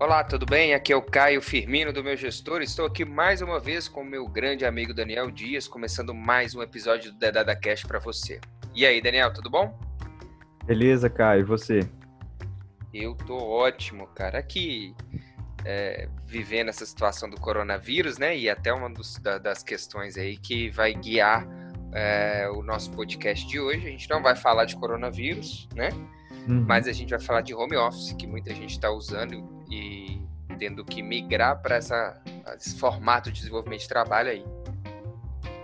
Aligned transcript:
Olá, 0.00 0.22
tudo 0.22 0.46
bem? 0.46 0.74
Aqui 0.74 0.92
é 0.92 0.96
o 0.96 1.02
Caio 1.02 1.42
Firmino 1.42 1.92
do 1.92 2.04
meu 2.04 2.16
gestor. 2.16 2.62
Estou 2.62 2.86
aqui 2.86 3.04
mais 3.04 3.42
uma 3.42 3.58
vez 3.58 3.88
com 3.88 4.02
o 4.02 4.04
meu 4.04 4.28
grande 4.28 4.64
amigo 4.64 4.94
Daniel 4.94 5.28
Dias, 5.28 5.66
começando 5.66 6.14
mais 6.14 6.54
um 6.54 6.62
episódio 6.62 7.10
do 7.10 7.18
Dedada 7.18 7.56
Cash 7.56 7.82
para 7.82 7.98
você. 7.98 8.40
E 8.72 8.86
aí, 8.86 9.02
Daniel, 9.02 9.32
tudo 9.32 9.50
bom? 9.50 9.76
Beleza, 10.64 11.10
Caio, 11.10 11.40
e 11.40 11.44
você? 11.44 11.80
Eu 12.94 13.16
tô 13.16 13.38
ótimo, 13.38 14.06
cara. 14.14 14.38
Aqui 14.38 14.94
é, 15.64 16.08
vivendo 16.24 16.68
essa 16.68 16.86
situação 16.86 17.28
do 17.28 17.40
coronavírus, 17.40 18.18
né? 18.18 18.38
E 18.38 18.48
até 18.48 18.72
uma 18.72 18.88
dos, 18.88 19.18
da, 19.18 19.36
das 19.36 19.64
questões 19.64 20.16
aí 20.16 20.36
que 20.36 20.70
vai 20.70 20.94
guiar 20.94 21.44
é, 21.92 22.48
o 22.50 22.62
nosso 22.62 22.92
podcast 22.92 23.44
de 23.48 23.58
hoje. 23.58 23.88
A 23.88 23.90
gente 23.90 24.08
não 24.08 24.22
vai 24.22 24.36
falar 24.36 24.64
de 24.64 24.76
coronavírus, 24.76 25.68
né? 25.74 25.88
Uhum. 26.48 26.64
Mas 26.66 26.88
a 26.88 26.92
gente 26.92 27.10
vai 27.10 27.20
falar 27.20 27.42
de 27.42 27.54
home 27.54 27.76
office, 27.76 28.12
que 28.12 28.26
muita 28.26 28.54
gente 28.54 28.70
está 28.70 28.90
usando 28.90 29.64
e 29.70 30.20
tendo 30.58 30.84
que 30.84 31.02
migrar 31.02 31.60
para 31.60 31.78
esse 31.78 32.78
formato 32.78 33.30
de 33.30 33.40
desenvolvimento 33.40 33.82
de 33.82 33.88
trabalho 33.88 34.30
aí. 34.30 34.44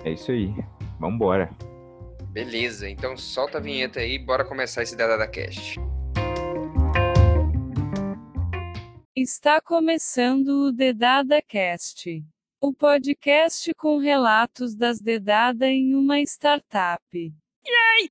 É 0.05 0.13
isso 0.13 0.31
aí. 0.31 0.55
Vamos 1.01 1.17
embora. 1.17 1.51
Beleza, 2.31 2.89
então 2.89 3.17
solta 3.17 3.59
a 3.59 3.61
vinheta 3.61 4.01
aí, 4.01 4.19
bora 4.19 4.45
começar 4.45 4.83
esse 4.83 4.97
Dada 4.97 5.27
Cast. 5.27 5.81
Está 9.17 9.61
começando 9.61 10.67
o 10.67 10.73
Dedada 10.73 11.41
Cast, 11.41 12.23
o 12.61 12.75
podcast 12.75 13.73
com 13.75 13.99
relatos 13.99 14.75
das 14.75 15.01
Dedada 15.01 15.69
em 15.69 15.95
uma 15.95 16.21
startup. 16.21 17.01
Yay! 17.15 18.11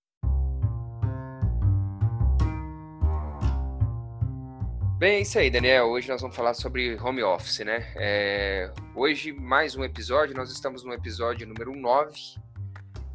Bem, 4.97 5.15
é 5.15 5.21
isso 5.21 5.37
aí, 5.39 5.49
Daniel. 5.49 5.87
Hoje 5.87 6.07
nós 6.07 6.21
vamos 6.21 6.35
falar 6.35 6.53
sobre 6.53 6.95
home 7.01 7.23
office, 7.23 7.59
né? 7.59 7.91
É... 7.95 8.71
Hoje, 8.95 9.33
mais 9.33 9.75
um 9.75 9.83
episódio. 9.83 10.35
Nós 10.35 10.51
estamos 10.51 10.83
no 10.83 10.93
episódio 10.93 11.47
número 11.47 11.75
9. 11.75 12.13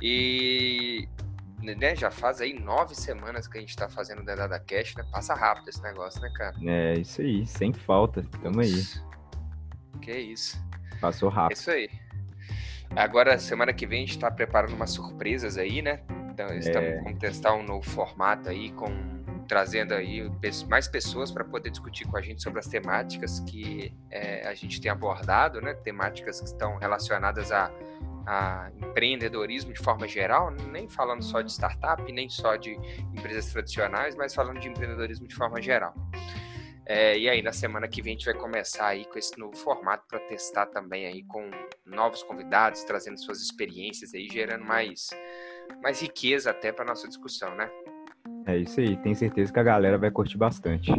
E 0.02 1.08
né, 1.62 1.96
já 1.96 2.10
faz 2.10 2.40
aí 2.40 2.52
nove 2.52 2.94
semanas 2.94 3.48
que 3.48 3.58
a 3.58 3.60
gente 3.60 3.74
tá 3.74 3.88
fazendo 3.88 4.20
o 4.20 4.24
Dedada 4.24 4.58
Cash, 4.60 4.94
né? 4.96 5.04
Passa 5.10 5.34
rápido 5.34 5.68
esse 5.68 5.82
negócio, 5.82 6.20
né, 6.20 6.30
cara? 6.36 6.56
É, 6.62 6.94
isso 6.94 7.20
aí, 7.20 7.46
sem 7.46 7.72
falta. 7.72 8.22
Tamo 8.42 8.60
aí. 8.60 8.84
Que 10.02 10.12
isso. 10.12 10.62
Passou 11.00 11.28
rápido. 11.28 11.56
É 11.56 11.60
isso 11.60 11.70
aí. 11.70 11.90
Agora, 12.96 13.38
semana 13.38 13.72
que 13.72 13.86
vem, 13.86 14.02
a 14.02 14.06
gente 14.06 14.18
tá 14.18 14.30
preparando 14.30 14.74
umas 14.74 14.90
surpresas 14.90 15.56
aí, 15.56 15.80
né? 15.80 16.00
Então, 16.30 16.48
estamos, 16.56 16.88
é... 16.88 17.02
vamos 17.02 17.18
testar 17.18 17.54
um 17.54 17.62
novo 17.62 17.88
formato 17.88 18.48
aí 18.48 18.72
com 18.72 19.17
trazendo 19.48 19.94
aí 19.94 20.30
mais 20.68 20.86
pessoas 20.86 21.32
para 21.32 21.42
poder 21.42 21.70
discutir 21.70 22.06
com 22.06 22.16
a 22.16 22.20
gente 22.20 22.42
sobre 22.42 22.60
as 22.60 22.66
temáticas 22.66 23.40
que 23.40 23.92
é, 24.10 24.46
a 24.46 24.54
gente 24.54 24.80
tem 24.80 24.90
abordado, 24.90 25.60
né? 25.60 25.74
Temáticas 25.74 26.40
que 26.40 26.46
estão 26.46 26.76
relacionadas 26.76 27.50
a, 27.50 27.72
a, 28.26 28.70
empreendedorismo 28.76 29.72
de 29.72 29.80
forma 29.80 30.06
geral, 30.06 30.50
nem 30.50 30.86
falando 30.88 31.24
só 31.24 31.40
de 31.40 31.50
startup, 31.50 32.12
nem 32.12 32.28
só 32.28 32.56
de 32.56 32.74
empresas 33.16 33.50
tradicionais, 33.50 34.14
mas 34.14 34.34
falando 34.34 34.60
de 34.60 34.68
empreendedorismo 34.68 35.26
de 35.26 35.34
forma 35.34 35.60
geral. 35.62 35.94
É, 36.84 37.18
e 37.18 37.28
aí, 37.28 37.42
na 37.42 37.52
semana 37.52 37.86
que 37.86 38.00
vem, 38.00 38.14
a 38.14 38.16
gente 38.16 38.24
vai 38.24 38.34
começar 38.34 38.86
aí 38.86 39.04
com 39.04 39.18
esse 39.18 39.38
novo 39.38 39.54
formato 39.56 40.06
para 40.08 40.20
testar 40.20 40.66
também 40.66 41.06
aí 41.06 41.22
com 41.24 41.50
novos 41.84 42.22
convidados, 42.22 42.82
trazendo 42.84 43.18
suas 43.18 43.42
experiências 43.42 44.14
aí, 44.14 44.26
gerando 44.30 44.64
mais, 44.64 45.10
mais 45.82 46.00
riqueza 46.00 46.50
até 46.50 46.72
para 46.72 46.86
nossa 46.86 47.06
discussão, 47.06 47.54
né? 47.54 47.70
É 48.48 48.56
isso 48.56 48.80
aí, 48.80 48.96
tenho 48.96 49.14
certeza 49.14 49.52
que 49.52 49.60
a 49.60 49.62
galera 49.62 49.98
vai 49.98 50.10
curtir 50.10 50.38
bastante. 50.38 50.90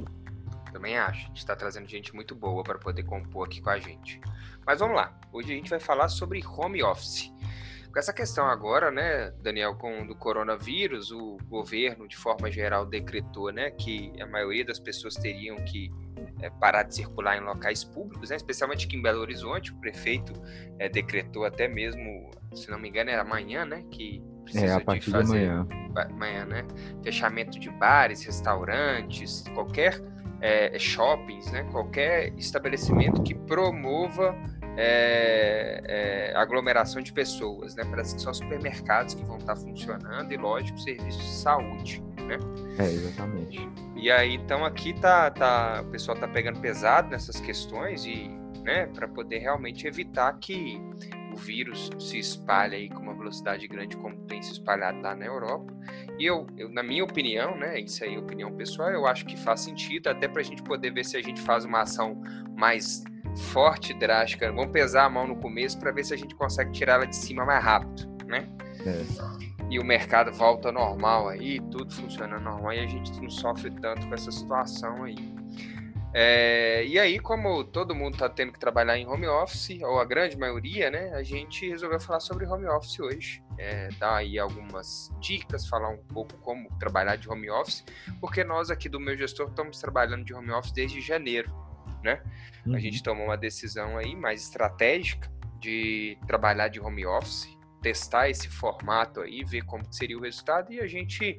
Também 0.71 0.99
acho, 0.99 1.25
a 1.25 1.27
gente 1.29 1.37
está 1.37 1.55
trazendo 1.55 1.89
gente 1.89 2.13
muito 2.13 2.35
boa 2.35 2.61
para 2.61 2.77
poder 2.77 3.01
compor 3.01 3.47
aqui 3.47 3.59
com 3.59 3.71
a 3.71 3.79
gente. 3.79 4.21
Mas 4.63 4.79
vamos 4.79 4.95
lá, 4.95 5.19
hoje 5.33 5.51
a 5.51 5.55
gente 5.55 5.67
vai 5.67 5.79
falar 5.79 6.09
sobre 6.09 6.45
home 6.45 6.83
office. 6.83 7.33
Com 7.91 7.97
essa 7.97 8.13
questão 8.13 8.45
agora, 8.45 8.91
né, 8.91 9.31
Daniel, 9.41 9.73
com 9.73 10.05
do 10.05 10.13
coronavírus, 10.13 11.11
o 11.11 11.37
governo, 11.47 12.07
de 12.07 12.15
forma 12.15 12.51
geral, 12.51 12.85
decretou 12.85 13.51
né, 13.51 13.71
que 13.71 14.13
a 14.21 14.27
maioria 14.27 14.63
das 14.63 14.77
pessoas 14.77 15.15
teriam 15.15 15.55
que 15.65 15.91
é, 16.43 16.51
parar 16.51 16.83
de 16.83 16.93
circular 16.93 17.35
em 17.35 17.41
locais 17.41 17.83
públicos, 17.83 18.29
né, 18.29 18.35
especialmente 18.35 18.85
aqui 18.85 18.95
em 18.95 19.01
Belo 19.01 19.21
Horizonte. 19.21 19.71
O 19.71 19.75
prefeito 19.77 20.33
é, 20.77 20.87
decretou 20.87 21.45
até 21.45 21.67
mesmo, 21.67 22.29
se 22.53 22.69
não 22.69 22.77
me 22.77 22.89
engano, 22.89 23.09
era 23.09 23.23
amanhã, 23.23 23.65
né, 23.65 23.83
que 23.89 24.21
precisa 24.51 24.73
é, 24.73 24.75
a 24.75 24.81
partir 24.81 25.05
de 25.05 25.11
fazer 25.11 25.39
de 25.39 25.45
amanhã. 25.45 25.67
amanhã, 25.95 26.45
né? 26.45 26.65
Fechamento 27.03 27.59
de 27.59 27.69
bares, 27.69 28.23
restaurantes, 28.23 29.43
qualquer 29.53 30.01
é, 30.41 30.77
shoppings, 30.79 31.51
né? 31.51 31.63
Qualquer 31.71 32.33
estabelecimento 32.37 33.21
que 33.21 33.35
promova 33.35 34.35
é, 34.77 35.81
é, 35.85 36.35
aglomeração 36.35 37.01
de 37.01 37.13
pessoas, 37.13 37.75
né? 37.75 37.83
Parece 37.89 38.15
que 38.15 38.21
são 38.21 38.33
supermercados 38.33 39.13
que 39.13 39.23
vão 39.23 39.37
estar 39.37 39.55
funcionando 39.55 40.31
e, 40.31 40.37
lógico, 40.37 40.79
serviços 40.79 41.21
de 41.21 41.35
saúde, 41.35 42.03
né? 42.25 42.37
É, 42.77 42.85
exatamente. 42.85 43.69
E 43.95 44.09
aí, 44.09 44.35
então, 44.35 44.63
aqui 44.63 44.93
tá, 44.93 45.29
tá, 45.29 45.83
o 45.85 45.91
pessoal 45.91 46.17
tá 46.17 46.27
pegando 46.27 46.59
pesado 46.59 47.09
nessas 47.09 47.39
questões 47.41 48.05
e, 48.05 48.29
né, 48.63 48.87
para 48.87 49.07
poder 49.07 49.39
realmente 49.39 49.85
evitar 49.85 50.31
que 50.39 50.81
vírus 51.39 51.89
se 51.99 52.19
espalhe 52.19 52.75
aí 52.75 52.89
com 52.89 52.99
uma 52.99 53.13
velocidade 53.13 53.67
grande 53.67 53.97
como 53.97 54.17
tem 54.27 54.41
se 54.41 54.53
espalhado 54.53 55.01
lá 55.01 55.15
na 55.15 55.25
Europa. 55.25 55.73
E 56.17 56.25
eu, 56.25 56.45
eu, 56.57 56.69
na 56.69 56.83
minha 56.83 57.03
opinião, 57.03 57.57
né, 57.57 57.79
isso 57.79 58.03
aí 58.03 58.15
é 58.15 58.19
opinião 58.19 58.51
pessoal, 58.55 58.89
eu 58.89 59.05
acho 59.05 59.25
que 59.25 59.37
faz 59.37 59.61
sentido 59.61 60.07
até 60.07 60.27
para 60.27 60.41
a 60.41 60.43
gente 60.43 60.61
poder 60.63 60.91
ver 60.91 61.05
se 61.05 61.17
a 61.17 61.21
gente 61.21 61.41
faz 61.41 61.65
uma 61.65 61.81
ação 61.81 62.21
mais 62.55 63.03
forte, 63.51 63.93
drástica. 63.93 64.51
Vamos 64.51 64.71
pesar 64.71 65.05
a 65.05 65.09
mão 65.09 65.27
no 65.27 65.35
começo 65.35 65.79
para 65.79 65.91
ver 65.91 66.03
se 66.03 66.13
a 66.13 66.17
gente 66.17 66.35
consegue 66.35 66.71
tirar 66.71 66.95
ela 66.95 67.07
de 67.07 67.15
cima 67.15 67.45
mais 67.45 67.63
rápido, 67.63 68.07
né? 68.25 68.47
É. 68.85 69.49
E 69.69 69.79
o 69.79 69.85
mercado 69.85 70.31
volta 70.31 70.71
normal 70.71 71.29
aí, 71.29 71.59
tudo 71.71 71.93
funciona 71.93 72.39
normal 72.39 72.73
e 72.73 72.79
a 72.79 72.87
gente 72.87 73.21
não 73.21 73.29
sofre 73.29 73.69
tanto 73.69 74.07
com 74.07 74.13
essa 74.13 74.31
situação 74.31 75.03
aí. 75.03 75.15
É, 76.13 76.83
e 76.85 76.97
aí, 76.97 77.19
como 77.19 77.63
todo 77.63 77.93
mundo 77.93 78.13
está 78.13 78.27
tendo 78.27 78.51
que 78.51 78.59
trabalhar 78.59 78.97
em 78.97 79.05
home 79.07 79.27
office, 79.27 79.79
ou 79.81 79.99
a 79.99 80.05
grande 80.05 80.37
maioria, 80.37 80.89
né, 80.89 81.13
a 81.13 81.21
gente 81.21 81.69
resolveu 81.69 81.99
falar 81.99 82.19
sobre 82.19 82.45
home 82.45 82.65
office 82.65 82.99
hoje. 82.99 83.43
É, 83.57 83.89
dar 83.99 84.15
aí 84.15 84.39
algumas 84.39 85.11
dicas, 85.19 85.67
falar 85.67 85.89
um 85.89 85.97
pouco 85.97 86.35
como 86.37 86.69
trabalhar 86.79 87.17
de 87.17 87.29
home 87.29 87.49
office, 87.49 87.83
porque 88.19 88.43
nós 88.43 88.71
aqui 88.71 88.87
do 88.87 88.99
meu 88.99 89.17
gestor 89.17 89.49
estamos 89.49 89.79
trabalhando 89.79 90.23
de 90.23 90.33
home 90.33 90.51
office 90.51 90.71
desde 90.71 91.01
janeiro, 91.01 91.53
né? 92.01 92.23
Uhum. 92.65 92.75
A 92.75 92.79
gente 92.79 93.03
tomou 93.03 93.25
uma 93.25 93.37
decisão 93.37 93.97
aí 93.97 94.15
mais 94.15 94.43
estratégica 94.43 95.29
de 95.59 96.17
trabalhar 96.25 96.69
de 96.69 96.79
home 96.79 97.05
office 97.05 97.58
testar 97.81 98.29
esse 98.29 98.47
formato 98.47 99.21
aí, 99.21 99.43
ver 99.43 99.63
como 99.63 99.83
seria 99.91 100.17
o 100.17 100.21
resultado 100.21 100.71
e 100.71 100.79
a 100.79 100.87
gente 100.87 101.37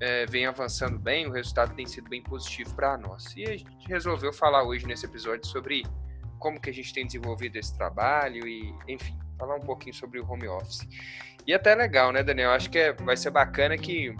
é, 0.00 0.26
vem 0.26 0.46
avançando 0.46 0.98
bem, 0.98 1.26
o 1.26 1.32
resultado 1.32 1.74
tem 1.74 1.86
sido 1.86 2.08
bem 2.08 2.22
positivo 2.22 2.74
para 2.74 2.96
nós. 2.96 3.34
E 3.36 3.44
a 3.44 3.56
gente 3.56 3.88
resolveu 3.88 4.32
falar 4.32 4.64
hoje 4.64 4.86
nesse 4.86 5.06
episódio 5.06 5.46
sobre 5.46 5.84
como 6.38 6.60
que 6.60 6.70
a 6.70 6.72
gente 6.72 6.92
tem 6.92 7.06
desenvolvido 7.06 7.56
esse 7.56 7.76
trabalho 7.76 8.46
e, 8.46 8.74
enfim, 8.86 9.18
falar 9.38 9.56
um 9.56 9.60
pouquinho 9.60 9.94
sobre 9.94 10.20
o 10.20 10.30
home 10.30 10.46
office. 10.46 10.86
E 11.46 11.54
até 11.54 11.74
legal, 11.74 12.12
né, 12.12 12.22
Daniel? 12.22 12.50
Acho 12.50 12.70
que 12.70 12.78
é, 12.78 12.92
vai 12.92 13.16
ser 13.16 13.30
bacana 13.30 13.76
que 13.76 14.14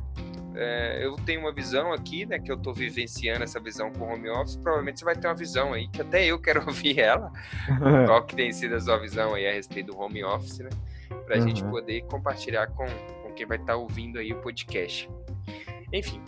é, 0.55 1.05
eu 1.05 1.15
tenho 1.17 1.41
uma 1.41 1.53
visão 1.53 1.93
aqui, 1.93 2.27
né, 2.27 2.39
que 2.39 2.51
eu 2.51 2.57
estou 2.57 2.75
vivenciando 2.75 3.45
essa 3.45 3.61
visão 3.61 3.93
com 3.93 4.13
home 4.13 4.29
office. 4.31 4.57
Provavelmente 4.57 4.99
você 4.99 5.05
vai 5.05 5.15
ter 5.15 5.29
uma 5.29 5.35
visão 5.35 5.73
aí, 5.73 5.89
que 5.89 6.01
até 6.01 6.25
eu 6.25 6.41
quero 6.41 6.65
ouvir 6.67 6.99
ela. 6.99 7.31
Qual 8.07 8.25
que 8.25 8.35
tem 8.35 8.53
sido 8.53 8.75
a 8.75 8.81
sua 8.81 8.99
visão 8.99 9.35
aí 9.35 9.47
a 9.47 9.53
respeito 9.53 9.93
do 9.93 9.99
home 9.99 10.25
office, 10.25 10.59
né? 10.59 10.71
Para 11.29 11.37
a 11.37 11.41
uhum. 11.41 11.49
gente 11.49 11.63
poder 11.65 12.01
compartilhar 12.07 12.67
com, 12.69 12.87
com 13.23 13.33
quem 13.35 13.47
vai 13.47 13.59
estar 13.59 13.75
tá 13.75 13.79
ouvindo 13.79 14.19
aí 14.19 14.33
o 14.33 14.41
podcast. 14.41 15.09
Enfim, 15.93 16.23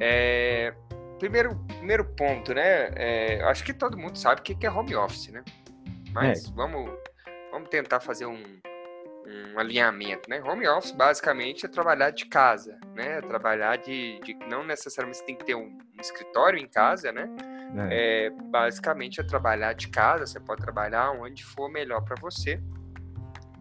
é, 0.00 0.74
primeiro, 1.18 1.54
primeiro 1.68 2.04
ponto, 2.04 2.54
né? 2.54 2.90
É, 2.96 3.42
acho 3.44 3.62
que 3.62 3.74
todo 3.74 3.96
mundo 3.96 4.16
sabe 4.16 4.40
o 4.40 4.44
que 4.44 4.66
é 4.66 4.70
home 4.70 4.96
office, 4.96 5.28
né? 5.28 5.44
Mas 6.12 6.46
é. 6.46 6.52
vamos, 6.54 6.90
vamos 7.50 7.68
tentar 7.68 8.00
fazer 8.00 8.24
um, 8.24 8.42
um 8.42 9.58
alinhamento, 9.58 10.30
né? 10.30 10.42
Home 10.42 10.66
office 10.66 10.92
basicamente 10.92 11.66
é 11.66 11.68
trabalhar 11.68 12.10
de 12.10 12.24
casa, 12.24 12.78
né? 12.94 13.20
Trabalhar 13.20 13.76
de, 13.76 14.18
de 14.20 14.34
não 14.48 14.64
necessariamente 14.64 15.18
você 15.18 15.26
tem 15.26 15.36
que 15.36 15.44
ter 15.44 15.54
um, 15.54 15.78
um 15.78 16.00
escritório 16.00 16.58
em 16.58 16.66
casa, 16.66 17.12
né? 17.12 17.28
É. 17.90 18.26
é. 18.26 18.30
basicamente 18.30 19.20
é 19.20 19.22
trabalhar 19.22 19.74
de 19.74 19.88
casa. 19.88 20.24
Você 20.26 20.40
pode 20.40 20.62
trabalhar 20.62 21.10
onde 21.12 21.44
for 21.44 21.70
melhor 21.70 22.02
para 22.02 22.16
você 22.18 22.58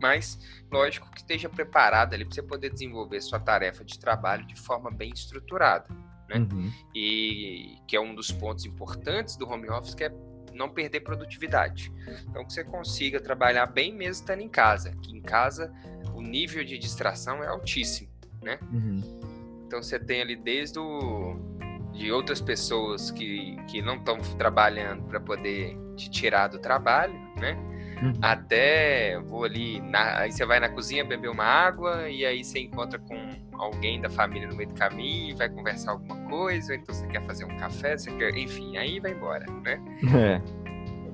mas 0.01 0.39
lógico 0.71 1.09
que 1.11 1.19
esteja 1.19 1.47
preparado 1.47 2.13
ali 2.13 2.25
para 2.25 2.33
você 2.33 2.41
poder 2.41 2.71
desenvolver 2.71 3.21
sua 3.21 3.39
tarefa 3.39 3.85
de 3.85 3.99
trabalho 3.99 4.45
de 4.45 4.55
forma 4.55 4.89
bem 4.89 5.11
estruturada, 5.13 5.87
né? 6.27 6.37
Uhum. 6.37 6.71
E 6.95 7.77
que 7.87 7.95
é 7.95 8.01
um 8.01 8.15
dos 8.15 8.31
pontos 8.31 8.65
importantes 8.65 9.37
do 9.37 9.47
home 9.47 9.69
office, 9.69 9.93
que 9.93 10.05
é 10.05 10.11
não 10.53 10.69
perder 10.69 11.01
produtividade. 11.01 11.91
Então 12.29 12.43
que 12.45 12.51
você 12.51 12.63
consiga 12.63 13.19
trabalhar 13.19 13.67
bem 13.67 13.93
mesmo 13.93 14.23
estando 14.23 14.41
em 14.41 14.49
casa, 14.49 14.95
que 15.01 15.15
em 15.15 15.21
casa 15.21 15.71
o 16.13 16.21
nível 16.21 16.63
de 16.63 16.77
distração 16.77 17.43
é 17.43 17.47
altíssimo, 17.47 18.09
né? 18.41 18.59
Uhum. 18.71 19.19
Então 19.67 19.81
você 19.81 19.99
tem 19.99 20.21
ali 20.21 20.35
desde 20.35 20.79
o 20.79 21.51
de 21.93 22.11
outras 22.11 22.41
pessoas 22.41 23.11
que, 23.11 23.57
que 23.67 23.81
não 23.81 23.97
estão 23.97 24.17
trabalhando 24.37 25.03
para 25.03 25.19
poder 25.19 25.77
te 25.95 26.09
tirar 26.09 26.47
do 26.47 26.57
trabalho, 26.57 27.13
né? 27.37 27.57
Uhum. 28.01 28.13
Até 28.21 29.19
vou 29.19 29.43
ali, 29.43 29.79
na, 29.81 30.19
aí 30.19 30.31
você 30.31 30.45
vai 30.45 30.59
na 30.59 30.69
cozinha 30.69 31.05
beber 31.05 31.29
uma 31.29 31.43
água 31.43 32.09
e 32.09 32.25
aí 32.25 32.43
você 32.43 32.59
encontra 32.59 32.97
com 32.97 33.15
alguém 33.53 34.01
da 34.01 34.09
família 34.09 34.47
no 34.47 34.55
meio 34.55 34.69
do 34.69 34.75
caminho, 34.75 35.37
vai 35.37 35.47
conversar 35.49 35.91
alguma 35.91 36.15
coisa, 36.27 36.73
ou 36.73 36.79
então 36.79 36.95
você 36.95 37.05
quer 37.07 37.23
fazer 37.25 37.45
um 37.45 37.55
café, 37.57 37.95
você 37.95 38.11
quer, 38.11 38.35
enfim, 38.35 38.75
aí 38.77 38.99
vai 38.99 39.11
embora, 39.11 39.45
né? 39.63 39.79
É. 40.15 40.41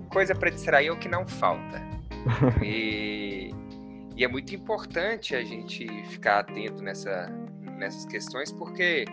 Coisa 0.09 0.33
para 0.33 0.49
distrair 0.49 0.87
é 0.87 0.91
o 0.91 0.97
que 0.97 1.09
não 1.09 1.27
falta. 1.27 1.85
e, 2.63 3.53
e 4.15 4.23
é 4.23 4.27
muito 4.27 4.55
importante 4.55 5.35
a 5.35 5.43
gente 5.43 5.85
ficar 6.05 6.39
atento 6.39 6.81
nessa, 6.81 7.29
nessas 7.77 8.05
questões, 8.05 8.51
porque 8.51 9.03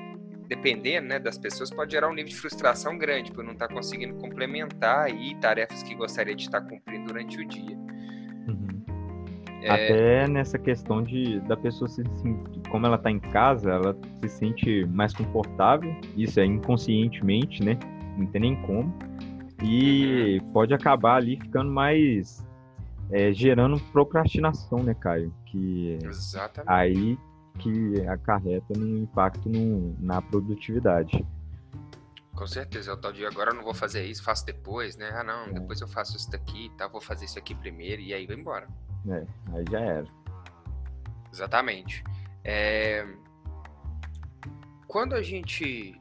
dependendo 0.49 1.09
né, 1.09 1.19
das 1.19 1.39
pessoas, 1.39 1.71
pode 1.71 1.93
gerar 1.93 2.09
um 2.09 2.15
nível 2.15 2.31
de 2.31 2.37
frustração 2.37 2.97
grande 2.99 3.33
por 3.33 3.45
não 3.45 3.53
estar 3.53 3.69
tá 3.69 3.75
conseguindo 3.75 4.15
complementar 4.15 5.07
aí 5.07 5.35
tarefas 5.41 5.83
que 5.83 5.95
gostaria 5.95 6.35
de 6.35 6.43
estar 6.43 6.61
cumprindo 6.61 7.07
durante 7.07 7.41
o 7.41 7.47
dia. 7.47 7.77
Uhum. 8.49 8.85
É... 9.63 9.71
Até 9.71 10.29
nessa 10.29 10.59
questão 10.59 11.03
de 11.03 11.41
da 11.41 11.57
pessoa 11.57 11.89
se 11.89 12.03
como 12.71 12.87
ela 12.87 12.97
está 12.97 13.11
em 13.11 13.21
casa, 13.21 13.71
ela 13.71 13.97
se 14.21 14.29
sente 14.29 14.85
mais 14.87 15.15
confortável, 15.15 15.95
isso 16.17 16.41
é 16.41 16.45
inconscientemente, 16.45 17.63
né? 17.63 17.79
Não 18.17 18.27
tem 18.27 18.41
nem 18.41 18.57
como. 18.63 18.97
E 19.63 20.39
uhum. 20.41 20.53
pode 20.53 20.75
acabar 20.75 21.17
ali 21.17 21.37
ficando 21.37 21.71
mais 21.71 22.45
é, 23.11 23.33
gerando 23.33 23.79
procrastinação, 23.93 24.83
né, 24.83 24.95
Caio? 24.95 25.33
Que 25.47 25.99
Exatamente. 26.03 26.71
aí 26.71 27.19
que 27.59 28.07
acarreta 28.07 28.75
no 28.77 28.99
impacto 28.99 29.49
no, 29.49 29.97
na 30.01 30.21
produtividade. 30.21 31.25
Com 32.35 32.47
certeza, 32.47 32.91
é 32.91 32.95
o 32.95 32.97
tal 32.97 33.13
de 33.13 33.25
agora 33.25 33.51
eu 33.51 33.55
não 33.55 33.63
vou 33.63 33.75
fazer 33.75 34.05
isso, 34.05 34.23
faço 34.23 34.45
depois, 34.45 34.97
né? 34.97 35.11
Ah, 35.15 35.23
não, 35.23 35.45
é. 35.47 35.53
depois 35.53 35.81
eu 35.81 35.87
faço 35.87 36.17
isso 36.17 36.31
daqui, 36.31 36.71
tá? 36.77 36.89
Vou 36.89 37.01
fazer 37.01 37.27
isso 37.27 37.39
aqui 37.39 37.55
primeiro 37.55 38.03
e 38.03 38.13
aí 38.13 38.27
vai 38.27 38.37
embora. 38.37 38.67
É, 39.09 39.25
aí 39.53 39.65
já 39.71 39.81
era. 39.81 40.07
Exatamente. 41.33 42.03
É... 42.43 43.07
Quando 44.89 45.15
a 45.15 45.23
gente 45.23 45.99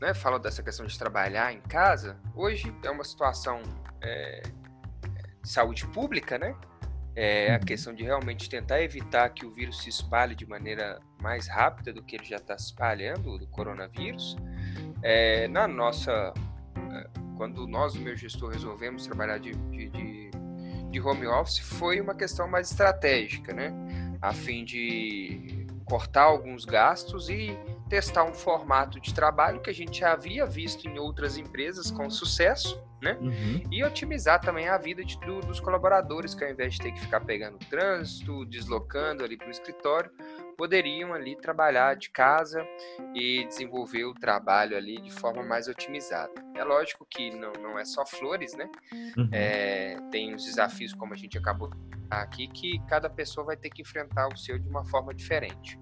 né, 0.00 0.14
fala 0.14 0.38
dessa 0.38 0.62
questão 0.62 0.86
de 0.86 0.98
trabalhar 0.98 1.52
em 1.52 1.60
casa, 1.60 2.16
hoje 2.34 2.74
é 2.82 2.90
uma 2.90 3.04
situação 3.04 3.62
é, 4.00 4.42
de 5.42 5.48
saúde 5.48 5.86
pública, 5.88 6.38
né? 6.38 6.54
É 7.20 7.50
a 7.50 7.54
uhum. 7.54 7.64
questão 7.64 7.92
de 7.92 8.04
realmente 8.04 8.48
tentar 8.48 8.80
evitar 8.80 9.28
que 9.30 9.44
o 9.44 9.50
vírus 9.50 9.82
se 9.82 9.88
espalhe 9.88 10.36
de 10.36 10.46
maneira 10.46 11.00
mais 11.20 11.48
rápida 11.48 11.92
do 11.92 12.00
que 12.00 12.14
ele 12.14 12.24
já 12.24 12.36
está 12.36 12.56
se 12.56 12.66
espalhando, 12.66 13.36
do 13.36 13.46
coronavírus. 13.48 14.36
É, 15.02 15.48
na 15.48 15.66
nossa. 15.66 16.32
É, 16.92 17.08
quando 17.36 17.66
nós, 17.66 17.96
o 17.96 18.00
meu 18.00 18.16
gestor, 18.16 18.52
resolvemos 18.52 19.04
trabalhar 19.04 19.38
de, 19.38 19.50
de, 19.50 19.88
de, 19.88 20.30
de 20.92 21.00
home 21.00 21.26
office, 21.26 21.58
foi 21.58 22.00
uma 22.00 22.14
questão 22.14 22.46
mais 22.46 22.70
estratégica, 22.70 23.52
né? 23.52 23.72
A 24.22 24.32
fim 24.32 24.64
de 24.64 25.66
cortar 25.84 26.22
alguns 26.22 26.64
gastos 26.64 27.28
e 27.28 27.50
testar 27.88 28.24
um 28.24 28.34
formato 28.34 29.00
de 29.00 29.14
trabalho 29.14 29.60
que 29.60 29.70
a 29.70 29.74
gente 29.74 30.00
já 30.00 30.12
havia 30.12 30.44
visto 30.46 30.86
em 30.86 30.98
outras 30.98 31.36
empresas 31.36 31.90
com 31.90 32.08
sucesso, 32.10 32.82
né? 33.02 33.16
Uhum. 33.20 33.62
E 33.70 33.82
otimizar 33.84 34.40
também 34.40 34.68
a 34.68 34.76
vida 34.76 35.04
de, 35.04 35.18
do, 35.20 35.40
dos 35.40 35.60
colaboradores, 35.60 36.34
que 36.34 36.44
ao 36.44 36.50
invés 36.50 36.74
de 36.74 36.80
ter 36.80 36.92
que 36.92 37.00
ficar 37.00 37.20
pegando 37.20 37.58
trânsito, 37.58 38.44
deslocando 38.44 39.24
ali 39.24 39.36
para 39.36 39.48
o 39.48 39.50
escritório, 39.50 40.10
poderiam 40.56 41.14
ali 41.14 41.36
trabalhar 41.36 41.94
de 41.94 42.10
casa 42.10 42.66
e 43.14 43.46
desenvolver 43.46 44.04
o 44.04 44.14
trabalho 44.14 44.76
ali 44.76 45.00
de 45.00 45.12
forma 45.12 45.42
mais 45.42 45.68
otimizada. 45.68 46.32
É 46.56 46.64
lógico 46.64 47.06
que 47.08 47.30
não, 47.30 47.52
não 47.52 47.78
é 47.78 47.84
só 47.84 48.04
flores, 48.04 48.54
né? 48.54 48.68
Uhum. 49.16 49.28
É, 49.32 49.96
tem 50.10 50.34
os 50.34 50.44
desafios, 50.44 50.92
como 50.92 51.14
a 51.14 51.16
gente 51.16 51.38
acabou 51.38 51.70
aqui, 52.10 52.48
que 52.48 52.80
cada 52.88 53.08
pessoa 53.08 53.46
vai 53.46 53.56
ter 53.56 53.70
que 53.70 53.82
enfrentar 53.82 54.28
o 54.28 54.36
seu 54.36 54.58
de 54.58 54.68
uma 54.68 54.84
forma 54.84 55.14
diferente. 55.14 55.78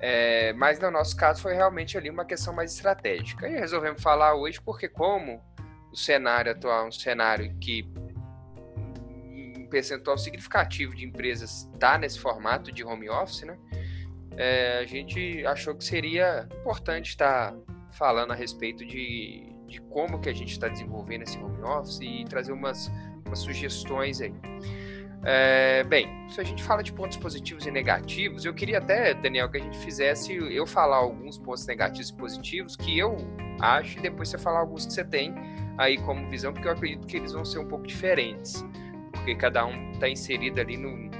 É, 0.00 0.52
mas 0.54 0.80
no 0.80 0.90
nosso 0.90 1.14
caso 1.16 1.42
foi 1.42 1.54
realmente 1.54 1.98
ali 1.98 2.08
uma 2.08 2.24
questão 2.24 2.54
mais 2.54 2.74
estratégica. 2.74 3.48
E 3.48 3.58
resolvemos 3.58 4.02
falar 4.02 4.34
hoje 4.34 4.60
porque 4.60 4.88
como 4.88 5.42
o 5.92 5.96
cenário 5.96 6.52
atual 6.52 6.84
é 6.84 6.88
um 6.88 6.92
cenário 6.92 7.54
que 7.58 7.86
um 9.58 9.68
percentual 9.68 10.16
significativo 10.16 10.94
de 10.94 11.04
empresas 11.04 11.68
está 11.72 11.98
nesse 11.98 12.18
formato 12.18 12.72
de 12.72 12.82
home 12.84 13.10
office, 13.10 13.42
né? 13.42 13.58
É, 14.36 14.78
a 14.78 14.86
gente 14.86 15.44
achou 15.44 15.74
que 15.74 15.84
seria 15.84 16.48
importante 16.60 17.10
estar 17.10 17.54
falando 17.92 18.32
a 18.32 18.34
respeito 18.34 18.86
de, 18.86 19.52
de 19.66 19.80
como 19.82 20.20
que 20.20 20.28
a 20.28 20.32
gente 20.32 20.52
está 20.52 20.68
desenvolvendo 20.68 21.22
esse 21.22 21.38
home 21.38 21.62
office 21.62 22.00
e 22.00 22.24
trazer 22.24 22.52
umas, 22.52 22.90
umas 23.26 23.40
sugestões 23.40 24.20
aí. 24.20 24.32
É, 25.22 25.84
bem, 25.84 26.08
se 26.30 26.40
a 26.40 26.44
gente 26.44 26.62
fala 26.62 26.82
de 26.82 26.92
pontos 26.92 27.16
positivos 27.18 27.66
e 27.66 27.70
negativos, 27.70 28.44
eu 28.44 28.54
queria 28.54 28.78
até, 28.78 29.12
Daniel, 29.12 29.50
que 29.50 29.58
a 29.58 29.60
gente 29.60 29.76
fizesse 29.78 30.34
eu 30.34 30.66
falar 30.66 30.96
alguns 30.96 31.36
pontos 31.38 31.66
negativos 31.66 32.08
e 32.08 32.14
positivos 32.14 32.76
que 32.76 32.98
eu 32.98 33.16
acho 33.60 33.98
e 33.98 34.02
depois 34.02 34.30
você 34.30 34.38
falar 34.38 34.60
alguns 34.60 34.86
que 34.86 34.92
você 34.94 35.04
tem 35.04 35.34
aí 35.76 35.98
como 35.98 36.28
visão, 36.30 36.52
porque 36.52 36.66
eu 36.66 36.72
acredito 36.72 37.06
que 37.06 37.16
eles 37.16 37.32
vão 37.32 37.44
ser 37.44 37.58
um 37.58 37.66
pouco 37.66 37.86
diferentes, 37.86 38.64
porque 39.12 39.34
cada 39.34 39.66
um 39.66 39.92
está 39.92 40.08
inserido 40.08 40.60
ali 40.60 40.76
no. 40.76 41.10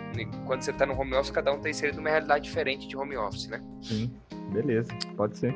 Quando 0.44 0.62
você 0.62 0.70
está 0.70 0.84
no 0.84 0.98
home 0.98 1.14
office, 1.14 1.30
cada 1.30 1.52
um 1.52 1.56
está 1.56 1.70
inserido 1.70 1.96
numa 1.96 2.10
realidade 2.10 2.44
diferente 2.44 2.86
de 2.88 2.96
home 2.96 3.16
office, 3.16 3.48
né? 3.48 3.62
Sim, 3.80 4.12
beleza, 4.52 4.92
pode 5.16 5.38
ser. 5.38 5.54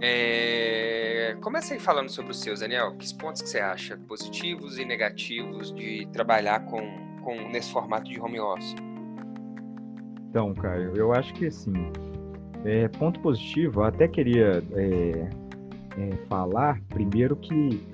É... 0.00 1.36
Comece 1.40 1.74
aí 1.74 1.80
falando 1.80 2.10
sobre 2.10 2.32
os 2.32 2.40
seus, 2.40 2.60
Daniel. 2.60 2.94
Que 2.96 3.14
pontos 3.14 3.42
que 3.42 3.48
você 3.48 3.60
acha 3.60 3.96
positivos 3.96 4.78
e 4.78 4.84
negativos 4.84 5.72
de 5.74 6.06
trabalhar 6.12 6.64
com 6.66 7.13
com, 7.24 7.34
nesse 7.48 7.72
formato 7.72 8.10
de 8.10 8.20
home 8.20 8.38
office? 8.38 8.74
Então, 10.28 10.52
Caio, 10.54 10.92
eu 10.96 11.12
acho 11.12 11.32
que 11.34 11.46
assim, 11.46 11.72
é, 12.64 12.88
ponto 12.88 13.20
positivo, 13.20 13.80
eu 13.80 13.84
até 13.84 14.08
queria 14.08 14.62
é, 14.72 15.30
é, 15.96 16.16
falar 16.28 16.80
primeiro 16.88 17.36
que 17.36 17.86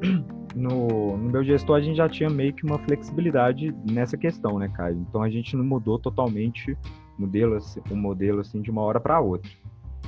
no, 0.54 1.16
no 1.16 1.30
meu 1.30 1.44
gestor 1.44 1.76
a 1.76 1.80
gente 1.80 1.96
já 1.96 2.08
tinha 2.08 2.30
meio 2.30 2.52
que 2.52 2.64
uma 2.64 2.78
flexibilidade 2.78 3.74
nessa 3.90 4.16
questão, 4.16 4.58
né, 4.58 4.68
Caio? 4.68 5.04
Então 5.08 5.22
a 5.22 5.28
gente 5.28 5.56
não 5.56 5.64
mudou 5.64 5.98
totalmente 5.98 6.76
modelo, 7.18 7.58
o 7.90 7.96
modelo 7.96 8.40
assim 8.40 8.62
de 8.62 8.70
uma 8.70 8.82
hora 8.82 9.00
para 9.00 9.20
outra. 9.20 9.50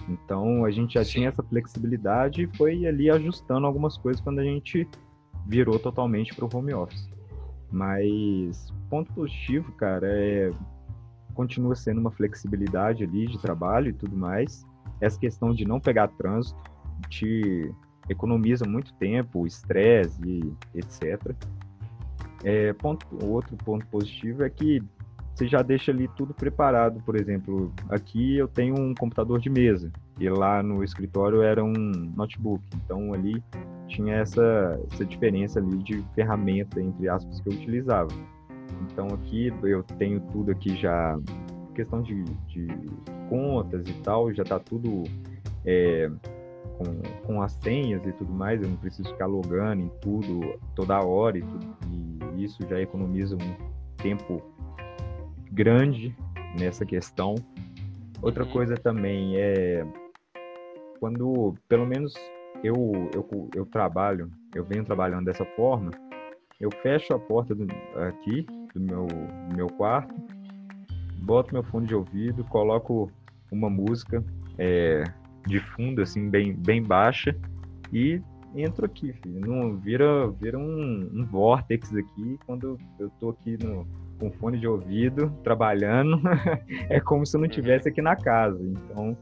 Então 0.09 0.65
a 0.65 0.71
gente 0.71 0.95
já 0.95 1.05
Sim. 1.05 1.13
tinha 1.13 1.29
essa 1.29 1.43
flexibilidade 1.43 2.43
e 2.43 2.57
foi 2.57 2.87
ali 2.87 3.11
ajustando 3.11 3.67
algumas 3.67 3.97
coisas 3.99 4.21
quando 4.21 4.39
a 4.39 4.45
gente 4.45 4.89
virou 5.47 5.79
totalmente 5.79 6.35
para 6.35 6.45
o 6.45 6.49
home 6.53 6.75
office. 6.75 7.16
Mas 7.71 8.73
ponto 8.89 9.13
positivo, 9.13 9.73
cara, 9.73 10.07
é 10.09 10.51
continua 11.35 11.75
sendo 11.77 12.01
uma 12.01 12.11
flexibilidade 12.11 13.05
ali 13.05 13.27
de 13.27 13.39
trabalho 13.39 13.91
e 13.91 13.93
tudo 13.93 14.17
mais. 14.17 14.65
Essa 15.01 15.21
questão 15.21 15.53
de 15.53 15.67
não 15.67 15.79
pegar 15.79 16.09
trânsito 16.09 16.59
te 17.11 17.71
economiza 18.09 18.65
muito 18.67 18.95
tempo, 18.95 19.47
estresse 19.47 20.19
e 20.25 20.55
etc. 20.75 21.35
É, 22.43 22.73
ponto, 22.73 23.07
outro 23.23 23.55
ponto 23.59 23.87
positivo 23.89 24.45
é 24.45 24.51
que 24.51 24.83
você 25.35 25.47
já 25.47 25.61
deixa 25.61 25.93
ali 25.93 26.09
tudo 26.17 26.33
preparado. 26.33 27.03
Por 27.05 27.17
exemplo, 27.17 27.71
aqui 27.91 28.39
eu 28.39 28.49
tenho 28.49 28.75
um 28.75 28.95
computador 28.95 29.39
de 29.39 29.51
mesa 29.51 29.93
e 30.19 30.29
lá 30.29 30.63
no 30.63 30.83
escritório 30.83 31.43
era 31.43 31.63
um 31.63 31.73
notebook. 31.73 32.63
Então 32.85 33.13
ali 33.13 33.43
tinha 33.89 34.17
essa, 34.17 34.81
essa 34.93 35.05
diferença 35.05 35.59
ali 35.59 35.77
de 35.79 36.03
ferramenta, 36.15 36.81
entre 36.81 37.09
aspas, 37.09 37.41
que 37.41 37.49
eu 37.49 37.53
utilizava. 37.53 38.11
Então 38.83 39.07
aqui 39.09 39.53
eu 39.63 39.83
tenho 39.99 40.21
tudo 40.33 40.51
aqui 40.51 40.77
já, 40.77 41.19
questão 41.75 42.03
de, 42.03 42.25
de 42.49 42.67
contas 43.29 43.87
e 43.89 43.93
tal, 44.03 44.33
já 44.33 44.43
está 44.43 44.59
tudo 44.59 45.05
é, 45.65 46.11
com, 46.79 47.27
com 47.27 47.43
as 47.43 47.53
senhas 47.63 48.05
e 48.07 48.13
tudo 48.13 48.33
mais, 48.33 48.63
eu 48.63 48.69
não 48.69 48.77
preciso 48.77 49.09
ficar 49.11 49.27
logando 49.27 49.83
em 49.83 49.91
tudo 50.01 50.59
toda 50.75 51.01
hora 51.01 51.39
e, 51.39 51.43
tudo, 51.43 51.77
e 52.37 52.45
isso 52.45 52.59
já 52.69 52.81
economiza 52.81 53.37
um 53.37 53.57
tempo 53.97 54.43
grande 55.53 56.15
nessa 56.59 56.85
questão. 56.85 57.35
Outra 58.23 58.45
uhum. 58.45 58.51
coisa 58.51 58.75
também 58.77 59.37
é 59.37 59.85
quando, 60.99 61.55
pelo 61.69 61.87
menos 61.87 62.15
eu, 62.63 62.75
eu, 63.15 63.51
eu 63.55 63.67
trabalho, 63.67 64.31
eu 64.55 64.65
venho 64.65 64.85
trabalhando 64.85 65.27
dessa 65.27 65.45
forma, 65.45 65.91
eu 66.61 66.71
fecho 66.83 67.15
a 67.15 67.19
porta 67.19 67.55
do, 67.55 67.67
aqui 68.09 68.47
do 68.75 68.81
meu, 68.81 69.07
do 69.07 69.57
meu 69.57 69.67
quarto, 69.69 70.15
boto 71.23 71.53
meu 71.53 71.63
fone 71.65 71.87
de 71.87 71.95
ouvido, 71.95 72.45
coloco 72.45 73.11
uma 73.51 73.69
música 73.69 74.25
é, 74.59 75.05
de 75.47 75.61
fundo, 75.61 76.03
assim, 76.03 76.29
bem, 76.29 76.55
bem 76.55 76.83
baixa, 76.83 77.37
e 77.93 78.21
entro 78.55 78.87
aqui, 78.87 79.13
filho. 79.13 79.41
Não, 79.41 79.77
vira 79.77 80.29
vira 80.31 80.59
um, 80.59 81.11
um 81.13 81.25
vórtex 81.25 81.95
aqui 81.95 82.39
quando 82.47 82.79
eu 82.99 83.11
tô 83.21 83.31
aqui 83.31 83.57
no, 83.63 83.87
com 84.19 84.31
fone 84.33 84.59
de 84.59 84.67
ouvido, 84.67 85.31
trabalhando, 85.43 86.21
é 86.89 87.01
como 87.01 87.27
se 87.27 87.37
eu 87.37 87.41
não 87.41 87.47
estivesse 87.47 87.89
aqui 87.89 88.01
na 88.01 88.17
casa. 88.17 88.63
Então, 88.63 89.17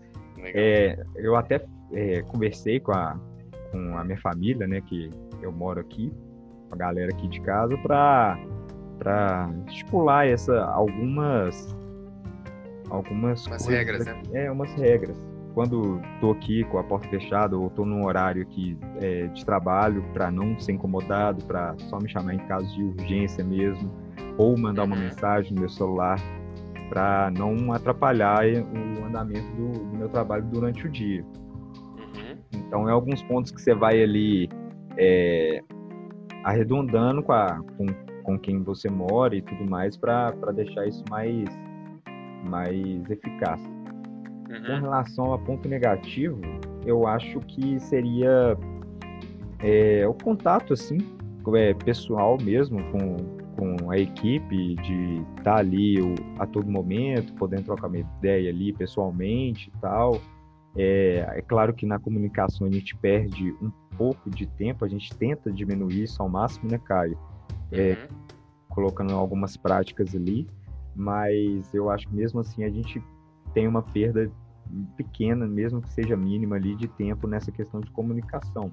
é, 0.47 1.05
eu 1.17 1.37
até 1.37 1.65
é, 1.93 2.23
conversei 2.23 2.81
com 2.81 2.93
a, 2.93 3.19
com 3.71 3.97
a 3.97 4.05
minha 4.05 4.19
família, 4.19 4.67
né, 4.67 4.81
que 4.81 5.11
eu 5.43 5.53
moro 5.53 5.81
aqui, 5.81 6.13
a 6.71 6.77
galera 6.77 7.11
aqui 7.13 7.29
de 7.29 7.41
casa, 7.41 7.77
para 7.79 8.39
para 8.99 9.51
estipular 9.67 10.27
essa 10.27 10.65
algumas 10.67 11.77
algumas 12.89 13.47
umas 13.47 13.67
regras, 13.67 14.07
né? 14.07 14.23
É, 14.33 14.51
umas 14.51 14.73
regras. 14.75 15.21
Quando 15.53 16.01
estou 16.15 16.33
aqui 16.33 16.65
com 16.65 16.79
a 16.79 16.85
porta 16.85 17.09
fechada 17.09 17.57
ou 17.57 17.69
estou 17.69 17.87
num 17.87 18.05
horário 18.05 18.43
aqui 18.43 18.77
é, 19.01 19.27
de 19.29 19.45
trabalho 19.45 20.05
para 20.13 20.31
não 20.31 20.59
ser 20.59 20.73
incomodado, 20.73 21.45
para 21.45 21.77
só 21.79 21.99
me 21.99 22.09
chamar 22.09 22.35
em 22.35 22.39
caso 22.47 22.73
de 22.75 22.83
urgência 22.83 23.45
mesmo, 23.45 23.91
ou 24.37 24.57
mandar 24.59 24.85
uma 24.85 24.97
uhum. 24.97 25.03
mensagem 25.03 25.53
no 25.53 25.61
meu 25.61 25.69
celular 25.69 26.19
para 26.89 27.31
não 27.31 27.73
atrapalhar 27.73 28.45
o 28.45 29.05
andamento 29.05 29.49
do, 29.57 29.73
do, 29.73 29.97
meu 29.97 30.09
trabalho 30.09 30.45
durante 30.45 30.87
o 30.87 30.91
dia. 30.91 31.25
Uhum. 31.25 32.39
Então, 32.53 32.89
é 32.89 32.93
alguns 32.93 33.23
pontos 33.23 33.51
que 33.51 33.61
você 33.61 33.75
vai 33.75 34.03
ali 34.03 34.49
é, 34.97 35.63
arredondando 36.45 37.23
com, 37.23 37.33
a, 37.33 37.61
com, 37.77 37.87
com 38.23 38.39
quem 38.39 38.63
você 38.63 38.89
mora 38.89 39.35
e 39.35 39.43
tudo 39.43 39.69
mais 39.69 39.97
para 39.97 40.31
deixar 40.55 40.87
isso 40.87 41.03
mais, 41.11 41.49
mais 42.49 43.11
eficaz. 43.11 43.61
Uhum. 44.51 44.67
Com 44.67 44.81
relação 44.83 45.33
a 45.33 45.39
ponto 45.39 45.69
negativo, 45.69 46.41
eu 46.85 47.07
acho 47.07 47.41
que 47.41 47.81
seria 47.81 48.57
é, 49.61 50.07
o 50.07 50.15
contato 50.15 50.73
assim 50.73 50.99
é, 51.55 51.75
pessoal 51.75 52.39
mesmo 52.41 52.83
com, 52.91 53.44
com 53.57 53.91
a 53.91 53.99
equipe 53.99 54.75
de 54.77 55.23
estar 55.39 55.43
tá 55.43 55.57
ali 55.57 56.01
o, 56.01 56.15
a 56.39 56.47
todo 56.47 56.71
momento, 56.71 57.33
podendo 57.35 57.65
trocar 57.65 57.89
uma 57.89 57.99
ideia 57.99 58.51
ali 58.51 58.73
pessoalmente 58.73 59.71
e 59.75 59.81
tal. 59.81 60.21
É, 60.77 61.25
é 61.37 61.43
claro 61.43 61.73
que 61.73 61.87
na 61.87 61.99
comunicação 61.99 62.67
a 62.67 62.71
gente 62.71 62.97
perde 62.97 63.53
um 63.63 63.71
pouco 63.97 64.29
de 64.29 64.47
tempo, 64.47 64.85
a 64.85 64.89
gente 64.89 65.15
tenta 65.17 65.53
diminuir 65.53 66.03
isso 66.03 66.21
ao 66.21 66.29
máximo, 66.29 66.71
né, 66.71 66.79
Caio? 66.79 67.19
É, 67.71 67.91
uhum. 67.91 68.19
Colocando 68.69 69.15
algumas 69.15 69.57
práticas 69.57 70.15
ali, 70.15 70.49
mas 70.95 71.73
eu 71.73 71.91
acho 71.91 72.09
que 72.09 72.15
mesmo 72.15 72.41
assim 72.41 72.65
a 72.65 72.71
gente 72.71 73.01
tem 73.53 73.69
uma 73.69 73.83
perda 73.83 74.31
pequena, 74.97 75.47
mesmo 75.47 75.81
que 75.81 75.91
seja 75.91 76.17
mínima 76.17 76.57
ali, 76.57 76.75
de 76.75 76.89
tempo 76.89 77.27
nessa 77.29 77.53
questão 77.53 77.81
de 77.81 77.91
comunicação. 77.91 78.73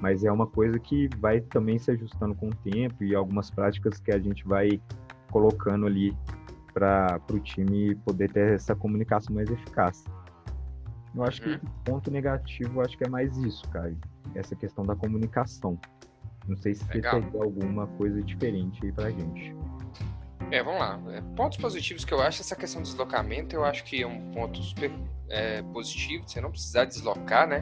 Mas 0.00 0.24
é 0.24 0.30
uma 0.30 0.46
coisa 0.46 0.78
que 0.78 1.08
vai 1.18 1.40
também 1.40 1.78
se 1.78 1.90
ajustando 1.90 2.34
com 2.34 2.48
o 2.48 2.54
tempo 2.54 3.02
e 3.02 3.14
algumas 3.14 3.50
práticas 3.50 3.98
que 3.98 4.12
a 4.12 4.18
gente 4.18 4.46
vai 4.46 4.80
colocando 5.30 5.86
ali 5.86 6.16
para 6.72 7.18
o 7.32 7.38
time 7.40 7.94
poder 7.96 8.30
ter 8.30 8.54
essa 8.54 8.74
comunicação 8.74 9.34
mais 9.34 9.50
eficaz. 9.50 10.04
Eu 11.14 11.24
acho 11.24 11.40
que 11.40 11.48
o 11.48 11.52
uhum. 11.52 11.60
ponto 11.84 12.10
negativo, 12.10 12.82
acho 12.82 12.98
que 12.98 13.04
é 13.04 13.08
mais 13.08 13.36
isso, 13.38 13.66
Caio. 13.70 13.96
Essa 14.34 14.54
questão 14.54 14.84
da 14.84 14.94
comunicação. 14.94 15.78
Não 16.46 16.56
sei 16.56 16.74
se 16.74 16.86
Legal. 16.92 17.22
você 17.22 17.30
tem 17.30 17.40
alguma 17.40 17.86
coisa 17.86 18.22
diferente 18.22 18.84
aí 18.84 18.92
pra 18.92 19.10
gente. 19.10 19.56
É, 20.50 20.62
vamos 20.62 20.78
lá. 20.78 21.00
É, 21.08 21.22
pontos 21.34 21.56
positivos 21.56 22.04
que 22.04 22.12
eu 22.12 22.20
acho, 22.20 22.42
essa 22.42 22.54
questão 22.54 22.82
do 22.82 22.84
deslocamento, 22.84 23.56
eu 23.56 23.64
acho 23.64 23.82
que 23.84 24.02
é 24.02 24.06
um 24.06 24.30
ponto 24.32 24.62
super 24.62 24.92
é, 25.28 25.62
positivo, 25.62 26.28
você 26.28 26.40
não 26.40 26.50
precisar 26.50 26.84
deslocar, 26.84 27.46
né? 27.46 27.58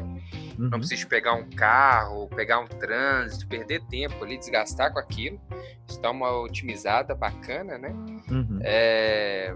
Uhum. 0.59 0.68
Não 0.71 0.78
precisa 0.78 1.06
pegar 1.06 1.35
um 1.35 1.49
carro, 1.50 2.28
pegar 2.28 2.61
um 2.61 2.66
trânsito, 2.66 3.47
perder 3.47 3.83
tempo 3.87 4.23
ali, 4.23 4.38
desgastar 4.38 4.92
com 4.92 4.99
aquilo. 4.99 5.40
Isso 5.88 6.00
dá 6.00 6.11
uma 6.11 6.30
otimizada 6.40 7.14
bacana, 7.14 7.78
né? 7.78 7.90
Uhum. 8.30 8.61
É, 8.62 9.54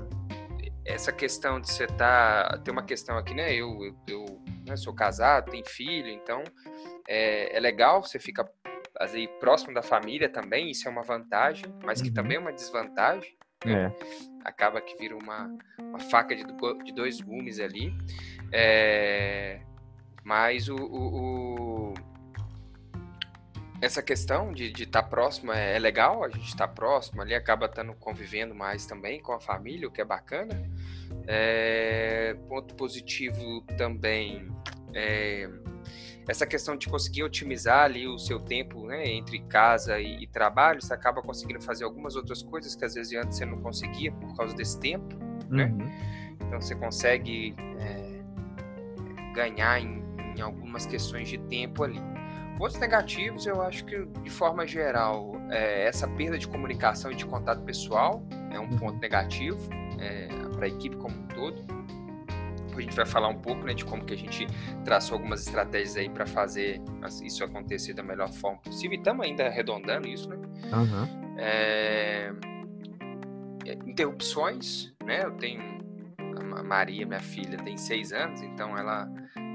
essa 0.84 1.12
questão 1.12 1.60
de 1.60 1.70
você 1.70 1.86
tá. 1.86 2.58
Tem 2.64 2.72
uma 2.72 2.82
questão 2.82 3.16
aqui, 3.18 3.34
né? 3.34 3.52
Eu, 3.54 3.78
eu, 3.84 3.96
eu 4.08 4.42
né, 4.66 4.76
sou 4.76 4.94
casado, 4.94 5.50
tenho 5.50 5.66
filho, 5.66 6.08
então 6.08 6.42
é, 7.06 7.56
é 7.56 7.60
legal, 7.60 8.02
você 8.02 8.18
fica 8.18 8.48
aí, 8.98 9.28
próximo 9.40 9.72
da 9.72 9.82
família 9.82 10.28
também, 10.28 10.70
isso 10.70 10.88
é 10.88 10.90
uma 10.90 11.02
vantagem, 11.02 11.64
mas 11.84 12.02
que 12.02 12.08
uhum. 12.08 12.14
também 12.14 12.36
é 12.36 12.40
uma 12.40 12.52
desvantagem. 12.52 13.36
Né? 13.64 13.86
É. 13.86 13.92
Acaba 14.44 14.80
que 14.80 14.96
vira 14.96 15.16
uma, 15.16 15.50
uma 15.78 15.98
faca 15.98 16.34
de, 16.34 16.44
de 16.84 16.92
dois 16.92 17.20
gumes 17.20 17.58
ali. 17.58 17.92
É, 18.52 19.60
mas 20.24 20.68
o, 20.68 20.76
o, 20.76 21.90
o, 21.90 21.94
essa 23.80 24.02
questão 24.02 24.52
de 24.52 24.72
estar 24.72 25.02
tá 25.02 25.08
próximo 25.08 25.52
é, 25.52 25.76
é, 25.76 25.78
legal, 25.78 26.24
a 26.24 26.28
gente 26.28 26.48
está 26.48 26.66
próximo 26.66 27.22
ali, 27.22 27.34
acaba 27.34 27.66
estando 27.66 27.94
convivendo 27.94 28.54
mais 28.54 28.86
também 28.86 29.20
com 29.20 29.32
a 29.32 29.40
família, 29.40 29.86
o 29.88 29.90
que 29.90 30.00
é 30.00 30.04
bacana. 30.04 30.54
É, 31.26 32.36
ponto 32.48 32.74
positivo 32.74 33.62
também 33.76 34.48
é, 34.94 35.48
essa 36.28 36.46
questão 36.46 36.76
de 36.76 36.86
conseguir 36.86 37.24
otimizar 37.24 37.84
ali 37.84 38.06
o 38.06 38.18
seu 38.18 38.38
tempo 38.38 38.86
né, 38.86 39.08
entre 39.08 39.40
casa 39.40 39.98
e, 39.98 40.22
e, 40.22 40.26
trabalho, 40.26 40.80
você 40.82 40.92
acaba 40.92 41.22
conseguindo 41.22 41.60
fazer 41.62 41.84
algumas 41.84 42.16
outras 42.16 42.42
coisas 42.42 42.76
que 42.76 42.84
às 42.84 42.92
vezes 42.94 43.18
antes 43.18 43.38
você 43.38 43.46
não 43.46 43.62
conseguia 43.62 44.12
por 44.12 44.36
causa 44.36 44.54
desse 44.54 44.78
tempo, 44.78 45.16
né? 45.48 45.64
uhum. 45.64 45.76
né? 45.78 46.36
Então 46.46 46.60
você 46.60 46.74
consegue 46.74 47.54
é, 47.80 48.20
ganhar 49.32 49.80
em, 49.80 50.04
em, 50.36 50.40
algumas 50.42 50.84
questões 50.84 51.28
de 51.30 51.38
tempo 51.38 51.82
ali. 51.82 52.00
Pontos 52.58 52.78
negativos, 52.78 53.46
eu 53.46 53.62
acho 53.62 53.84
que 53.86 54.04
de 54.04 54.30
forma 54.30 54.66
geral, 54.66 55.32
é, 55.50 55.86
essa 55.86 56.06
perda 56.06 56.38
de 56.38 56.46
comunicação 56.46 57.10
e 57.10 57.14
de 57.14 57.24
contato 57.24 57.62
pessoal 57.62 58.22
é 58.50 58.60
um 58.60 58.68
ponto 58.76 58.98
negativo 58.98 59.58
é, 59.98 60.28
para 60.54 60.66
a 60.66 60.68
equipe 60.68 60.96
como 60.96 61.16
um 61.16 61.26
todo 61.28 61.64
a 62.80 62.82
gente 62.82 62.96
vai 62.96 63.06
falar 63.06 63.28
um 63.28 63.38
pouco 63.38 63.64
né, 63.64 63.74
de 63.74 63.84
como 63.84 64.04
que 64.04 64.14
a 64.14 64.16
gente 64.16 64.46
traçou 64.84 65.16
algumas 65.16 65.46
estratégias 65.46 65.96
aí 65.96 66.08
para 66.08 66.26
fazer 66.26 66.80
isso 67.22 67.44
acontecer 67.44 67.94
da 67.94 68.02
melhor 68.02 68.30
forma 68.30 68.58
possível. 68.58 68.92
E 68.92 68.98
estamos 68.98 69.26
ainda 69.26 69.46
arredondando 69.46 70.08
isso, 70.08 70.28
né? 70.28 70.36
Uhum. 70.72 71.36
É... 71.38 72.32
Interrupções, 73.86 74.94
né? 75.04 75.24
Eu 75.24 75.32
tenho 75.32 75.78
a 76.56 76.62
Maria, 76.62 77.06
minha 77.06 77.20
filha, 77.20 77.56
tem 77.58 77.76
seis 77.76 78.12
anos, 78.12 78.42
então 78.42 78.76
ela 78.76 79.08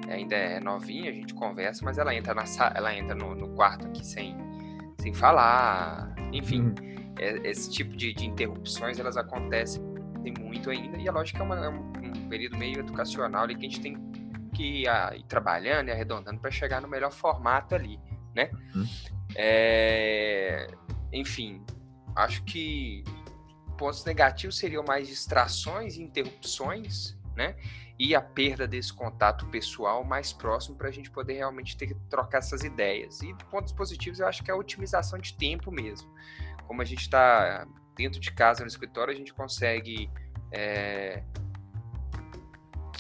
ainda 0.09 0.35
é 0.35 0.59
novinha, 0.59 1.09
a 1.09 1.13
gente 1.13 1.33
conversa, 1.33 1.83
mas 1.83 1.97
ela 1.97 2.13
entra 2.13 2.33
na 2.33 2.43
ela 2.75 2.95
entra 2.95 3.15
no, 3.15 3.35
no 3.35 3.49
quarto 3.49 3.87
aqui 3.87 4.05
sem, 4.05 4.35
sem 4.99 5.13
falar, 5.13 6.13
enfim, 6.31 6.61
uhum. 6.61 6.75
é, 7.19 7.49
esse 7.49 7.71
tipo 7.71 7.95
de, 7.95 8.13
de 8.13 8.27
interrupções 8.27 8.99
elas 8.99 9.17
acontecem 9.17 9.81
muito 10.39 10.69
ainda 10.69 10.97
e 10.97 11.09
a 11.09 11.11
lógica 11.11 11.39
é, 11.39 11.43
uma, 11.43 11.55
é 11.65 11.69
um 12.15 12.29
período 12.29 12.58
meio 12.58 12.79
educacional 12.79 13.43
ali 13.43 13.55
que 13.55 13.65
a 13.65 13.70
gente 13.70 13.82
tem 13.82 13.98
que 14.53 14.82
ir, 14.82 14.88
ah, 14.88 15.13
ir 15.15 15.24
trabalhando 15.24 15.89
e 15.89 15.91
arredondando 15.91 16.39
para 16.39 16.51
chegar 16.51 16.82
no 16.82 16.88
melhor 16.88 17.12
formato 17.12 17.75
ali, 17.75 18.00
né? 18.36 18.51
Uhum. 18.75 18.86
É, 19.36 20.67
enfim, 21.12 21.63
acho 22.15 22.43
que 22.43 23.03
pontos 23.77 24.05
negativos 24.05 24.58
seriam 24.58 24.84
mais 24.84 25.08
distrações 25.08 25.98
e 25.98 26.03
interrupções, 26.03 27.17
né? 27.36 27.55
E 27.98 28.15
a 28.15 28.22
perda 28.22 28.67
desse 28.67 28.91
contato 28.91 29.46
pessoal 29.48 30.03
mais 30.03 30.34
próximo 30.34 30.75
para 30.75 30.89
a 30.89 30.91
gente 30.91 31.12
poder 31.12 31.34
realmente 31.34 31.77
ter 31.77 31.88
que 31.88 31.96
trocar 32.10 32.39
essas 32.39 32.63
ideias. 32.63 33.22
E 33.22 33.34
pontos 33.50 33.72
positivos 33.74 34.20
eu 34.20 34.27
acho 34.27 34.43
que 34.43 34.50
é 34.51 34.53
a 34.53 34.58
otimização 34.58 35.20
de 35.20 35.34
tempo 35.36 35.72
mesmo. 35.72 36.12
Como 36.67 36.82
a 36.82 36.86
gente 36.86 37.01
está 37.01 37.67
dentro 37.96 38.20
de 38.20 38.32
casa 38.32 38.62
no 38.62 38.67
escritório, 38.67 39.13
a 39.13 39.15
gente 39.15 39.34
consegue 39.34 40.10
é, 40.51 41.24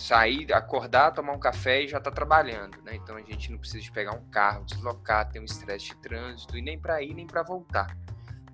sair, 0.03 0.51
acordar, 0.51 1.11
tomar 1.11 1.31
um 1.31 1.39
café 1.39 1.83
e 1.83 1.87
já 1.87 1.97
está 1.97 2.11
trabalhando, 2.11 2.77
né? 2.83 2.95
Então 2.95 3.15
a 3.15 3.21
gente 3.21 3.49
não 3.49 3.57
precisa 3.57 3.81
de 3.81 3.91
pegar 3.91 4.13
um 4.13 4.25
carro, 4.29 4.65
deslocar, 4.65 5.31
ter 5.31 5.39
um 5.39 5.45
estresse 5.45 5.87
de 5.87 5.95
trânsito 5.95 6.57
e 6.57 6.61
nem 6.61 6.77
para 6.77 7.01
ir 7.01 7.13
nem 7.13 7.25
para 7.25 7.41
voltar. 7.41 7.95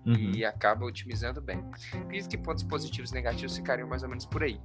Uhum. 0.06 0.32
E 0.34 0.46
acaba 0.46 0.86
otimizando 0.86 1.42
bem. 1.42 1.64
Acredito 1.94 2.30
que 2.30 2.38
pontos 2.38 2.64
positivos 2.64 3.12
e 3.12 3.14
negativos 3.14 3.56
ficariam 3.56 3.88
mais 3.88 4.02
ou 4.02 4.10
menos 4.10 4.26
por 4.26 4.44
aí 4.44 4.60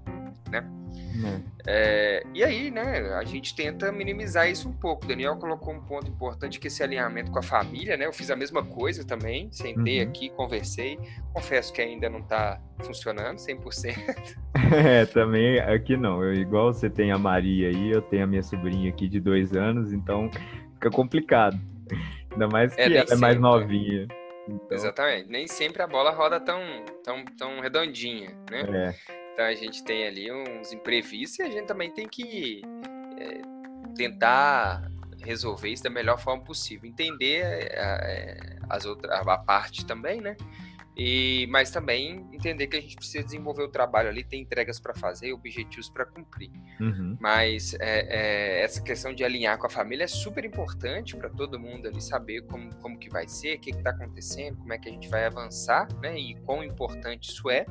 né? 0.50 1.42
É, 1.66 2.22
e 2.34 2.44
aí, 2.44 2.70
né, 2.70 3.14
a 3.14 3.24
gente 3.24 3.54
tenta 3.54 3.90
minimizar 3.90 4.48
isso 4.48 4.68
um 4.68 4.72
pouco. 4.72 5.04
O 5.04 5.08
Daniel 5.08 5.36
colocou 5.36 5.72
um 5.72 5.80
ponto 5.80 6.08
importante 6.08 6.60
que 6.60 6.66
é 6.66 6.68
esse 6.68 6.82
alinhamento 6.82 7.30
com 7.30 7.38
a 7.38 7.42
família, 7.42 7.96
né? 7.96 8.06
Eu 8.06 8.12
fiz 8.12 8.30
a 8.30 8.36
mesma 8.36 8.64
coisa 8.64 9.04
também, 9.04 9.48
sentei 9.50 10.02
uhum. 10.02 10.08
aqui, 10.08 10.28
conversei. 10.30 10.98
Confesso 11.32 11.72
que 11.72 11.80
ainda 11.80 12.08
não 12.08 12.20
está 12.20 12.60
funcionando 12.82 13.38
100%. 13.38 13.94
É, 14.72 15.04
também 15.04 15.58
aqui 15.60 15.96
não. 15.96 16.22
Eu, 16.22 16.32
igual 16.32 16.72
você 16.72 16.88
tem 16.88 17.12
a 17.12 17.18
Maria 17.18 17.68
aí, 17.68 17.90
eu 17.90 18.00
tenho 18.00 18.24
a 18.24 18.26
minha 18.26 18.42
sobrinha 18.42 18.88
aqui 18.88 19.08
de 19.08 19.20
dois 19.20 19.52
anos, 19.52 19.92
então 19.92 20.30
fica 20.74 20.90
complicado. 20.90 21.60
Ainda 22.32 22.48
mais 22.48 22.72
é, 22.72 22.76
que 22.88 22.94
é, 22.94 22.96
ela 22.98 23.12
é 23.12 23.16
mais 23.16 23.38
novinha. 23.38 24.08
Então... 24.48 24.76
Exatamente. 24.76 25.28
Nem 25.30 25.46
sempre 25.46 25.82
a 25.82 25.86
bola 25.86 26.10
roda 26.10 26.38
tão, 26.40 26.60
tão, 27.02 27.24
tão 27.24 27.60
redondinha, 27.60 28.30
né? 28.50 28.62
É. 28.62 28.94
Então 29.32 29.44
a 29.44 29.54
gente 29.54 29.82
tem 29.82 30.06
ali 30.06 30.30
uns 30.30 30.72
imprevistos 30.72 31.38
e 31.40 31.42
a 31.42 31.50
gente 31.50 31.66
também 31.66 31.90
tem 31.90 32.08
que 32.08 32.62
é, 33.18 33.42
tentar 33.96 34.88
resolver 35.24 35.70
isso 35.70 35.82
da 35.82 35.90
melhor 35.90 36.18
forma 36.18 36.44
possível. 36.44 36.88
Entender 36.88 37.42
é, 37.42 37.70
é 37.72 38.58
as 38.68 38.84
outras, 38.84 39.12
a 39.12 39.38
parte 39.38 39.84
também, 39.84 40.20
né? 40.20 40.36
E, 40.96 41.46
mas 41.50 41.70
também 41.70 42.24
entender 42.32 42.68
que 42.68 42.76
a 42.76 42.80
gente 42.80 42.94
precisa 42.94 43.24
desenvolver 43.24 43.64
o 43.64 43.68
trabalho 43.68 44.08
ali, 44.08 44.22
tem 44.22 44.42
entregas 44.42 44.78
para 44.78 44.94
fazer, 44.94 45.32
objetivos 45.32 45.88
para 45.88 46.04
cumprir. 46.04 46.50
Uhum. 46.80 47.16
Mas 47.20 47.74
é, 47.80 48.60
é, 48.60 48.62
essa 48.62 48.80
questão 48.80 49.12
de 49.12 49.24
alinhar 49.24 49.58
com 49.58 49.66
a 49.66 49.70
família 49.70 50.04
é 50.04 50.08
super 50.08 50.44
importante 50.44 51.16
para 51.16 51.28
todo 51.28 51.58
mundo 51.58 51.88
ali 51.88 52.00
saber 52.00 52.42
como, 52.42 52.72
como 52.76 52.96
que 52.96 53.10
vai 53.10 53.26
ser, 53.26 53.56
o 53.56 53.60
que 53.60 53.70
está 53.70 53.90
acontecendo, 53.90 54.56
como 54.58 54.72
é 54.72 54.78
que 54.78 54.88
a 54.88 54.92
gente 54.92 55.08
vai 55.08 55.26
avançar, 55.26 55.88
né? 56.00 56.16
E 56.16 56.36
quão 56.42 56.62
importante 56.62 57.30
isso 57.30 57.50
é. 57.50 57.66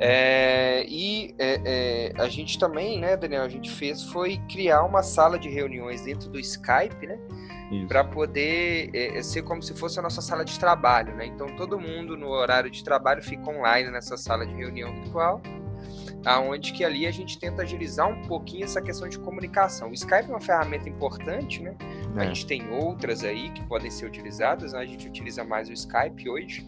é 0.00 0.84
e 0.88 1.34
é, 1.38 1.60
é, 1.64 2.12
a 2.20 2.28
gente 2.28 2.58
também, 2.58 2.98
né, 2.98 3.16
Daniel, 3.16 3.42
a 3.42 3.48
gente 3.48 3.70
fez 3.70 4.02
foi 4.04 4.38
criar 4.50 4.82
uma 4.82 5.02
sala 5.02 5.38
de 5.38 5.48
reuniões 5.48 6.02
dentro 6.02 6.28
do 6.28 6.40
Skype, 6.40 7.06
né? 7.06 7.18
Para 7.88 8.04
poder 8.04 8.90
é, 8.94 9.22
ser 9.22 9.42
como 9.42 9.62
se 9.62 9.74
fosse 9.74 9.98
a 9.98 10.02
nossa 10.02 10.20
sala 10.20 10.44
de 10.44 10.58
trabalho, 10.58 11.14
né? 11.14 11.26
Então 11.26 11.56
todo 11.56 11.78
mundo 11.80 12.16
no 12.16 12.28
horário 12.28 12.70
de 12.70 12.82
trabalho 12.84 13.22
fica 13.22 13.50
online 13.50 13.90
nessa 13.90 14.16
sala 14.16 14.46
de 14.46 14.54
reunião 14.54 14.92
virtual, 14.94 15.40
aonde 16.24 16.72
que 16.72 16.84
ali 16.84 17.06
a 17.06 17.10
gente 17.10 17.38
tenta 17.38 17.62
agilizar 17.62 18.08
um 18.08 18.22
pouquinho 18.26 18.64
essa 18.64 18.80
questão 18.80 19.08
de 19.08 19.18
comunicação. 19.18 19.90
O 19.90 19.94
Skype 19.94 20.28
é 20.28 20.28
uma 20.28 20.40
ferramenta 20.40 20.88
importante, 20.88 21.62
né? 21.62 21.74
É. 22.16 22.20
A 22.20 22.24
gente 22.26 22.46
tem 22.46 22.70
outras 22.70 23.24
aí 23.24 23.50
que 23.50 23.64
podem 23.64 23.90
ser 23.90 24.06
utilizadas, 24.06 24.72
né? 24.72 24.80
a 24.80 24.86
gente 24.86 25.08
utiliza 25.08 25.42
mais 25.42 25.68
o 25.68 25.72
Skype 25.72 26.28
hoje. 26.28 26.66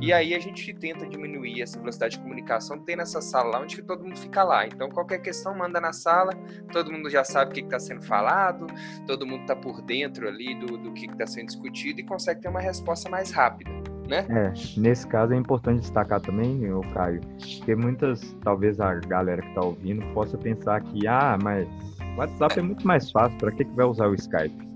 E 0.00 0.12
aí 0.12 0.34
a 0.34 0.38
gente 0.38 0.72
tenta 0.74 1.06
diminuir 1.06 1.62
essa 1.62 1.78
velocidade 1.78 2.16
de 2.16 2.22
comunicação, 2.22 2.78
tem 2.78 2.96
nessa 2.96 3.20
sala 3.20 3.50
lá 3.50 3.60
onde 3.60 3.76
que 3.76 3.82
todo 3.82 4.02
mundo 4.02 4.18
fica 4.18 4.42
lá. 4.42 4.66
Então 4.66 4.88
qualquer 4.88 5.18
questão 5.18 5.54
manda 5.54 5.80
na 5.80 5.92
sala, 5.92 6.32
todo 6.72 6.90
mundo 6.90 7.10
já 7.10 7.24
sabe 7.24 7.50
o 7.50 7.54
que 7.54 7.60
está 7.60 7.78
sendo 7.78 8.02
falado, 8.02 8.66
todo 9.06 9.26
mundo 9.26 9.42
está 9.42 9.56
por 9.56 9.82
dentro 9.82 10.26
ali 10.26 10.54
do, 10.58 10.78
do 10.78 10.92
que 10.92 11.06
está 11.06 11.26
sendo 11.26 11.46
discutido 11.46 12.00
e 12.00 12.04
consegue 12.04 12.40
ter 12.40 12.48
uma 12.48 12.60
resposta 12.60 13.08
mais 13.10 13.30
rápida. 13.30 13.70
Né? 14.08 14.26
É, 14.28 14.52
nesse 14.76 15.06
caso 15.06 15.32
é 15.32 15.36
importante 15.36 15.82
destacar 15.82 16.20
também, 16.20 16.68
o 16.72 16.80
Caio, 16.92 17.20
que 17.38 17.76
muitas, 17.76 18.36
talvez 18.42 18.80
a 18.80 18.94
galera 18.96 19.40
que 19.40 19.48
está 19.48 19.60
ouvindo 19.60 20.04
possa 20.12 20.36
pensar 20.36 20.82
que, 20.82 21.06
ah, 21.06 21.38
mas 21.40 21.68
WhatsApp 22.16 22.58
é 22.58 22.62
muito 22.62 22.84
mais 22.84 23.08
fácil, 23.12 23.38
para 23.38 23.52
que, 23.52 23.64
que 23.64 23.70
vai 23.76 23.86
usar 23.86 24.08
o 24.08 24.14
Skype? 24.14 24.68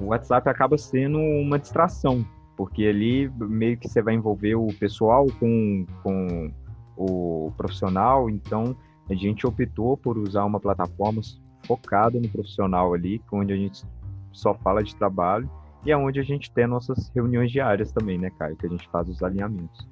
O 0.00 0.06
WhatsApp 0.06 0.50
acaba 0.50 0.76
sendo 0.76 1.18
uma 1.18 1.58
distração, 1.58 2.26
porque 2.56 2.86
ali 2.86 3.28
meio 3.38 3.76
que 3.76 3.88
você 3.88 4.02
vai 4.02 4.14
envolver 4.14 4.54
o 4.54 4.68
pessoal 4.78 5.26
com, 5.38 5.86
com 6.02 6.52
o 6.96 7.52
profissional, 7.56 8.30
então 8.30 8.76
a 9.10 9.14
gente 9.14 9.46
optou 9.46 9.96
por 9.96 10.16
usar 10.16 10.44
uma 10.44 10.60
plataforma 10.60 11.20
focada 11.66 12.20
no 12.20 12.28
profissional 12.28 12.94
ali, 12.94 13.20
onde 13.32 13.52
a 13.52 13.56
gente 13.56 13.84
só 14.32 14.54
fala 14.54 14.82
de 14.82 14.94
trabalho 14.96 15.50
e 15.84 15.92
é 15.92 15.96
onde 15.96 16.18
a 16.18 16.22
gente 16.22 16.50
tem 16.50 16.66
nossas 16.66 17.10
reuniões 17.14 17.50
diárias 17.50 17.92
também, 17.92 18.18
né, 18.18 18.30
Caio, 18.38 18.56
que 18.56 18.66
a 18.66 18.70
gente 18.70 18.88
faz 18.88 19.08
os 19.08 19.22
alinhamentos. 19.22 19.86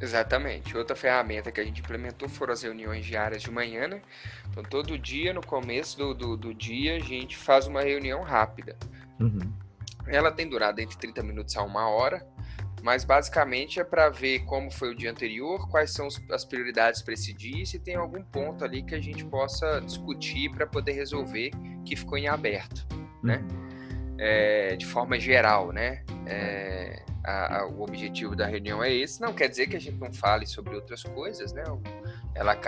Exatamente. 0.00 0.76
Outra 0.76 0.96
ferramenta 0.96 1.52
que 1.52 1.60
a 1.60 1.64
gente 1.64 1.80
implementou 1.80 2.28
foram 2.28 2.52
as 2.52 2.62
reuniões 2.62 3.06
diárias 3.06 3.40
de 3.40 3.50
manhã, 3.52 3.86
né? 3.86 4.02
Então, 4.50 4.64
todo 4.64 4.98
dia, 4.98 5.32
no 5.32 5.40
começo 5.40 5.96
do, 5.96 6.12
do, 6.12 6.36
do 6.36 6.52
dia, 6.52 6.96
a 6.96 6.98
gente 6.98 7.36
faz 7.36 7.68
uma 7.68 7.82
reunião 7.82 8.22
rápida. 8.22 8.76
Uhum. 9.20 9.38
Ela 10.06 10.30
tem 10.30 10.48
durado 10.48 10.80
entre 10.80 10.96
30 10.96 11.22
minutos 11.22 11.56
a 11.56 11.62
uma 11.62 11.88
hora, 11.88 12.26
mas 12.82 13.04
basicamente 13.04 13.78
é 13.78 13.84
para 13.84 14.10
ver 14.10 14.40
como 14.40 14.70
foi 14.70 14.90
o 14.90 14.94
dia 14.94 15.10
anterior, 15.10 15.68
quais 15.68 15.92
são 15.92 16.08
as 16.30 16.44
prioridades 16.44 17.00
para 17.00 17.14
esse 17.14 17.32
dia 17.32 17.62
e 17.62 17.66
se 17.66 17.78
tem 17.78 17.94
algum 17.94 18.22
ponto 18.22 18.64
ali 18.64 18.82
que 18.82 18.94
a 18.94 19.00
gente 19.00 19.24
possa 19.24 19.80
discutir 19.80 20.50
para 20.50 20.66
poder 20.66 20.92
resolver 20.92 21.50
que 21.84 21.94
ficou 21.94 22.18
em 22.18 22.26
aberto, 22.26 22.86
né? 23.22 23.44
Uhum. 23.50 23.72
É, 24.18 24.76
de 24.76 24.84
forma 24.84 25.18
geral, 25.18 25.72
né? 25.72 26.04
É, 26.26 27.02
a, 27.24 27.60
a, 27.60 27.66
o 27.66 27.82
objetivo 27.82 28.34
da 28.34 28.46
reunião 28.46 28.82
é 28.82 28.92
esse. 28.92 29.20
Não 29.20 29.32
quer 29.32 29.48
dizer 29.48 29.68
que 29.68 29.76
a 29.76 29.80
gente 29.80 29.98
não 29.98 30.12
fale 30.12 30.46
sobre 30.46 30.74
outras 30.74 31.02
coisas, 31.02 31.52
né? 31.52 31.62
Ela, 32.34 32.58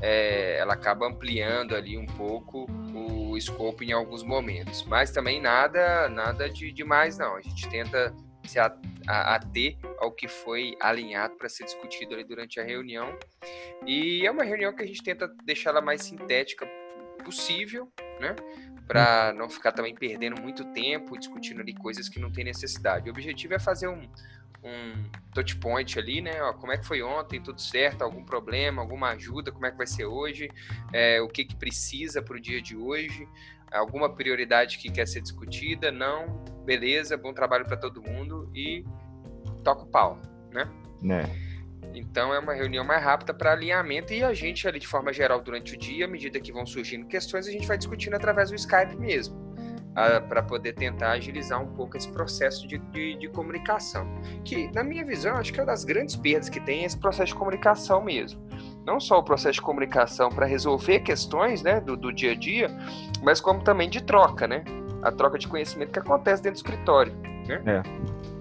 é, 0.00 0.58
ela 0.58 0.74
acaba 0.74 1.06
ampliando 1.06 1.74
ali 1.74 1.98
um 1.98 2.06
pouco 2.06 2.66
o 2.94 3.17
escopo 3.38 3.82
em 3.82 3.92
alguns 3.92 4.22
momentos, 4.22 4.84
mas 4.84 5.10
também 5.10 5.40
nada 5.40 6.08
nada 6.08 6.48
de 6.48 6.72
demais 6.72 7.16
não. 7.18 7.36
A 7.36 7.40
gente 7.40 7.68
tenta 7.68 8.14
se 8.44 8.58
ater 8.58 9.76
ao 9.98 10.10
que 10.10 10.26
foi 10.26 10.76
alinhado 10.80 11.36
para 11.36 11.48
ser 11.48 11.64
discutido 11.64 12.14
ali 12.14 12.24
durante 12.24 12.58
a 12.58 12.64
reunião. 12.64 13.16
E 13.86 14.26
é 14.26 14.30
uma 14.30 14.42
reunião 14.42 14.74
que 14.74 14.82
a 14.82 14.86
gente 14.86 15.02
tenta 15.02 15.28
deixar 15.44 15.70
ela 15.70 15.82
mais 15.82 16.02
sintética 16.02 16.66
possível, 17.24 17.92
né? 18.20 18.34
Para 18.86 19.34
não 19.34 19.50
ficar 19.50 19.72
também 19.72 19.94
perdendo 19.94 20.40
muito 20.40 20.64
tempo 20.72 21.18
discutindo 21.18 21.60
ali 21.60 21.74
coisas 21.74 22.08
que 22.08 22.18
não 22.18 22.32
tem 22.32 22.44
necessidade. 22.44 23.08
O 23.08 23.12
objetivo 23.12 23.54
é 23.54 23.58
fazer 23.58 23.86
um, 23.86 24.10
um 24.62 25.04
touch 25.32 25.56
point 25.56 25.98
ali, 25.98 26.20
né? 26.20 26.42
Ó, 26.42 26.52
como 26.52 26.72
é 26.72 26.78
que 26.78 26.86
foi 26.86 27.02
ontem, 27.02 27.40
tudo 27.40 27.60
certo, 27.60 28.02
algum 28.02 28.24
problema, 28.24 28.82
alguma 28.82 29.10
ajuda, 29.10 29.52
como 29.52 29.66
é 29.66 29.70
que 29.70 29.76
vai 29.76 29.86
ser 29.86 30.04
hoje, 30.04 30.50
é, 30.92 31.20
o 31.20 31.28
que, 31.28 31.44
que 31.44 31.56
precisa 31.56 32.20
para 32.20 32.36
o 32.36 32.40
dia 32.40 32.60
de 32.60 32.76
hoje, 32.76 33.28
alguma 33.70 34.12
prioridade 34.12 34.78
que 34.78 34.90
quer 34.90 35.06
ser 35.06 35.20
discutida, 35.20 35.90
não, 35.90 36.44
beleza, 36.64 37.16
bom 37.16 37.32
trabalho 37.32 37.64
para 37.64 37.76
todo 37.76 38.02
mundo 38.02 38.50
e 38.54 38.84
toca 39.62 39.82
o 39.82 39.86
pau, 39.86 40.20
né? 40.52 40.68
Né. 41.02 41.22
Então 41.94 42.34
é 42.34 42.38
uma 42.38 42.52
reunião 42.52 42.84
mais 42.84 43.02
rápida 43.02 43.32
para 43.32 43.52
alinhamento 43.52 44.12
e 44.12 44.22
a 44.22 44.34
gente 44.34 44.68
ali 44.68 44.78
de 44.78 44.86
forma 44.86 45.12
geral 45.12 45.40
durante 45.40 45.74
o 45.74 45.78
dia, 45.78 46.04
à 46.04 46.08
medida 46.08 46.38
que 46.38 46.52
vão 46.52 46.66
surgindo 46.66 47.06
questões, 47.06 47.46
a 47.46 47.50
gente 47.50 47.66
vai 47.66 47.78
discutindo 47.78 48.14
através 48.14 48.50
do 48.50 48.56
Skype 48.56 48.96
mesmo 48.96 49.47
para 50.28 50.42
poder 50.42 50.74
tentar 50.74 51.12
agilizar 51.12 51.60
um 51.60 51.66
pouco 51.66 51.96
esse 51.96 52.08
processo 52.08 52.66
de, 52.68 52.78
de, 52.78 53.16
de, 53.16 53.28
comunicação. 53.28 54.06
Que, 54.44 54.70
na 54.72 54.84
minha 54.84 55.04
visão, 55.04 55.36
acho 55.36 55.52
que 55.52 55.58
é 55.58 55.62
uma 55.62 55.66
das 55.66 55.84
grandes 55.84 56.14
perdas 56.14 56.48
que 56.48 56.60
tem 56.60 56.84
esse 56.84 56.96
processo 56.96 57.32
de 57.32 57.34
comunicação 57.34 58.02
mesmo. 58.02 58.40
Não 58.86 59.00
só 59.00 59.18
o 59.18 59.22
processo 59.22 59.54
de 59.54 59.62
comunicação 59.62 60.30
para 60.30 60.46
resolver 60.46 61.00
questões 61.00 61.62
né, 61.62 61.80
do, 61.80 61.96
do 61.96 62.12
dia 62.12 62.32
a 62.32 62.34
dia, 62.34 62.70
mas 63.22 63.40
como 63.40 63.62
também 63.62 63.90
de 63.90 64.02
troca, 64.02 64.46
né? 64.46 64.64
A 65.02 65.10
troca 65.10 65.38
de 65.38 65.48
conhecimento 65.48 65.90
que 65.90 65.98
acontece 65.98 66.42
dentro 66.42 66.62
do 66.62 66.64
escritório. 66.64 67.12
Né? 67.46 67.62
É. 67.66 67.82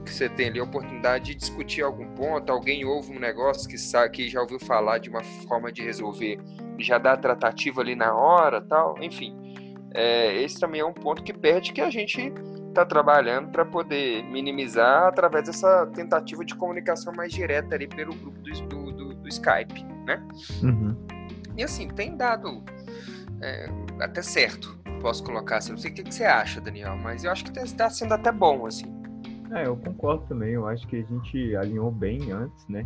Que 0.04 0.14
você 0.14 0.30
tem 0.30 0.50
ali 0.50 0.60
a 0.60 0.64
oportunidade 0.64 1.26
de 1.26 1.36
discutir 1.36 1.82
algum 1.82 2.08
ponto, 2.14 2.52
alguém 2.52 2.86
ouve 2.86 3.16
um 3.16 3.20
negócio 3.20 3.68
que 3.68 3.78
sabe 3.78 4.12
que 4.12 4.30
já 4.30 4.42
ouviu 4.42 4.60
falar 4.60 5.00
de 5.00 5.10
uma 5.10 5.24
forma 5.24 5.72
de 5.72 5.84
resolver 5.84 6.40
já 6.80 7.00
dá 7.00 7.14
a 7.14 7.18
tratativa 7.18 7.82
ali 7.82 7.96
na 7.96 8.14
hora 8.14 8.62
tal, 8.62 8.96
enfim 9.02 9.47
é, 9.94 10.42
esse 10.42 10.60
também 10.60 10.82
é 10.82 10.86
um 10.86 10.94
ponto 10.94 11.24
que 11.24 11.34
perde 11.34 11.74
que 11.74 11.82
a 11.82 11.90
gente 11.90 12.34
está 12.68 12.86
trabalhando 12.86 13.50
para 13.50 13.66
poder 13.66 14.24
minimizar 14.24 15.08
através 15.08 15.46
dessa 15.46 15.88
tentativa 15.88 16.46
de 16.46 16.54
comunicação 16.56 17.14
mais 17.14 17.34
direta 17.34 17.76
ali 17.76 17.88
pelo 17.88 18.14
grupo 18.14 18.40
do, 18.40 18.92
do, 18.92 19.14
do 19.16 19.28
Skype, 19.28 19.84
né? 20.06 20.22
Uhum. 20.62 20.96
E 21.56 21.64
assim, 21.64 21.88
tem 21.88 22.16
dado 22.16 22.64
é, 23.42 23.70
até 24.00 24.22
certo, 24.22 24.78
posso 25.02 25.24
colocar 25.24 25.58
assim. 25.58 25.72
Não 25.72 25.78
sei 25.78 25.92
o 25.92 25.94
que, 25.94 26.04
que 26.04 26.14
você 26.14 26.26
acha, 26.26 26.62
Daniel, 26.62 26.96
mas 26.98 27.24
eu 27.24 27.32
acho 27.32 27.44
que 27.46 27.60
está 27.60 27.90
sendo 27.90 28.14
até 28.14 28.32
bom, 28.32 28.66
assim. 28.66 28.86
É, 29.52 29.66
eu 29.66 29.76
concordo 29.78 30.26
também. 30.28 30.52
Eu 30.52 30.68
acho 30.68 30.88
que 30.88 30.98
a 30.98 31.04
gente 31.04 31.56
alinhou 31.56 31.92
bem 31.92 32.32
antes, 32.32 32.68
né? 32.68 32.86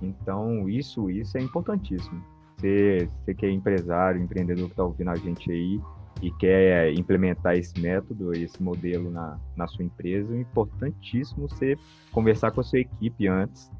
Então, 0.00 0.68
isso, 0.68 1.10
isso 1.10 1.36
é 1.36 1.40
importantíssimo. 1.40 2.22
Você, 2.56 3.08
você 3.24 3.34
que 3.34 3.46
é 3.46 3.50
empresário, 3.50 4.22
empreendedor 4.22 4.66
que 4.66 4.72
está 4.72 4.84
ouvindo 4.84 5.10
a 5.10 5.16
gente 5.16 5.50
aí, 5.50 5.80
e 6.22 6.30
quer 6.32 6.92
implementar 6.94 7.56
esse 7.56 7.78
método, 7.80 8.32
esse 8.32 8.62
modelo 8.62 9.10
na, 9.10 9.38
na 9.54 9.66
sua 9.66 9.84
empresa, 9.84 10.34
é 10.34 10.40
importantíssimo 10.40 11.48
você 11.48 11.76
conversar 12.10 12.50
com 12.50 12.60
a 12.60 12.64
sua 12.64 12.80
equipe 12.80 13.28
antes 13.28 13.70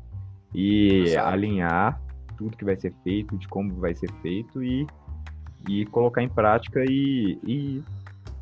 e 0.55 1.16
alinhar 1.16 2.01
tudo 2.37 2.57
que 2.57 2.64
vai 2.64 2.77
ser 2.77 2.92
feito, 3.03 3.37
de 3.37 3.49
como 3.49 3.75
vai 3.77 3.94
ser 3.94 4.11
feito 4.20 4.62
e, 4.62 4.87
e 5.68 5.87
colocar 5.87 6.22
em 6.22 6.29
prática 6.29 6.85
e, 6.88 7.38
e 7.42 7.83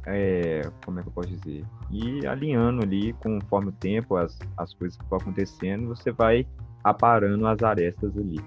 é, 0.07 0.63
como 0.85 0.99
é 0.99 1.03
que 1.03 1.09
eu 1.09 1.13
posso 1.13 1.29
dizer? 1.29 1.65
E 1.91 2.27
alinhando 2.27 2.83
ali 2.83 3.13
conforme 3.15 3.69
o 3.69 3.73
tempo, 3.73 4.17
as, 4.17 4.39
as 4.57 4.75
coisas 4.75 4.99
que 4.99 5.05
vão 5.09 5.19
acontecendo, 5.19 5.89
você 5.89 6.11
vai 6.11 6.47
aparando 6.83 7.47
as 7.47 7.63
arestas 7.63 8.17
ali. 8.19 8.41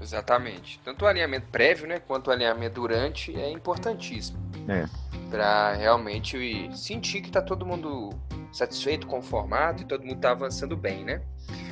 Exatamente. 0.00 0.80
Tanto 0.84 1.04
o 1.04 1.08
alinhamento 1.08 1.46
prévio, 1.50 1.86
né, 1.86 1.98
quanto 1.98 2.28
o 2.28 2.30
alinhamento 2.30 2.74
durante 2.74 3.34
é 3.34 3.50
importantíssimo. 3.50 4.38
É. 4.68 4.86
Para 5.30 5.74
realmente 5.74 6.70
sentir 6.76 7.20
que 7.20 7.28
está 7.28 7.42
todo 7.42 7.64
mundo 7.64 8.10
satisfeito, 8.52 9.06
conformado 9.06 9.82
e 9.82 9.84
todo 9.84 10.02
mundo 10.02 10.16
está 10.16 10.30
avançando 10.30 10.76
bem, 10.76 11.04
né? 11.04 11.20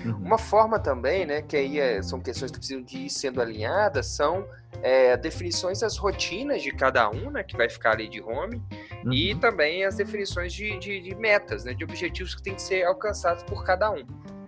Uhum. 0.04 0.16
Uma 0.16 0.38
forma 0.38 0.78
também, 0.78 1.24
né, 1.24 1.42
que 1.42 1.56
aí 1.56 1.78
é, 1.78 2.02
são 2.02 2.20
questões 2.20 2.50
que 2.50 2.58
precisam 2.58 2.82
de 2.82 3.06
ir 3.06 3.10
sendo 3.10 3.40
alinhadas, 3.40 4.06
são 4.06 4.44
é, 4.82 5.16
definições 5.16 5.80
das 5.80 5.96
rotinas 5.96 6.60
de 6.60 6.72
cada 6.72 7.08
um, 7.08 7.30
né, 7.30 7.42
que 7.42 7.56
vai 7.56 7.68
ficar 7.68 7.92
ali 7.92 8.08
de 8.08 8.20
home, 8.20 8.60
uhum. 9.04 9.12
e 9.12 9.34
também 9.36 9.84
as 9.84 9.96
definições 9.96 10.52
de, 10.52 10.76
de, 10.78 11.00
de 11.00 11.14
metas, 11.14 11.64
né, 11.64 11.72
de 11.72 11.84
objetivos 11.84 12.34
que 12.34 12.42
tem 12.42 12.54
que 12.54 12.62
ser 12.62 12.84
alcançados 12.84 13.44
por 13.44 13.64
cada 13.64 13.90
um, 13.90 14.04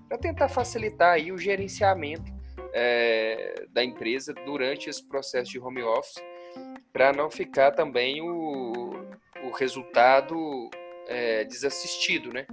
para 0.09 0.19
tentar 0.19 0.49
facilitar 0.49 1.15
aí 1.15 1.31
o 1.31 1.39
gerenciamento 1.39 2.34
é, 2.75 3.67
da 3.71 3.85
empresa 3.85 4.35
durante 4.45 4.91
esse 4.91 5.03
processo 5.03 5.53
de 5.53 5.61
home 5.61 5.83
office, 5.83 6.23
para 6.93 7.13
não 7.13 7.31
ficar 7.31 7.71
também 7.71 8.21
o, 8.21 8.91
o 9.45 9.51
resultado 9.57 10.69
é, 11.07 11.45
desassistido, 11.45 12.33
né? 12.33 12.47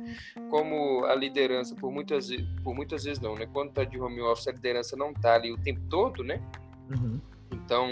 Como 0.49 1.05
a 1.05 1.15
liderança, 1.15 1.75
por 1.75 1.91
muitas, 1.91 2.29
por 2.63 2.75
muitas 2.75 3.03
vezes 3.03 3.19
não, 3.19 3.35
né? 3.35 3.47
Quando 3.51 3.69
está 3.69 3.83
de 3.83 3.99
home 3.99 4.21
office, 4.21 4.47
a 4.47 4.51
liderança 4.51 4.95
não 4.95 5.11
está 5.11 5.33
ali 5.35 5.51
o 5.51 5.57
tempo 5.57 5.81
todo, 5.89 6.23
né? 6.23 6.41
Uhum. 6.89 7.19
Então, 7.51 7.89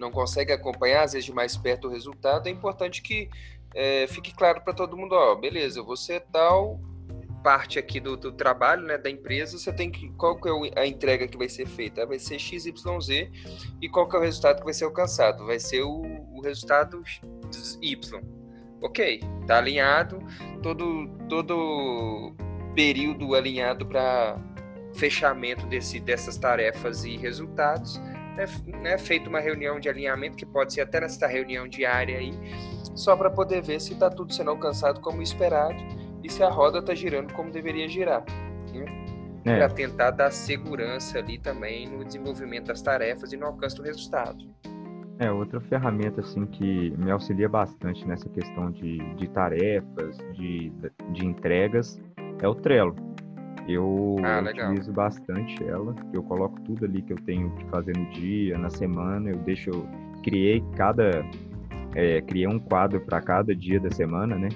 não 0.00 0.10
consegue 0.10 0.52
acompanhar, 0.52 1.04
às 1.04 1.12
vezes, 1.12 1.26
de 1.26 1.32
mais 1.32 1.56
perto 1.56 1.86
o 1.86 1.90
resultado. 1.90 2.48
É 2.48 2.50
importante 2.50 3.02
que 3.02 3.30
é, 3.74 4.06
fique 4.08 4.34
claro 4.34 4.62
para 4.62 4.74
todo 4.74 4.96
mundo, 4.96 5.14
ó, 5.14 5.34
beleza, 5.34 5.82
você 5.82 6.18
tal 6.20 6.80
parte 7.42 7.78
aqui 7.78 8.00
do, 8.00 8.16
do, 8.16 8.32
trabalho, 8.32 8.84
né, 8.84 8.96
da 8.96 9.10
empresa, 9.10 9.58
você 9.58 9.72
tem 9.72 9.90
que 9.90 10.08
qual 10.10 10.40
que 10.40 10.48
é 10.48 10.80
a 10.80 10.86
entrega 10.86 11.26
que 11.26 11.36
vai 11.36 11.48
ser 11.48 11.66
feita? 11.66 12.06
Vai 12.06 12.18
ser 12.18 12.38
XYZ 12.38 12.72
e 13.80 13.88
qual 13.88 14.08
que 14.08 14.16
é 14.16 14.18
o 14.18 14.22
resultado 14.22 14.58
que 14.58 14.64
vai 14.64 14.74
ser 14.74 14.84
alcançado? 14.84 15.44
Vai 15.46 15.58
ser 15.58 15.82
o, 15.82 16.02
o 16.32 16.40
resultado 16.40 17.02
Y. 17.80 18.20
OK, 18.80 19.20
tá 19.46 19.58
alinhado, 19.58 20.18
todo 20.62 21.08
todo 21.28 22.34
período 22.74 23.34
alinhado 23.34 23.86
para 23.86 24.36
fechamento 24.94 25.66
desse, 25.66 26.00
dessas 26.00 26.36
tarefas 26.36 27.04
e 27.04 27.16
resultados. 27.16 28.00
É, 28.38 28.92
é 28.94 28.98
feita 28.98 29.28
uma 29.28 29.40
reunião 29.40 29.78
de 29.78 29.88
alinhamento, 29.88 30.36
que 30.36 30.46
pode 30.46 30.72
ser 30.72 30.80
até 30.80 31.00
nessa 31.00 31.26
reunião 31.26 31.68
diária 31.68 32.18
aí, 32.18 32.32
só 32.94 33.14
para 33.14 33.30
poder 33.30 33.62
ver 33.62 33.78
se 33.80 33.92
está 33.92 34.08
tudo 34.08 34.32
sendo 34.32 34.50
alcançado 34.50 35.00
como 35.00 35.20
esperado 35.20 36.01
e 36.22 36.30
se 36.30 36.42
a 36.42 36.48
roda 36.48 36.78
está 36.78 36.94
girando 36.94 37.32
como 37.32 37.50
deveria 37.50 37.88
girar. 37.88 38.24
Né? 38.72 38.84
É. 39.44 39.56
Para 39.56 39.68
tentar 39.68 40.10
dar 40.12 40.30
segurança 40.30 41.18
ali 41.18 41.38
também 41.38 41.88
no 41.88 42.04
desenvolvimento 42.04 42.66
das 42.66 42.80
tarefas 42.80 43.32
e 43.32 43.36
no 43.36 43.46
alcance 43.46 43.74
do 43.74 43.82
resultado. 43.82 44.44
É, 45.18 45.30
outra 45.30 45.60
ferramenta 45.60 46.20
assim 46.20 46.46
que 46.46 46.90
me 46.96 47.10
auxilia 47.10 47.48
bastante 47.48 48.06
nessa 48.06 48.28
questão 48.28 48.70
de, 48.70 48.98
de 49.16 49.28
tarefas, 49.28 50.16
de, 50.32 50.72
de 51.12 51.26
entregas, 51.26 52.00
é 52.40 52.48
o 52.48 52.54
Trello. 52.54 52.94
Eu 53.68 54.16
ah, 54.24 54.42
utilizo 54.42 54.92
bastante 54.92 55.62
ela, 55.64 55.94
eu 56.12 56.22
coloco 56.24 56.60
tudo 56.62 56.84
ali 56.84 57.02
que 57.02 57.12
eu 57.12 57.18
tenho 57.24 57.50
que 57.50 57.64
fazer 57.66 57.96
no 57.96 58.10
dia, 58.10 58.58
na 58.58 58.70
semana, 58.70 59.30
eu 59.30 59.36
deixo, 59.38 59.70
eu 59.70 59.86
criei 60.24 60.60
cada, 60.76 61.24
é, 61.94 62.20
criei 62.22 62.48
um 62.48 62.58
quadro 62.58 63.00
para 63.00 63.20
cada 63.20 63.54
dia 63.54 63.78
da 63.78 63.90
semana, 63.90 64.36
né? 64.36 64.48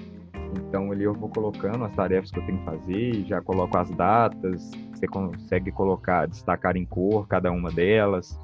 Então 0.55 0.91
ali 0.91 1.03
eu 1.03 1.13
vou 1.13 1.29
colocando 1.29 1.83
as 1.83 1.95
tarefas 1.95 2.31
que 2.31 2.39
eu 2.39 2.45
tenho 2.45 2.59
que 2.59 2.65
fazer, 2.65 3.25
já 3.25 3.41
coloco 3.41 3.77
as 3.77 3.89
datas, 3.91 4.71
você 4.93 5.07
consegue 5.07 5.71
colocar, 5.71 6.27
destacar 6.27 6.75
em 6.75 6.85
cor 6.85 7.27
cada 7.27 7.51
uma 7.51 7.71
delas. 7.71 8.39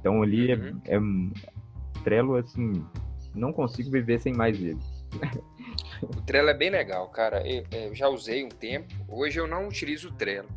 Então 0.00 0.22
ali 0.22 0.52
é, 0.52 0.56
uhum. 0.56 0.80
é, 0.86 0.96
é 0.96 2.02
Trello 2.02 2.36
assim, 2.36 2.84
não 3.34 3.52
consigo 3.52 3.90
viver 3.90 4.20
sem 4.20 4.34
mais 4.34 4.58
ele. 4.60 4.78
O 6.02 6.20
Trello 6.22 6.50
é 6.50 6.54
bem 6.54 6.70
legal, 6.70 7.08
cara. 7.08 7.46
Eu, 7.48 7.64
é, 7.70 7.88
eu, 7.88 7.94
já 7.94 8.08
usei 8.08 8.44
um 8.44 8.48
tempo. 8.48 8.92
Hoje 9.08 9.38
eu 9.38 9.46
não 9.46 9.68
utilizo 9.68 10.08
o 10.08 10.12
Trello. 10.12 10.48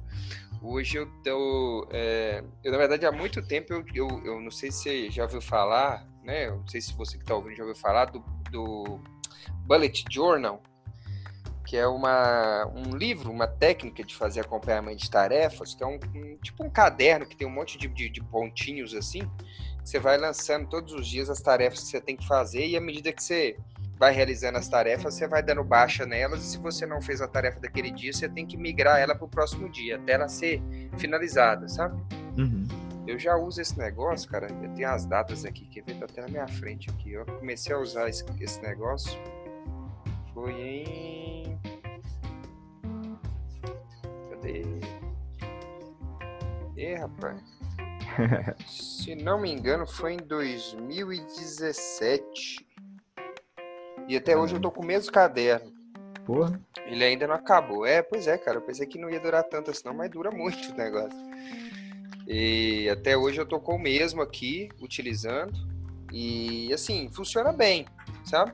Hoje 0.61 0.97
eu 0.97 1.07
tô. 1.23 1.87
É, 1.91 2.43
eu, 2.63 2.71
na 2.71 2.77
verdade, 2.77 3.05
há 3.05 3.11
muito 3.11 3.41
tempo 3.45 3.73
eu, 3.73 3.85
eu, 3.93 4.25
eu, 4.25 4.41
não 4.41 4.51
sei 4.51 4.71
se 4.71 4.83
você 4.83 5.11
já 5.11 5.23
ouviu 5.23 5.39
falar, 5.39 6.07
né? 6.23 6.47
Eu 6.47 6.57
não 6.57 6.67
sei 6.67 6.81
se 6.81 6.93
você 6.93 7.17
que 7.17 7.23
está 7.23 7.35
ouvindo 7.35 7.55
já 7.55 7.63
ouviu 7.63 7.79
falar 7.79 8.05
do, 8.05 8.19
do 8.51 8.99
Bullet 9.65 10.03
Journal, 10.09 10.61
que 11.67 11.75
é 11.75 11.85
uma, 11.85 12.65
um 12.73 12.95
livro, 12.95 13.29
uma 13.29 13.45
técnica 13.45 14.01
de 14.01 14.15
fazer 14.15 14.39
acompanhamento 14.39 15.03
de 15.03 15.11
tarefas, 15.11 15.75
que 15.75 15.83
é 15.83 15.85
um, 15.85 15.99
um 16.15 16.37
tipo 16.37 16.63
um 16.63 16.69
caderno 16.69 17.25
que 17.25 17.35
tem 17.35 17.45
um 17.45 17.51
monte 17.51 17.77
de, 17.77 17.89
de, 17.89 18.09
de 18.09 18.23
pontinhos 18.23 18.95
assim. 18.95 19.29
Você 19.83 19.99
vai 19.99 20.17
lançando 20.17 20.69
todos 20.69 20.93
os 20.93 21.05
dias 21.05 21.29
as 21.29 21.41
tarefas 21.41 21.81
que 21.81 21.87
você 21.87 21.99
tem 21.99 22.15
que 22.15 22.25
fazer 22.25 22.65
e 22.65 22.77
à 22.77 22.81
medida 22.81 23.11
que 23.11 23.21
você 23.21 23.57
vai 23.99 24.13
realizando 24.13 24.57
as 24.57 24.69
tarefas, 24.69 25.15
você 25.15 25.27
vai 25.27 25.43
dando 25.43 25.63
baixa 25.63 26.05
nelas, 26.05 26.41
e 26.41 26.51
se 26.51 26.57
você 26.57 26.85
não 26.85 27.01
fez 27.01 27.19
a 27.19 27.27
tarefa 27.27 27.59
daquele 27.59 27.91
dia, 27.91 28.13
você 28.13 28.29
tem 28.29 28.45
que 28.45 28.55
migrar 28.55 28.99
ela 28.99 29.15
para 29.15 29.25
o 29.25 29.27
próximo 29.27 29.67
dia, 29.69 29.97
até 29.97 30.13
ela 30.13 30.29
ser 30.29 30.61
finalizada, 30.97 31.67
sabe? 31.67 31.99
Uhum. 32.37 32.67
Eu 33.07 33.17
já 33.17 33.35
uso 33.35 33.59
esse 33.59 33.77
negócio, 33.77 34.29
cara. 34.29 34.47
Eu 34.61 34.69
tenho 34.73 34.89
as 34.89 35.05
datas 35.05 35.45
aqui, 35.45 35.65
que 35.65 35.81
ver, 35.81 35.95
tá 35.95 36.05
até 36.05 36.21
na 36.21 36.27
minha 36.27 36.47
frente 36.47 36.89
aqui. 36.89 37.13
Eu 37.13 37.25
comecei 37.25 37.73
a 37.73 37.79
usar 37.79 38.07
esse, 38.09 38.23
esse 38.39 38.61
negócio. 38.61 39.17
Foi 40.33 40.51
em. 40.51 41.46
Ê, 46.77 46.95
rapaz. 46.95 47.41
Se 48.67 49.15
não 49.15 49.39
me 49.39 49.49
engano, 49.51 49.87
foi 49.87 50.13
em 50.13 50.17
2017. 50.17 52.67
E 54.07 54.15
até 54.15 54.37
hoje 54.37 54.55
eu 54.55 54.59
tô 54.59 54.71
com 54.71 54.83
o 54.83 54.85
mesmo 54.85 55.11
caderno. 55.11 55.73
Porra. 56.25 56.61
Ele 56.85 57.03
ainda 57.03 57.25
não 57.27 57.35
acabou. 57.35 57.85
É, 57.85 58.01
pois 58.01 58.27
é, 58.27 58.37
cara. 58.37 58.57
Eu 58.57 58.61
pensei 58.61 58.87
que 58.87 58.99
não 58.99 59.09
ia 59.09 59.19
durar 59.19 59.43
tanto 59.43 59.71
assim, 59.71 59.81
não, 59.85 59.93
mas 59.93 60.11
dura 60.11 60.31
muito 60.31 60.71
o 60.71 60.75
negócio. 60.75 61.19
E 62.27 62.89
até 62.89 63.17
hoje 63.17 63.39
eu 63.39 63.45
tô 63.45 63.59
com 63.59 63.75
o 63.75 63.79
mesmo 63.79 64.21
aqui, 64.21 64.69
utilizando. 64.81 65.53
E 66.11 66.71
assim, 66.73 67.09
funciona 67.11 67.51
bem, 67.51 67.85
sabe? 68.25 68.53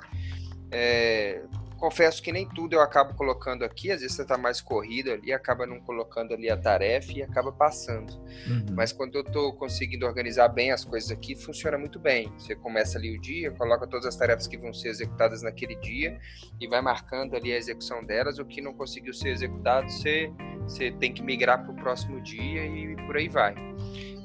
É, 0.72 1.44
Confesso 1.84 2.24
que 2.24 2.32
nem 2.32 2.48
tudo 2.48 2.76
eu 2.76 2.80
acabo 2.80 3.14
colocando 3.14 3.66
aqui, 3.66 3.92
às 3.92 4.00
vezes 4.00 4.16
você 4.16 4.22
está 4.22 4.38
mais 4.38 4.62
corrido 4.62 5.12
ali, 5.12 5.34
acaba 5.34 5.68
não 5.68 5.82
colocando 5.82 6.34
ali 6.34 6.50
a 6.50 6.56
tarefa 6.56 7.12
e 7.12 7.22
acaba 7.22 7.52
passando. 7.52 8.14
Uhum. 8.48 8.68
Mas 8.74 8.94
quando 8.94 9.16
eu 9.16 9.22
estou 9.22 9.52
conseguindo 9.52 10.06
organizar 10.06 10.48
bem 10.48 10.72
as 10.72 10.86
coisas 10.86 11.12
aqui, 11.12 11.36
funciona 11.36 11.78
muito 11.78 12.00
bem. 12.00 12.32
Você 12.38 12.56
começa 12.56 12.98
ali 12.98 13.14
o 13.14 13.20
dia, 13.20 13.52
coloca 13.52 13.86
todas 13.86 14.06
as 14.06 14.16
tarefas 14.16 14.48
que 14.48 14.58
vão 14.58 14.74
ser 14.74 14.88
executadas 14.92 15.42
naquele 15.42 15.76
dia 15.76 16.18
e 16.58 16.70
vai 16.70 16.82
marcando 16.82 17.36
ali 17.36 17.52
a 17.52 17.58
execução 17.58 18.02
delas. 18.02 18.40
O 18.40 18.46
que 18.46 18.62
não 18.62 18.74
conseguiu 18.74 19.14
ser 19.14 19.32
executado, 19.32 19.92
você, 19.92 20.32
você 20.62 20.90
tem 20.90 21.14
que 21.14 21.22
migrar 21.22 21.66
para 21.66 21.74
o 21.74 21.76
próximo 21.76 22.22
dia 22.22 22.66
e 22.66 22.96
por 23.06 23.18
aí 23.18 23.28
vai. 23.28 23.56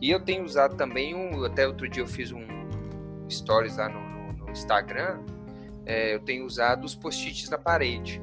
E 0.00 0.08
eu 0.08 0.24
tenho 0.24 0.44
usado 0.44 0.76
também 0.76 1.12
um, 1.12 1.44
até 1.44 1.66
outro 1.66 1.88
dia 1.88 2.04
eu 2.04 2.06
fiz 2.06 2.30
um 2.30 2.46
stories 3.28 3.78
lá 3.78 3.88
no, 3.88 3.98
no, 3.98 4.44
no 4.44 4.50
Instagram 4.52 5.18
é, 5.88 6.14
eu 6.14 6.20
tenho 6.20 6.44
usado 6.44 6.84
os 6.84 6.94
post-its 6.94 7.48
na 7.48 7.56
parede, 7.56 8.20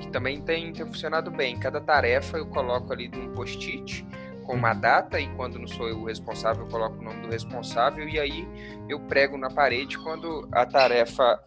que 0.00 0.10
também 0.10 0.42
tem, 0.42 0.72
tem 0.72 0.84
funcionado 0.84 1.30
bem. 1.30 1.56
Cada 1.56 1.80
tarefa 1.80 2.36
eu 2.36 2.46
coloco 2.46 2.92
ali 2.92 3.08
um 3.14 3.32
post-it 3.32 4.04
com 4.44 4.54
uma 4.54 4.74
data 4.74 5.20
e 5.20 5.28
quando 5.36 5.58
não 5.58 5.68
sou 5.68 5.88
eu 5.88 6.00
o 6.00 6.06
responsável, 6.06 6.64
eu 6.64 6.68
coloco 6.68 6.98
o 6.98 7.02
nome 7.02 7.22
do 7.22 7.28
responsável 7.28 8.08
e 8.08 8.18
aí 8.18 8.48
eu 8.88 8.98
prego 8.98 9.38
na 9.38 9.48
parede 9.48 9.96
quando 9.98 10.48
a 10.50 10.66
tarefa 10.66 11.40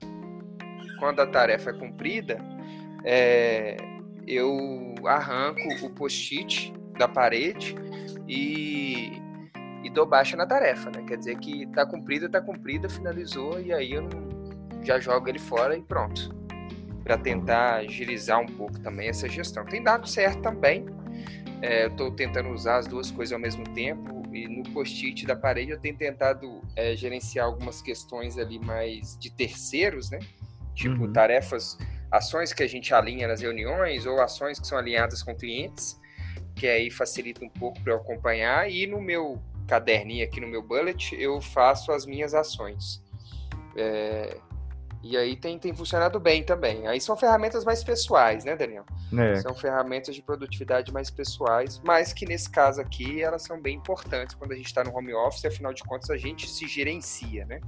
quando 1.00 1.20
a 1.20 1.26
tarefa 1.26 1.72
é 1.72 1.74
cumprida, 1.74 2.40
é, 3.04 3.76
eu 4.28 4.94
arranco 5.04 5.68
o 5.84 5.90
post-it 5.90 6.72
da 6.96 7.08
parede 7.08 7.76
e, 8.28 9.12
e 9.84 9.90
dou 9.90 10.06
baixa 10.06 10.38
na 10.38 10.46
tarefa, 10.46 10.92
né? 10.92 11.04
Quer 11.08 11.18
dizer 11.18 11.40
que 11.40 11.64
está 11.64 11.88
cumprida, 11.88 12.28
está 12.28 12.40
cumprida, 12.40 12.88
finalizou 12.88 13.60
e 13.60 13.74
aí 13.74 13.94
eu 13.94 14.04
não, 14.04 14.41
já 14.84 15.00
jogo 15.00 15.30
ele 15.30 15.40
fora 15.40 15.76
e 15.76 15.82
pronto. 15.82 16.34
Para 17.04 17.18
tentar 17.18 17.76
agilizar 17.76 18.40
um 18.40 18.46
pouco 18.46 18.80
também 18.80 19.10
essa 19.10 19.28
gestão. 19.28 19.66
Tem 19.66 19.82
dado 19.82 20.08
certo 20.08 20.42
também. 20.42 20.86
É, 21.62 21.86
eu 21.86 21.90
estou 21.90 22.12
tentando 22.12 22.50
usar 22.50 22.78
as 22.78 22.88
duas 22.88 23.12
coisas 23.12 23.34
ao 23.34 23.40
mesmo 23.40 23.64
tempo 23.74 24.24
e 24.34 24.48
no 24.48 24.64
post-it 24.72 25.26
da 25.26 25.36
parede 25.36 25.72
eu 25.72 25.80
tenho 25.80 25.96
tentado 25.96 26.62
é, 26.76 26.96
gerenciar 26.96 27.46
algumas 27.46 27.82
questões 27.82 28.38
ali 28.38 28.58
mais 28.58 29.18
de 29.20 29.30
terceiros, 29.32 30.10
né? 30.10 30.20
Tipo 30.74 31.04
uhum. 31.04 31.14
tarefas, 31.14 31.78
ações 32.10 32.54
que 32.54 32.64
a 32.64 32.68
gente 32.68 32.94
alinha 32.94 33.28
nas 33.28 33.42
reuniões 33.42 34.06
ou 34.06 34.20
ações 34.22 34.60
que 34.60 34.68
são 34.68 34.78
alinhadas 34.78 35.22
com 35.22 35.36
clientes, 35.36 36.00
que 36.56 36.68
aí 36.68 36.90
facilita 36.90 37.44
um 37.46 37.50
pouco 37.50 37.80
para 37.82 37.94
eu 37.94 37.98
acompanhar. 37.98 38.70
E 38.70 38.88
no 38.88 39.02
meu 39.02 39.40
caderninho 39.68 40.26
aqui 40.26 40.42
no 40.42 40.48
meu 40.48 40.64
bullet 40.64 41.16
eu 41.16 41.40
faço 41.42 41.92
as 41.92 42.06
minhas 42.06 42.34
ações. 42.34 43.04
É, 43.76 44.38
e 45.04 45.18
aí 45.18 45.36
tem, 45.36 45.58
tem 45.58 45.74
funcionado 45.74 46.20
bem 46.20 46.44
também. 46.44 46.88
Aí 46.88 47.02
são 47.02 47.18
ferramentas 47.18 47.66
mais 47.66 47.84
pessoais, 47.84 48.46
né, 48.46 48.56
Daniel? 48.56 48.86
É. 49.18 49.36
São 49.38 49.54
ferramentas 49.54 50.14
de 50.14 50.22
produtividade 50.22 50.94
mais 50.94 51.10
pessoais, 51.10 51.82
mas 51.84 52.14
que 52.14 52.26
nesse 52.26 52.50
caso 52.50 52.80
aqui 52.80 53.22
elas 53.22 53.42
são 53.42 53.60
bem 53.60 53.78
importantes 53.78 54.36
quando 54.36 54.52
a 54.52 54.56
gente 54.56 54.68
está 54.68 54.84
no 54.84 54.96
home 54.96 55.14
office, 55.14 55.46
afinal 55.46 55.74
de 55.74 55.84
contas 55.84 56.10
a 56.10 56.18
gente 56.18 56.48
se 56.48 56.68
gerencia, 56.68 57.46
né? 57.46 57.60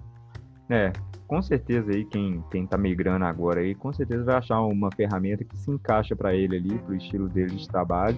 É, 0.70 0.94
com 1.28 1.42
certeza 1.42 1.92
aí 1.92 2.06
quem, 2.06 2.44
quem 2.52 2.66
tá 2.66 2.78
migrando 2.78 3.26
agora 3.26 3.62
aí, 3.62 3.74
com 3.76 3.92
certeza 3.92 4.24
vai 4.24 4.36
achar 4.36 4.62
uma 4.62 4.90
ferramenta 4.96 5.44
que 5.44 5.58
se 5.58 5.70
encaixa 5.72 6.16
para 6.16 6.34
ele 6.34 6.58
ali, 6.58 6.78
pro 6.80 6.96
estilo 6.96 7.28
dele 7.28 7.56
de 7.56 7.68
trabalho 7.68 8.18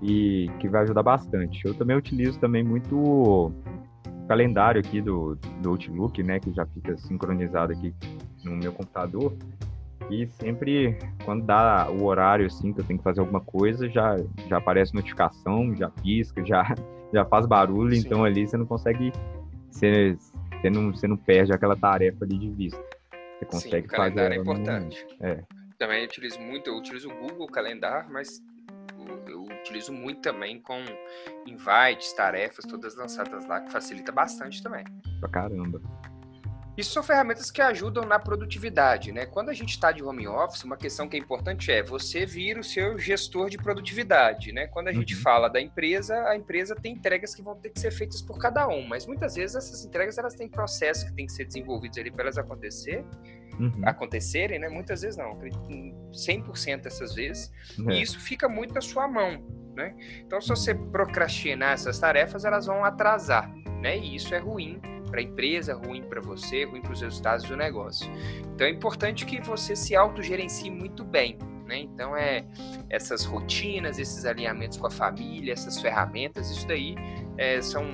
e 0.00 0.50
que 0.58 0.68
vai 0.68 0.82
ajudar 0.82 1.02
bastante. 1.02 1.64
Eu 1.64 1.74
também 1.74 1.96
utilizo 1.96 2.38
também 2.40 2.64
muito 2.64 3.52
calendário 4.32 4.80
aqui 4.80 5.02
do, 5.02 5.34
do 5.60 5.68
Outlook, 5.68 6.22
né, 6.22 6.40
que 6.40 6.50
já 6.54 6.64
fica 6.64 6.96
sincronizado 6.96 7.74
aqui 7.74 7.94
no 8.42 8.56
meu 8.56 8.72
computador. 8.72 9.36
E 10.10 10.26
sempre, 10.26 10.96
quando 11.22 11.44
dá 11.44 11.90
o 11.90 12.04
horário, 12.04 12.46
assim, 12.46 12.72
que 12.72 12.80
eu 12.80 12.84
tenho 12.84 12.98
que 12.98 13.04
fazer 13.04 13.20
alguma 13.20 13.42
coisa, 13.42 13.90
já, 13.90 14.16
já 14.48 14.56
aparece 14.56 14.94
notificação, 14.94 15.76
já 15.76 15.90
pisca, 15.90 16.42
já, 16.46 16.74
já 17.12 17.26
faz 17.26 17.44
barulho. 17.44 17.94
Sim. 17.94 18.06
Então, 18.06 18.24
ali 18.24 18.46
você 18.46 18.56
não 18.56 18.64
consegue... 18.64 19.12
Você, 19.70 20.16
você, 20.60 20.70
não, 20.70 20.94
você 20.94 21.06
não 21.06 21.16
perde 21.16 21.52
aquela 21.52 21.76
tarefa 21.76 22.24
ali 22.24 22.38
de 22.38 22.50
vista. 22.50 22.82
Você 23.38 23.44
consegue 23.44 23.88
Sim, 23.88 23.94
o 23.94 23.96
calendário 23.96 24.34
é 24.34 24.40
importante. 24.40 25.06
É. 25.20 25.42
Também 25.78 26.06
utilizo 26.06 26.40
muito, 26.40 26.70
eu 26.70 26.78
utilizo 26.78 27.10
o 27.10 27.14
Google 27.18 27.48
Calendar, 27.48 28.10
mas 28.10 28.40
eu 29.26 29.42
utilizo 29.42 29.92
muito 29.92 30.20
também 30.20 30.60
com 30.60 30.80
invites, 31.46 32.12
tarefas, 32.12 32.64
todas 32.64 32.96
lançadas 32.96 33.46
lá, 33.46 33.60
que 33.60 33.72
facilita 33.72 34.12
bastante 34.12 34.62
também. 34.62 34.84
Pra 35.20 35.28
caramba. 35.28 35.80
Isso 36.76 36.92
são 36.92 37.02
ferramentas 37.02 37.50
que 37.50 37.60
ajudam 37.60 38.04
na 38.06 38.18
produtividade, 38.18 39.12
né? 39.12 39.26
Quando 39.26 39.50
a 39.50 39.52
gente 39.52 39.70
está 39.70 39.92
de 39.92 40.02
home 40.02 40.26
office, 40.26 40.64
uma 40.64 40.76
questão 40.76 41.06
que 41.06 41.16
é 41.16 41.20
importante 41.20 41.70
é 41.70 41.82
você 41.82 42.24
vir 42.24 42.58
o 42.58 42.64
seu 42.64 42.98
gestor 42.98 43.50
de 43.50 43.58
produtividade, 43.58 44.52
né? 44.52 44.66
Quando 44.68 44.88
a 44.88 44.92
gente 44.92 45.14
uhum. 45.14 45.20
fala 45.20 45.48
da 45.48 45.60
empresa, 45.60 46.14
a 46.28 46.34
empresa 46.34 46.74
tem 46.74 46.94
entregas 46.94 47.34
que 47.34 47.42
vão 47.42 47.56
ter 47.56 47.70
que 47.70 47.78
ser 47.78 47.90
feitas 47.90 48.22
por 48.22 48.38
cada 48.38 48.66
um, 48.68 48.86
mas 48.86 49.06
muitas 49.06 49.34
vezes 49.34 49.54
essas 49.54 49.84
entregas 49.84 50.16
elas 50.16 50.34
têm 50.34 50.48
processos 50.48 51.04
que 51.04 51.12
têm 51.12 51.26
que 51.26 51.32
ser 51.32 51.44
desenvolvidos 51.44 51.98
ali 51.98 52.10
para 52.10 52.22
elas 52.22 52.38
acontecer, 52.38 53.04
uhum. 53.60 53.82
acontecerem, 53.84 54.58
né? 54.58 54.70
Muitas 54.70 55.02
vezes 55.02 55.18
não, 55.18 55.38
100% 56.10 56.80
dessas 56.80 57.14
vezes, 57.14 57.52
é. 57.86 57.92
e 57.92 58.00
isso 58.00 58.18
fica 58.18 58.48
muito 58.48 58.72
na 58.72 58.80
sua 58.80 59.06
mão, 59.06 59.44
né? 59.76 59.94
Então, 60.20 60.40
se 60.40 60.48
você 60.48 60.74
procrastinar 60.74 61.74
essas 61.74 61.98
tarefas, 61.98 62.46
elas 62.46 62.64
vão 62.64 62.82
atrasar, 62.82 63.52
né? 63.82 63.98
E 63.98 64.16
isso 64.16 64.34
é 64.34 64.38
ruim 64.38 64.80
para 65.12 65.20
a 65.20 65.22
empresa, 65.22 65.74
ruim 65.74 66.02
para 66.02 66.22
você, 66.22 66.64
ruim 66.64 66.80
para 66.80 66.92
os 66.92 67.02
resultados 67.02 67.44
do 67.44 67.54
negócio. 67.54 68.10
Então 68.54 68.66
é 68.66 68.70
importante 68.70 69.26
que 69.26 69.40
você 69.42 69.76
se 69.76 69.94
autogerencie 69.94 70.70
muito 70.70 71.04
bem. 71.04 71.36
Né? 71.66 71.80
Então 71.80 72.16
é 72.16 72.46
essas 72.88 73.22
rotinas, 73.24 73.98
esses 73.98 74.24
alinhamentos 74.24 74.78
com 74.78 74.86
a 74.86 74.90
família, 74.90 75.52
essas 75.52 75.80
ferramentas, 75.80 76.50
isso 76.50 76.66
daí 76.66 76.94
é, 77.36 77.60
são 77.60 77.84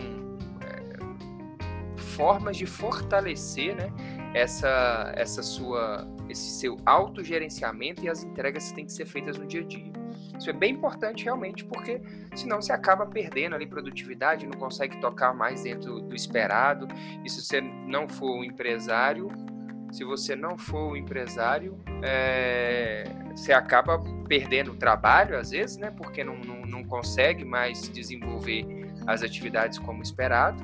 é, 0.63 2.01
formas 2.01 2.57
de 2.57 2.67
fortalecer 2.67 3.75
né, 3.75 3.93
essa, 4.33 5.13
essa 5.17 5.43
sua, 5.43 6.07
esse 6.29 6.61
seu 6.61 6.77
autogerenciamento 6.87 8.05
e 8.05 8.09
as 8.09 8.23
entregas 8.23 8.69
que 8.69 8.77
têm 8.77 8.87
que 8.87 8.93
ser 8.93 9.07
feitas 9.07 9.37
no 9.37 9.45
dia 9.45 9.63
a 9.63 9.65
dia. 9.65 9.98
Isso 10.39 10.49
é 10.49 10.53
bem 10.53 10.73
importante 10.73 11.25
realmente, 11.25 11.65
porque 11.65 12.01
senão 12.37 12.63
você 12.63 12.73
acaba 12.73 13.05
perdendo 13.05 13.57
ali 13.57 13.67
produtividade, 13.67 14.47
não 14.47 14.59
consegue 14.59 15.01
tocar 15.01 15.35
mais 15.35 15.65
dentro 15.65 16.01
do 16.01 16.15
esperado. 16.15 16.87
E 17.25 17.29
se 17.29 17.43
você 17.43 17.61
não 17.61 18.09
for 18.09 18.37
um 18.37 18.45
empresário, 18.45 19.29
se 19.91 20.05
você 20.05 20.37
não 20.37 20.57
for 20.57 20.93
um 20.93 20.97
empresário, 20.97 21.79
é, 22.03 23.05
você 23.35 23.53
acaba 23.53 23.99
perdendo 24.29 24.73
o 24.73 24.77
trabalho 24.77 25.37
às 25.37 25.51
vezes, 25.51 25.77
né? 25.77 25.91
Porque 25.91 26.23
não, 26.23 26.37
não, 26.39 26.61
não 26.61 26.85
consegue 26.85 27.45
mais 27.45 27.89
desenvolver 27.89 28.65
as 29.07 29.23
atividades 29.23 29.79
como 29.79 30.03
esperado. 30.03 30.63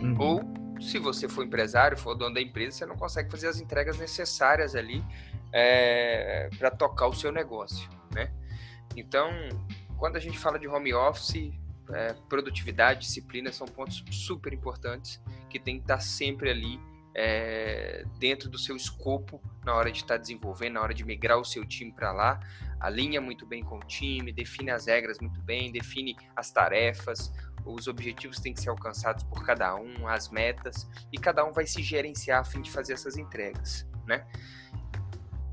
Uhum. 0.00 0.16
Ou 0.18 0.54
se 0.80 0.98
você 0.98 1.28
for 1.28 1.44
empresário, 1.44 1.96
for 1.96 2.14
dono 2.14 2.34
da 2.34 2.40
empresa, 2.40 2.78
você 2.78 2.86
não 2.86 2.96
consegue 2.96 3.30
fazer 3.30 3.48
as 3.48 3.60
entregas 3.60 3.98
necessárias 3.98 4.74
ali 4.74 5.04
é, 5.52 6.50
para 6.58 6.70
tocar 6.70 7.06
o 7.06 7.14
seu 7.14 7.30
negócio? 7.30 7.88
Então, 8.96 9.30
quando 9.96 10.16
a 10.16 10.20
gente 10.20 10.38
fala 10.38 10.58
de 10.58 10.68
home 10.68 10.92
office, 10.94 11.52
é, 11.90 12.14
produtividade, 12.28 13.00
disciplina 13.00 13.52
são 13.52 13.66
pontos 13.66 14.02
super 14.10 14.52
importantes 14.52 15.20
que 15.50 15.58
tem 15.58 15.76
que 15.76 15.84
estar 15.84 16.00
sempre 16.00 16.50
ali 16.50 16.80
é, 17.14 18.04
dentro 18.18 18.48
do 18.48 18.58
seu 18.58 18.74
escopo 18.74 19.40
na 19.64 19.74
hora 19.74 19.90
de 19.90 19.98
estar 19.98 20.16
desenvolvendo, 20.16 20.74
na 20.74 20.82
hora 20.82 20.94
de 20.94 21.04
migrar 21.04 21.38
o 21.38 21.44
seu 21.44 21.64
time 21.64 21.92
para 21.92 22.12
lá. 22.12 22.40
Alinha 22.80 23.20
muito 23.20 23.46
bem 23.46 23.62
com 23.62 23.76
o 23.76 23.84
time, 23.84 24.32
define 24.32 24.70
as 24.70 24.86
regras 24.86 25.18
muito 25.20 25.40
bem, 25.40 25.70
define 25.70 26.16
as 26.34 26.50
tarefas, 26.50 27.32
os 27.64 27.86
objetivos 27.86 28.38
têm 28.40 28.52
que 28.52 28.60
ser 28.60 28.68
alcançados 28.68 29.24
por 29.24 29.44
cada 29.44 29.74
um, 29.76 30.06
as 30.06 30.28
metas, 30.28 30.88
e 31.12 31.18
cada 31.18 31.44
um 31.44 31.52
vai 31.52 31.66
se 31.66 31.82
gerenciar 31.82 32.40
a 32.40 32.44
fim 32.44 32.60
de 32.60 32.70
fazer 32.70 32.92
essas 32.92 33.16
entregas, 33.16 33.86
né? 34.06 34.26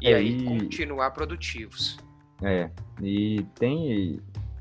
E 0.02 0.10
é, 0.10 0.16
aí 0.16 0.44
continuar 0.44 1.12
produtivos. 1.12 1.98
É, 2.42 2.70
e 3.02 3.46
tem. 3.56 4.20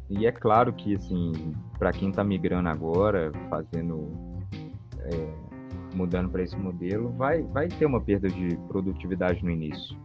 E 0.08 0.26
é 0.26 0.32
claro 0.32 0.72
que, 0.72 0.96
assim, 0.96 1.54
para 1.78 1.92
quem 1.92 2.10
está 2.10 2.22
migrando 2.22 2.68
agora, 2.68 3.32
fazendo. 3.48 4.10
É, 4.98 5.50
mudando 5.94 6.28
para 6.30 6.42
esse 6.42 6.56
modelo, 6.56 7.10
vai, 7.10 7.42
vai 7.42 7.68
ter 7.68 7.86
uma 7.86 8.00
perda 8.00 8.28
de 8.28 8.56
produtividade 8.68 9.44
no 9.44 9.50
início. 9.50 9.96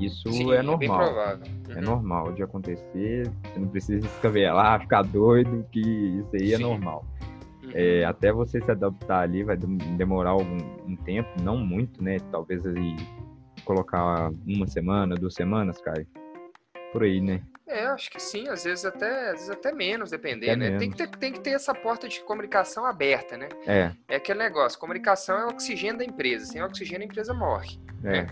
Isso 0.00 0.30
Sim, 0.30 0.52
é 0.52 0.62
normal. 0.62 1.02
É, 1.02 1.34
uhum. 1.34 1.76
é, 1.76 1.80
normal 1.80 2.32
de 2.32 2.42
acontecer. 2.42 3.30
Você 3.44 3.58
não 3.58 3.68
precisa 3.68 4.06
escavelar, 4.06 4.80
ficar 4.82 5.02
doido, 5.02 5.66
que 5.70 5.80
isso 5.80 6.30
aí 6.34 6.54
é 6.54 6.56
Sim. 6.56 6.62
normal. 6.62 7.04
Uhum. 7.64 7.70
É, 7.74 8.04
até 8.04 8.32
você 8.32 8.60
se 8.60 8.70
adaptar 8.70 9.22
ali 9.22 9.42
vai 9.42 9.56
demorar 9.56 10.30
algum 10.30 10.56
um 10.86 10.96
tempo, 10.96 11.28
não 11.42 11.58
muito, 11.58 12.02
né? 12.02 12.18
Talvez 12.30 12.64
aí 12.64 12.96
colocar 13.64 14.30
uma 14.46 14.66
semana, 14.66 15.14
duas 15.14 15.34
semanas, 15.34 15.78
Caio 15.80 16.06
por 16.92 17.02
aí, 17.02 17.20
né? 17.20 17.42
É, 17.66 17.84
acho 17.86 18.10
que 18.10 18.20
sim, 18.20 18.48
às 18.48 18.64
vezes 18.64 18.84
até, 18.84 19.26
às 19.26 19.32
vezes 19.32 19.50
até 19.50 19.72
menos, 19.72 20.10
dependendo, 20.10 20.56
né? 20.56 20.70
Menos. 20.70 20.78
Tem, 20.80 20.90
que 20.90 20.96
ter, 20.96 21.08
tem 21.18 21.32
que 21.32 21.40
ter 21.40 21.50
essa 21.50 21.74
porta 21.74 22.08
de 22.08 22.20
comunicação 22.20 22.86
aberta, 22.86 23.36
né? 23.36 23.48
É. 23.66 23.92
É 24.08 24.16
aquele 24.16 24.38
negócio, 24.38 24.78
comunicação 24.78 25.38
é 25.38 25.44
o 25.44 25.48
oxigênio 25.50 25.98
da 25.98 26.04
empresa, 26.04 26.46
sem 26.46 26.62
oxigênio 26.62 27.02
a 27.02 27.04
empresa 27.04 27.34
morre. 27.34 27.78
É. 28.02 28.22
Né? 28.22 28.26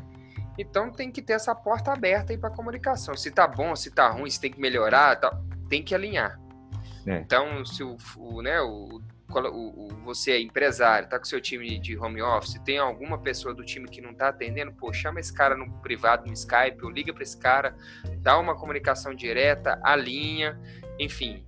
Então 0.58 0.90
tem 0.90 1.10
que 1.10 1.20
ter 1.20 1.34
essa 1.34 1.54
porta 1.54 1.92
aberta 1.92 2.32
aí 2.32 2.38
para 2.38 2.48
comunicação. 2.48 3.14
Se 3.14 3.30
tá 3.30 3.46
bom, 3.46 3.76
se 3.76 3.90
tá 3.90 4.08
ruim, 4.08 4.30
se 4.30 4.40
tem 4.40 4.50
que 4.50 4.58
melhorar, 4.58 5.16
tá, 5.16 5.38
tem 5.68 5.82
que 5.82 5.94
alinhar. 5.94 6.40
É. 7.06 7.18
Então, 7.18 7.64
se 7.64 7.84
o, 7.84 7.96
o, 8.16 8.42
né, 8.42 8.60
o 8.60 9.00
o, 9.34 9.86
o, 9.86 9.88
você 10.04 10.32
é 10.32 10.40
empresário, 10.40 11.06
está 11.06 11.18
com 11.18 11.24
seu 11.24 11.40
time 11.40 11.78
de 11.78 11.98
home 11.98 12.22
office, 12.22 12.60
tem 12.64 12.78
alguma 12.78 13.18
pessoa 13.18 13.52
do 13.52 13.64
time 13.64 13.88
que 13.88 14.00
não 14.00 14.10
está 14.10 14.28
atendendo, 14.28 14.72
pô, 14.72 14.92
chama 14.92 15.20
esse 15.20 15.32
cara 15.32 15.56
no 15.56 15.70
privado, 15.80 16.26
no 16.26 16.32
Skype, 16.32 16.82
ou 16.82 16.90
liga 16.90 17.12
para 17.12 17.22
esse 17.22 17.36
cara, 17.36 17.76
dá 18.18 18.38
uma 18.38 18.54
comunicação 18.54 19.14
direta, 19.14 19.80
alinha, 19.82 20.58
enfim, 20.98 21.44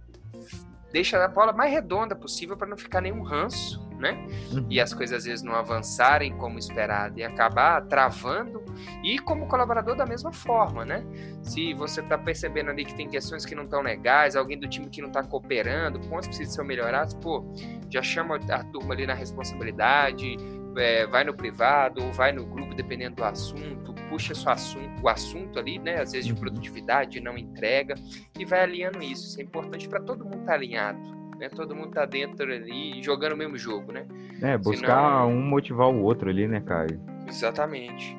deixa 0.92 1.22
a 1.24 1.28
bola 1.28 1.52
mais 1.52 1.72
redonda 1.72 2.14
possível 2.14 2.56
para 2.56 2.68
não 2.68 2.76
ficar 2.76 3.00
nenhum 3.00 3.22
ranço, 3.22 3.87
né? 3.98 4.26
Uhum. 4.52 4.66
E 4.70 4.80
as 4.80 4.94
coisas 4.94 5.18
às 5.18 5.24
vezes 5.24 5.42
não 5.42 5.54
avançarem 5.54 6.32
como 6.36 6.58
esperado 6.58 7.18
e 7.18 7.24
acabar 7.24 7.80
travando. 7.82 8.62
E 9.02 9.18
como 9.18 9.46
colaborador 9.46 9.96
da 9.96 10.06
mesma 10.06 10.32
forma, 10.32 10.84
né? 10.84 11.04
Se 11.42 11.74
você 11.74 12.00
está 12.00 12.16
percebendo 12.16 12.70
ali 12.70 12.84
que 12.84 12.94
tem 12.94 13.08
questões 13.08 13.44
que 13.44 13.54
não 13.54 13.64
estão 13.64 13.82
legais, 13.82 14.36
alguém 14.36 14.58
do 14.58 14.68
time 14.68 14.88
que 14.88 15.00
não 15.00 15.08
está 15.08 15.22
cooperando, 15.22 15.98
pontos 16.00 16.28
precisam 16.28 16.54
ser 16.54 16.64
melhorados, 16.64 17.14
pô, 17.14 17.44
já 17.90 18.02
chama 18.02 18.36
a 18.36 18.64
turma 18.64 18.94
ali 18.94 19.06
na 19.06 19.14
responsabilidade, 19.14 20.36
é, 20.76 21.06
vai 21.06 21.24
no 21.24 21.34
privado 21.34 22.04
ou 22.04 22.12
vai 22.12 22.30
no 22.30 22.46
grupo, 22.46 22.74
dependendo 22.74 23.16
do 23.16 23.24
assunto, 23.24 23.92
puxa 24.08 24.34
seu 24.34 24.50
assunto, 24.50 25.02
o 25.02 25.08
assunto 25.08 25.58
ali, 25.58 25.78
né? 25.78 26.00
Às 26.00 26.12
vezes 26.12 26.26
de 26.26 26.32
uhum. 26.32 26.38
produtividade, 26.38 27.20
não 27.20 27.36
entrega, 27.36 27.94
e 28.38 28.44
vai 28.44 28.60
alinhando 28.60 29.02
isso. 29.02 29.26
Isso 29.26 29.40
é 29.40 29.42
importante 29.42 29.88
para 29.88 30.00
todo 30.00 30.24
mundo 30.24 30.40
estar 30.40 30.52
tá 30.52 30.54
alinhado 30.54 31.17
né? 31.38 31.48
Todo 31.48 31.74
mundo 31.74 31.90
tá 31.92 32.04
dentro 32.04 32.52
ali 32.52 33.02
jogando 33.02 33.32
o 33.32 33.36
mesmo 33.36 33.56
jogo, 33.56 33.92
né? 33.92 34.06
É, 34.42 34.58
buscar 34.58 35.22
Senão... 35.22 35.30
um 35.30 35.42
motivar 35.42 35.88
o 35.88 36.02
outro 36.02 36.28
ali, 36.28 36.46
né, 36.46 36.60
Caio? 36.60 37.00
Exatamente. 37.26 38.16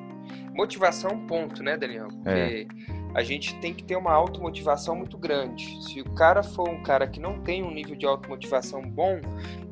Motivação 0.52 1.10
é 1.10 1.14
um 1.14 1.26
ponto, 1.26 1.62
né, 1.62 1.76
Daniel? 1.76 2.08
Porque 2.08 2.30
é. 2.30 2.66
a 3.14 3.22
gente 3.22 3.58
tem 3.60 3.72
que 3.72 3.84
ter 3.84 3.96
uma 3.96 4.12
automotivação 4.12 4.96
muito 4.96 5.16
grande. 5.16 5.82
Se 5.84 6.00
o 6.00 6.10
cara 6.14 6.42
for 6.42 6.68
um 6.68 6.82
cara 6.82 7.06
que 7.06 7.20
não 7.20 7.40
tem 7.40 7.62
um 7.62 7.70
nível 7.70 7.96
de 7.96 8.04
automotivação 8.04 8.82
bom, 8.82 9.20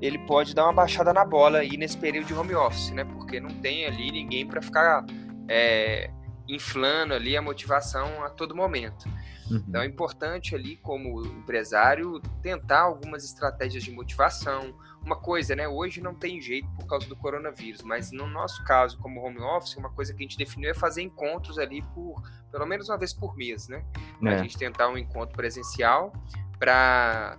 ele 0.00 0.18
pode 0.18 0.54
dar 0.54 0.64
uma 0.64 0.72
baixada 0.72 1.12
na 1.12 1.24
bola 1.24 1.58
aí 1.58 1.76
nesse 1.76 1.98
período 1.98 2.26
de 2.26 2.34
home 2.34 2.54
office, 2.54 2.90
né? 2.90 3.04
Porque 3.04 3.40
não 3.40 3.50
tem 3.50 3.86
ali 3.86 4.10
ninguém 4.10 4.46
para 4.46 4.62
ficar 4.62 5.04
é, 5.48 6.10
inflando 6.48 7.14
ali 7.14 7.36
a 7.36 7.42
motivação 7.42 8.24
a 8.24 8.30
todo 8.30 8.54
momento. 8.54 9.06
Uhum. 9.50 9.64
Então 9.68 9.82
é 9.82 9.86
importante 9.86 10.54
ali, 10.54 10.76
como 10.76 11.24
empresário, 11.24 12.20
tentar 12.42 12.80
algumas 12.80 13.24
estratégias 13.24 13.82
de 13.82 13.90
motivação. 13.90 14.74
Uma 15.04 15.16
coisa, 15.16 15.56
né? 15.56 15.66
Hoje 15.66 16.00
não 16.00 16.14
tem 16.14 16.40
jeito 16.40 16.68
por 16.76 16.86
causa 16.86 17.08
do 17.08 17.16
coronavírus, 17.16 17.82
mas 17.82 18.10
no 18.12 18.26
nosso 18.26 18.62
caso, 18.64 18.98
como 18.98 19.20
home 19.20 19.40
office, 19.40 19.76
uma 19.76 19.90
coisa 19.90 20.12
que 20.12 20.22
a 20.22 20.26
gente 20.26 20.36
definiu 20.36 20.70
é 20.70 20.74
fazer 20.74 21.02
encontros 21.02 21.58
ali 21.58 21.82
por 21.94 22.20
pelo 22.50 22.66
menos 22.66 22.88
uma 22.88 22.98
vez 22.98 23.12
por 23.12 23.36
mês, 23.36 23.68
né? 23.68 23.84
É. 24.24 24.28
A 24.28 24.38
gente 24.38 24.56
tentar 24.56 24.88
um 24.88 24.98
encontro 24.98 25.36
presencial 25.36 26.12
para 26.58 27.38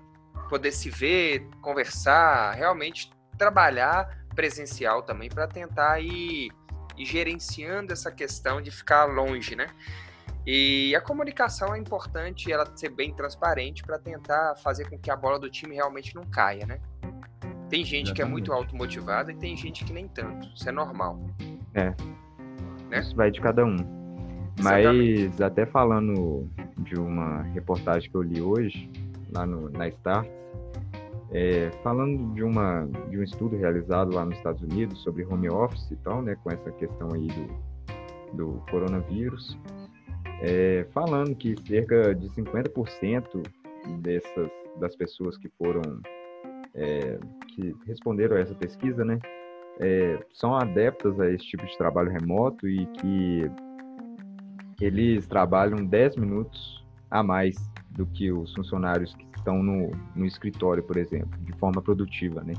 poder 0.50 0.72
se 0.72 0.90
ver, 0.90 1.48
conversar, 1.62 2.54
realmente 2.54 3.12
trabalhar 3.38 4.18
presencial 4.36 5.04
também 5.04 5.30
para 5.30 5.48
tentar 5.48 6.00
ir, 6.00 6.52
ir 6.98 7.06
gerenciando 7.06 7.94
essa 7.94 8.12
questão 8.12 8.62
de 8.62 8.72
ficar 8.72 9.06
longe, 9.06 9.56
né? 9.56 9.68
E 10.46 10.96
a 10.96 11.02
comunicação 11.02 11.76
é 11.76 11.80
importante 11.80 12.52
ela 12.52 12.66
ser 12.76 12.90
bem 12.90 13.14
transparente 13.14 13.84
para 13.84 14.00
tentar 14.00 14.56
fazer 14.64 14.90
com 14.90 14.98
que 14.98 15.12
a 15.12 15.16
bola 15.16 15.40
do 15.40 15.50
time 15.50 15.76
realmente 15.76 16.16
não 16.16 16.24
caia, 16.24 16.66
né? 16.66 16.80
Tem 17.70 17.84
gente 17.84 18.08
Exatamente. 18.08 18.14
que 18.14 18.22
é 18.22 18.26
muito 18.26 18.52
automotivada 18.52 19.32
e 19.32 19.36
tem 19.36 19.56
gente 19.56 19.86
que 19.86 19.94
nem 19.94 20.08
tanto. 20.08 20.48
Isso 20.56 20.68
é 20.68 20.72
normal. 20.72 21.20
É. 21.76 21.94
Né? 22.90 23.00
Isso 23.00 23.16
vai 23.16 23.30
de 23.30 23.40
cada 23.40 23.64
um. 23.64 23.76
Exatamente. 24.58 25.30
Mas 25.30 25.42
até 25.42 25.66
falando 25.66 26.50
de 26.80 26.96
uma 26.96 27.44
reportagem 27.44 28.10
que 28.10 28.16
eu 28.16 28.22
li 28.24 28.42
hoje, 28.42 28.90
lá 29.36 29.46
no, 29.46 29.70
na 29.70 29.88
Start, 29.88 30.28
é, 31.32 31.70
falando 31.84 32.34
de, 32.34 32.44
uma, 32.44 32.88
de 33.10 33.20
um 33.20 33.24
estudo 33.24 33.56
realizado 33.56 34.14
lá 34.14 34.26
nos 34.26 34.36
Estados 34.38 34.64
Unidos 34.64 35.00
sobre 35.04 35.24
home 35.26 35.50
office 35.50 35.92
e 35.92 35.96
tal, 35.98 36.22
né, 36.24 36.36
com 36.44 36.50
essa 36.50 36.72
questão 36.72 37.10
aí 37.14 37.28
do, 37.28 38.36
do 38.36 38.66
coronavírus, 38.72 39.58
é, 40.42 40.86
falando 40.94 41.36
que 41.36 41.56
cerca 41.68 42.16
de 42.16 42.30
50% 42.30 43.44
dessas 44.02 44.50
das 44.80 44.96
pessoas 44.96 45.38
que 45.38 45.50
foram 45.58 45.82
é, 46.74 47.20
que 47.50 47.76
responderam 47.86 48.38
a 48.38 48.40
essa 48.40 48.56
pesquisa, 48.56 49.04
né, 49.04 49.20
é, 49.80 50.20
são 50.34 50.56
adeptas 50.56 51.20
a 51.20 51.30
esse 51.30 51.46
tipo 51.46 51.66
de 51.66 51.78
trabalho 51.78 52.12
remoto 52.12 52.68
e 52.68 52.86
que 52.86 53.52
eles 54.80 55.28
trabalham 55.28 55.86
10 55.86 56.16
minutos 56.18 56.86
a 57.10 57.24
mais 57.24 57.56
do 57.92 58.06
que 58.06 58.32
os 58.32 58.54
funcionários 58.54 59.14
que 59.16 59.26
estão 59.36 59.62
no, 59.62 59.92
no 60.16 60.26
escritório, 60.26 60.84
por 60.84 60.98
exemplo, 60.98 61.38
de 61.42 61.54
forma 61.54 61.82
produtiva, 61.82 62.42
né? 62.42 62.54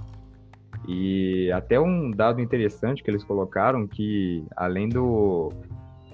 E 0.88 1.50
até 1.52 1.78
um 1.78 2.10
dado 2.10 2.40
interessante 2.40 3.02
que 3.02 3.10
eles 3.10 3.22
colocaram 3.22 3.86
que 3.86 4.44
além 4.56 4.88
do 4.88 5.50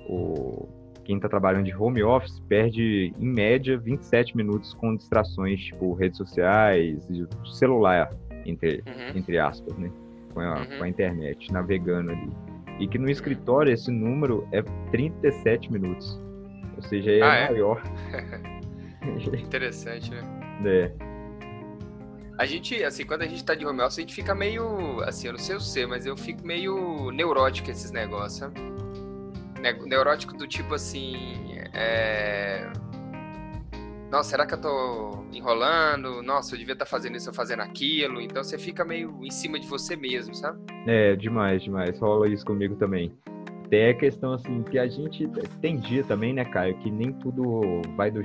o, 0.09 0.68
quem 1.07 1.16
está 1.16 1.29
trabalhando 1.29 1.64
de 1.64 1.75
home 1.75 2.03
office 2.03 2.40
perde 2.49 3.14
em 3.16 3.29
média 3.29 3.79
27 3.79 4.37
minutos 4.37 4.75
com 4.75 4.97
distrações 4.97 5.61
tipo 5.61 5.95
redes 5.95 6.19
sociais, 6.19 6.99
celular 7.55 8.12
entre 8.45 8.83
uhum. 8.85 9.16
entre 9.16 9.38
aspas, 9.38 9.77
né? 9.79 9.88
Com 10.35 10.40
a, 10.40 10.59
uhum. 10.59 10.79
com 10.79 10.85
a 10.85 10.88
internet, 10.88 11.53
navegando 11.53 12.11
ali. 12.11 12.29
E 12.81 12.88
que 12.88 12.99
no 12.99 13.09
escritório 13.09 13.73
esse 13.73 13.90
número 13.90 14.47
é 14.51 14.62
37 14.90 15.73
minutos. 15.73 16.21
Ou 16.77 16.83
seja, 16.83 17.11
é 17.12 17.23
ah, 17.23 17.51
maior. 17.53 17.83
É? 18.12 19.38
Interessante, 19.40 20.11
né? 20.11 20.23
É. 20.64 20.92
A 22.37 22.45
gente, 22.45 22.83
assim, 22.85 23.07
quando 23.07 23.23
a 23.23 23.27
gente 23.27 23.42
tá 23.45 23.55
de 23.55 23.64
home 23.64 23.81
office, 23.81 23.99
a 23.99 24.01
gente 24.01 24.14
fica 24.14 24.35
meio. 24.35 25.01
Assim, 25.05 25.29
eu 25.29 25.33
não 25.33 25.38
sei 25.38 25.57
o 25.57 25.61
ser, 25.61 25.87
mas 25.87 26.05
eu 26.05 26.16
fico 26.16 26.45
meio 26.45 27.11
neurótico 27.12 27.71
esses 27.71 27.92
negócios, 27.92 28.40
sabe? 28.40 28.75
Neurótico 29.72 30.35
do 30.37 30.46
tipo 30.46 30.74
assim. 30.74 31.59
É... 31.72 32.70
Nossa, 34.11 34.31
será 34.31 34.46
que 34.46 34.55
eu 34.55 34.61
tô 34.61 35.24
enrolando? 35.33 36.22
Nossa, 36.22 36.55
eu 36.55 36.59
devia 36.59 36.74
estar 36.74 36.85
tá 36.85 36.90
fazendo 36.90 37.16
isso 37.16 37.29
ou 37.29 37.35
fazendo 37.35 37.61
aquilo. 37.61 38.20
Então 38.20 38.42
você 38.42 38.57
fica 38.57 38.85
meio 38.85 39.18
em 39.22 39.31
cima 39.31 39.59
de 39.59 39.66
você 39.66 39.96
mesmo, 39.96 40.35
sabe? 40.35 40.59
É, 40.87 41.16
demais, 41.16 41.62
demais. 41.62 41.98
Rola 41.98 42.29
isso 42.29 42.44
comigo 42.44 42.76
também. 42.76 43.12
Até 43.64 43.90
a 43.90 43.94
questão 43.94 44.33
assim, 44.33 44.62
que 44.62 44.79
a 44.79 44.87
gente 44.87 45.29
tem 45.61 45.79
dia 45.81 46.05
também, 46.05 46.33
né, 46.33 46.44
Caio, 46.44 46.79
que 46.79 46.90
nem 46.90 47.12
tudo 47.14 47.83
vai 47.96 48.12
do, 48.12 48.22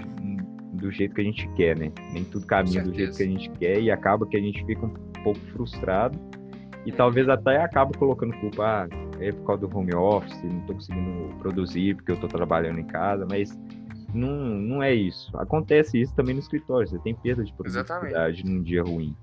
do 0.74 0.92
jeito 0.92 1.16
que 1.16 1.22
a 1.22 1.24
gente 1.24 1.48
quer, 1.56 1.76
né? 1.76 1.92
Nem 2.14 2.24
tudo 2.24 2.46
caminha 2.46 2.84
do 2.84 2.94
jeito 2.94 3.18
que 3.18 3.24
a 3.24 3.28
gente 3.28 3.50
quer 3.52 3.82
e 3.82 3.90
acaba 3.90 4.28
que 4.28 4.38
a 4.38 4.40
gente 4.40 4.64
fica 4.66 4.86
um 4.86 4.94
pouco 5.24 5.40
frustrado 5.52 6.20
e 6.86 6.92
talvez 6.92 7.30
até 7.30 7.62
acabe 7.62 7.98
colocando 7.98 8.34
culpa, 8.40 8.64
ah, 8.64 8.88
é 9.20 9.32
por 9.32 9.46
causa 9.46 9.68
do 9.68 9.78
home 9.78 9.94
office, 9.94 10.44
não 10.44 10.62
tô 10.62 10.74
conseguindo 10.74 11.36
produzir 11.38 11.96
porque 11.96 12.12
eu 12.12 12.18
tô 12.18 12.28
trabalhando 12.28 12.80
em 12.80 12.88
casa, 12.88 13.26
mas 13.30 13.58
não, 14.14 14.32
não 14.32 14.84
é 14.84 14.94
isso. 14.94 15.36
Acontece 15.38 16.02
isso 16.02 16.16
também 16.16 16.34
no 16.34 16.40
escritório, 16.40 16.88
você 16.88 17.00
tem 17.00 17.14
perda 17.14 17.44
de 17.44 17.54
produtividade 17.54 18.08
exatamente. 18.08 18.46
num 18.46 18.64
dia 18.64 18.84
ruim. 18.84 19.16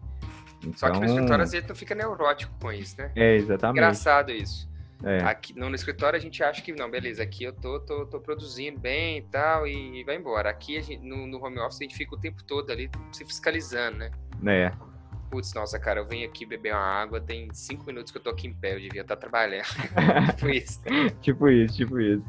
Então... 0.60 0.72
Só 0.74 0.90
que 0.90 0.98
no 0.98 1.04
então 1.04 1.14
escritório 1.14 1.44
às 1.44 1.52
vezes 1.52 1.66
tu 1.66 1.74
fica 1.74 1.94
neurótico 1.94 2.52
com 2.60 2.72
isso, 2.72 2.96
né? 2.98 3.10
É, 3.16 3.36
exatamente. 3.36 3.78
Engraçado 3.78 4.30
isso. 4.30 4.68
É. 5.04 5.18
Aqui 5.22 5.56
no 5.56 5.72
escritório 5.74 6.16
a 6.16 6.20
gente 6.20 6.42
acha 6.42 6.60
que 6.60 6.72
não, 6.72 6.90
beleza, 6.90 7.22
aqui 7.22 7.44
eu 7.44 7.52
tô, 7.52 7.78
tô, 7.80 8.06
tô 8.06 8.20
produzindo 8.20 8.80
bem 8.80 9.18
e 9.18 9.22
tal, 9.22 9.66
e 9.66 10.02
vai 10.04 10.16
embora. 10.16 10.50
Aqui 10.50 10.80
gente, 10.82 11.04
no, 11.04 11.26
no, 11.26 11.44
home 11.44 11.58
office 11.60 11.80
a 11.80 11.84
gente 11.84 11.96
fica 11.96 12.16
o 12.16 12.18
tempo 12.18 12.42
todo 12.42 12.70
ali 12.70 12.90
se 13.12 13.24
fiscalizando, 13.24 13.98
né? 13.98 14.10
É. 14.46 14.87
Putz, 15.30 15.52
nossa, 15.52 15.78
cara, 15.78 16.00
eu 16.00 16.06
venho 16.06 16.26
aqui 16.26 16.46
beber 16.46 16.72
uma 16.72 16.80
água, 16.80 17.20
tem 17.20 17.48
cinco 17.52 17.84
minutos 17.86 18.10
que 18.10 18.18
eu 18.18 18.22
tô 18.22 18.30
aqui 18.30 18.46
em 18.46 18.54
pé, 18.54 18.74
eu 18.74 18.80
devia 18.80 19.02
estar 19.02 19.16
tá 19.16 19.20
trabalhando. 19.20 19.64
tipo 20.36 20.48
isso. 20.48 20.80
tipo 21.20 21.48
isso, 21.48 21.76
tipo 21.76 22.00
isso. 22.00 22.24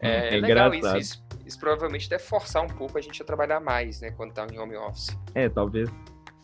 É, 0.00 0.36
é 0.36 0.40
legal 0.40 0.74
isso, 0.74 0.96
isso, 0.96 1.24
isso. 1.44 1.58
provavelmente 1.58 2.08
deve 2.08 2.22
forçar 2.22 2.62
um 2.62 2.68
pouco 2.68 2.96
a 2.96 3.00
gente 3.00 3.20
a 3.20 3.24
trabalhar 3.24 3.60
mais, 3.60 4.00
né, 4.00 4.10
quando 4.12 4.32
tá 4.32 4.46
em 4.50 4.58
home 4.58 4.76
office. 4.76 5.16
É, 5.34 5.48
talvez 5.48 5.90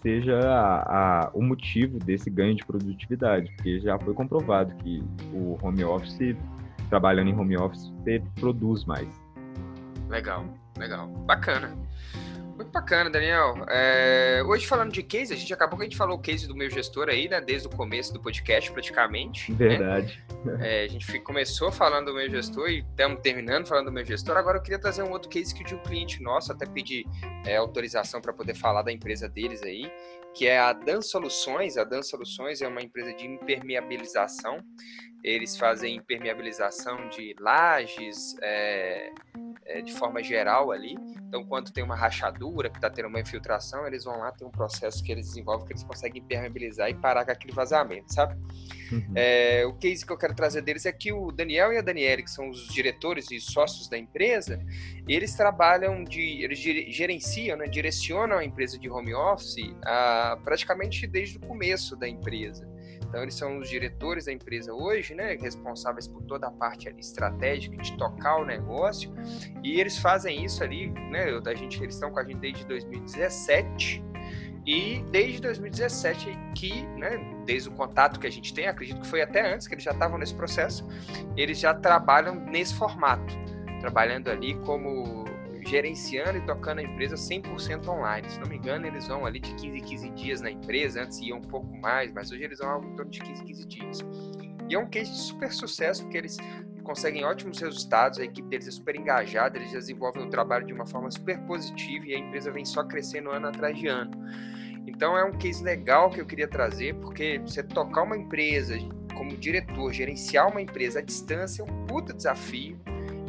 seja 0.03 0.39
a, 0.39 1.25
a, 1.27 1.31
o 1.33 1.43
motivo 1.43 1.99
desse 1.99 2.31
ganho 2.31 2.55
de 2.55 2.65
produtividade, 2.65 3.51
porque 3.57 3.81
já 3.81 3.99
foi 3.99 4.15
comprovado 4.15 4.75
que 4.77 5.03
o 5.33 5.59
home 5.63 5.85
office, 5.85 6.37
trabalhando 6.89 7.29
em 7.29 7.35
home 7.35 7.57
office, 7.57 7.91
você 8.03 8.23
produz 8.39 8.85
mais. 8.85 9.09
Legal, 10.09 10.47
legal. 10.77 11.07
Bacana. 11.27 11.77
Muito 12.59 12.73
bacana, 12.73 13.09
Daniel. 13.09 13.55
É, 13.69 14.43
hoje 14.45 14.67
falando 14.67 14.91
de 14.91 15.01
case, 15.01 15.33
a 15.33 15.37
gente 15.37 15.55
acabou 15.55 15.79
que 15.79 15.85
a 15.85 15.89
gente 15.89 15.97
falou 15.97 16.17
o 16.17 16.21
case 16.21 16.49
do 16.49 16.57
meu 16.57 16.69
gestor 16.69 17.09
aí, 17.09 17.29
né? 17.29 17.41
Desde 17.41 17.69
o 17.69 17.71
começo 17.71 18.13
do 18.13 18.19
podcast, 18.21 18.73
praticamente. 18.73 19.53
Né? 19.53 19.57
Verdade. 19.57 20.25
Né? 20.45 20.59
É, 20.61 20.85
a 20.85 20.89
gente 20.89 21.21
começou 21.21 21.71
falando 21.71 22.07
do 22.07 22.15
meu 22.15 22.29
gestor 22.29 22.69
e 22.69 22.81
estamos 22.81 23.21
terminando 23.21 23.69
falando 23.69 23.85
do 23.85 23.93
meu 23.93 24.05
gestor. 24.05 24.37
Agora 24.37 24.59
eu 24.59 24.63
queria 24.63 24.79
trazer 24.81 25.05
um 25.05 25.13
outro 25.13 25.29
case 25.29 25.55
que 25.55 25.63
de 25.63 25.77
um 25.77 25.79
cliente 25.79 26.21
nosso, 26.21 26.51
até 26.51 26.67
pedir 26.67 27.07
é, 27.47 27.57
autorização 27.57 28.21
para 28.21 28.33
poder 28.33 28.55
falar 28.55 28.83
da 28.83 28.91
empresa 28.91 29.29
deles 29.29 29.63
aí, 29.63 29.89
que 30.35 30.49
é 30.49 30.59
a 30.59 30.73
Dan 30.73 31.01
Soluções. 31.01 31.77
A 31.77 31.85
Dan 31.85 32.03
Soluções 32.03 32.61
é 32.61 32.67
uma 32.67 32.83
empresa 32.83 33.15
de 33.15 33.25
impermeabilização. 33.25 34.59
Eles 35.23 35.57
fazem 35.57 35.97
impermeabilização 35.97 37.09
de 37.09 37.35
lajes, 37.41 38.37
é, 38.41 39.13
é, 39.69 39.83
de 39.83 39.93
forma 39.93 40.23
geral 40.23 40.73
ali. 40.73 40.97
Então, 41.29 41.45
quando 41.45 41.71
tem 41.71 41.85
uma 41.85 41.95
rachadura, 41.95 42.71
que 42.71 42.79
está 42.79 42.89
tendo 42.89 43.09
uma 43.09 43.21
infiltração, 43.21 43.87
eles 43.87 44.05
vão 44.05 44.19
lá, 44.19 44.33
tem 44.33 44.47
um 44.47 44.51
processo 44.51 45.05
que 45.05 45.13
eles 45.13 45.27
desenvolvem 45.27 45.67
que 45.67 45.73
eles 45.75 45.85
conseguem 45.85 46.23
impermeabilizar 46.23 46.89
e 46.89 46.95
parar 46.95 47.25
com 47.25 47.33
aquele 47.33 47.53
vazamento, 47.53 48.13
sabe? 48.15 48.35
Uhum. 48.91 49.13
É, 49.15 49.67
o 49.67 49.75
case 49.75 50.07
que 50.07 50.11
eu 50.11 50.17
quero 50.17 50.35
trazer 50.35 50.63
deles 50.63 50.87
é 50.87 50.93
que 50.93 51.13
o 51.13 51.31
Daniel 51.31 51.73
e 51.73 51.77
a 51.77 51.83
Daniele, 51.83 52.23
que 52.23 52.31
são 52.31 52.49
os 52.49 52.67
diretores 52.69 53.31
e 53.31 53.39
sócios 53.39 53.89
da 53.89 53.99
empresa, 53.99 54.59
eles 55.07 55.35
trabalham 55.35 56.03
de. 56.03 56.43
eles 56.43 56.59
gerenciam, 56.59 57.59
né, 57.59 57.67
direcionam 57.67 58.39
a 58.39 58.45
empresa 58.45 58.79
de 58.79 58.89
home 58.89 59.15
office 59.15 59.57
a, 59.85 60.39
praticamente 60.43 61.07
desde 61.07 61.37
o 61.37 61.41
começo 61.41 61.95
da 61.95 62.09
empresa. 62.09 62.67
Então, 63.09 63.23
eles 63.23 63.35
são 63.35 63.59
os 63.59 63.69
diretores 63.69 64.27
da 64.27 64.33
empresa 64.33 64.73
hoje, 64.73 65.15
né, 65.15 65.35
responsáveis 65.41 66.07
por 66.07 66.23
toda 66.23 66.49
a 66.49 66.51
parte 66.51 66.89
estratégica 66.99 67.77
de 67.79 67.97
tocar 67.97 68.37
o 68.37 68.45
negócio, 68.45 69.15
e 69.63 69.81
eles 69.81 69.97
fazem 69.99 70.45
isso 70.45 70.63
ali, 70.63 70.91
né, 71.11 71.25
a 71.47 71.55
gente, 71.55 71.83
eles 71.83 71.95
estão 71.95 72.11
com 72.11 72.19
a 72.19 72.25
gente 72.25 72.39
desde 72.39 72.67
2017, 72.67 74.05
e 74.67 75.03
desde 75.11 75.41
2017 75.41 76.39
que, 76.55 76.83
né, 76.99 77.19
desde 77.47 77.71
o 77.71 77.73
contato 77.73 78.21
que 78.21 78.27
a 78.27 78.31
gente 78.31 78.53
tem, 78.53 78.67
acredito 78.67 79.01
que 79.01 79.07
foi 79.07 79.23
até 79.23 79.55
antes 79.55 79.67
que 79.67 79.75
eles 79.75 79.83
já 79.83 79.93
estavam 79.93 80.19
nesse 80.19 80.35
processo, 80.35 80.87
eles 81.35 81.59
já 81.59 81.73
trabalham 81.73 82.35
nesse 82.35 82.75
formato, 82.75 83.35
trabalhando 83.81 84.29
ali 84.29 84.55
como 84.67 85.25
gerenciando 85.69 86.39
e 86.39 86.41
tocando 86.41 86.79
a 86.79 86.83
empresa 86.83 87.15
100% 87.15 87.87
online. 87.89 88.29
Se 88.31 88.41
não 88.41 88.49
me 88.49 88.57
engano, 88.57 88.87
eles 88.87 89.07
vão 89.07 89.27
ali 89.27 89.39
de 89.39 89.55
15 89.55 89.77
em 89.77 89.83
15 89.83 90.11
dias 90.11 90.41
na 90.41 90.51
empresa, 90.51 91.03
antes 91.03 91.21
iam 91.21 91.39
um 91.39 91.43
pouco 91.43 91.77
mais, 91.79 92.13
mas 92.13 92.33
hoje 92.33 92.45
eles 92.45 92.59
vão 92.59 92.71
algo 92.71 92.89
em 92.89 92.97
torno 92.97 93.11
de 93.11 93.21
15 93.21 93.43
em 93.43 93.45
15 93.45 93.67
dias. 93.67 93.99
E 94.69 94.75
é 94.75 94.79
um 94.79 94.89
case 94.89 95.11
de 95.11 95.19
super 95.19 95.53
sucesso, 95.53 96.03
porque 96.03 96.19
eles 96.19 96.37
conseguem 96.83 97.25
ótimos 97.25 97.59
resultados, 97.59 98.19
a 98.19 98.25
equipe 98.25 98.49
deles 98.49 98.67
é 98.67 98.71
super 98.71 98.97
engajada, 98.97 99.59
eles 99.59 99.73
desenvolvem 99.73 100.27
o 100.27 100.31
trabalho 100.31 100.67
de 100.67 100.73
uma 100.73 100.87
forma 100.87 101.11
super 101.11 101.39
positiva 101.41 102.07
e 102.07 102.15
a 102.15 102.19
empresa 102.19 102.51
vem 102.51 102.65
só 102.65 102.83
crescendo 102.83 103.31
ano 103.31 103.49
atrás 103.49 103.79
de 103.79 103.87
ano. 103.87 104.11
Então 104.87 105.17
é 105.17 105.23
um 105.23 105.33
case 105.33 105.63
legal 105.63 106.09
que 106.09 106.19
eu 106.19 106.25
queria 106.25 106.49
trazer, 106.49 106.95
porque 106.95 107.39
você 107.41 107.63
tocar 107.63 108.05
uma 108.05 108.17
empresa 108.17 108.75
como 109.15 109.37
diretor, 109.37 109.93
gerenciar 109.93 110.49
uma 110.49 110.63
empresa 110.63 111.01
à 111.01 111.03
distância 111.03 111.63
é 111.63 111.65
um 111.65 111.87
puta 111.87 112.15
desafio 112.15 112.79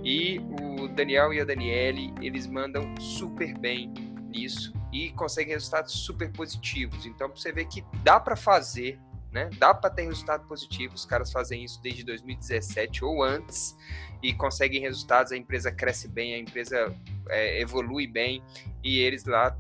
e 0.04 0.40
o 0.62 0.88
Daniel 0.88 1.34
e 1.34 1.42
a 1.42 1.46
Daniele, 1.46 2.14
eles 2.22 2.48
mandam 2.48 2.94
super 3.00 3.58
bem 3.58 3.94
nisso 4.30 4.74
e 4.92 5.12
conseguem 5.12 5.54
resultados 5.54 5.94
super 5.94 6.32
positivos. 6.32 7.06
Então, 7.06 7.30
você 7.30 7.52
vê 7.52 7.66
que 7.66 7.84
dá 8.04 8.20
para 8.20 8.36
fazer, 8.36 9.00
né? 9.32 9.50
Dá 9.58 9.74
para 9.74 9.90
ter 9.90 10.04
resultado 10.04 10.48
positivo. 10.48 10.96
Os 10.96 11.06
caras 11.06 11.32
fazem 11.32 11.64
isso 11.64 11.82
desde 11.82 12.04
2017 12.04 13.04
ou 13.04 13.24
antes 13.24 13.78
e 14.24 14.34
conseguem 14.34 14.82
resultados. 14.82 15.32
A 15.32 15.38
empresa 15.38 15.72
cresce 15.72 16.08
bem, 16.08 16.34
a 16.34 16.40
empresa 16.40 16.96
é, 17.30 17.62
evolui 17.62 18.08
bem 18.08 18.44
e 18.84 19.00
eles 19.00 19.26
lá 19.26 19.56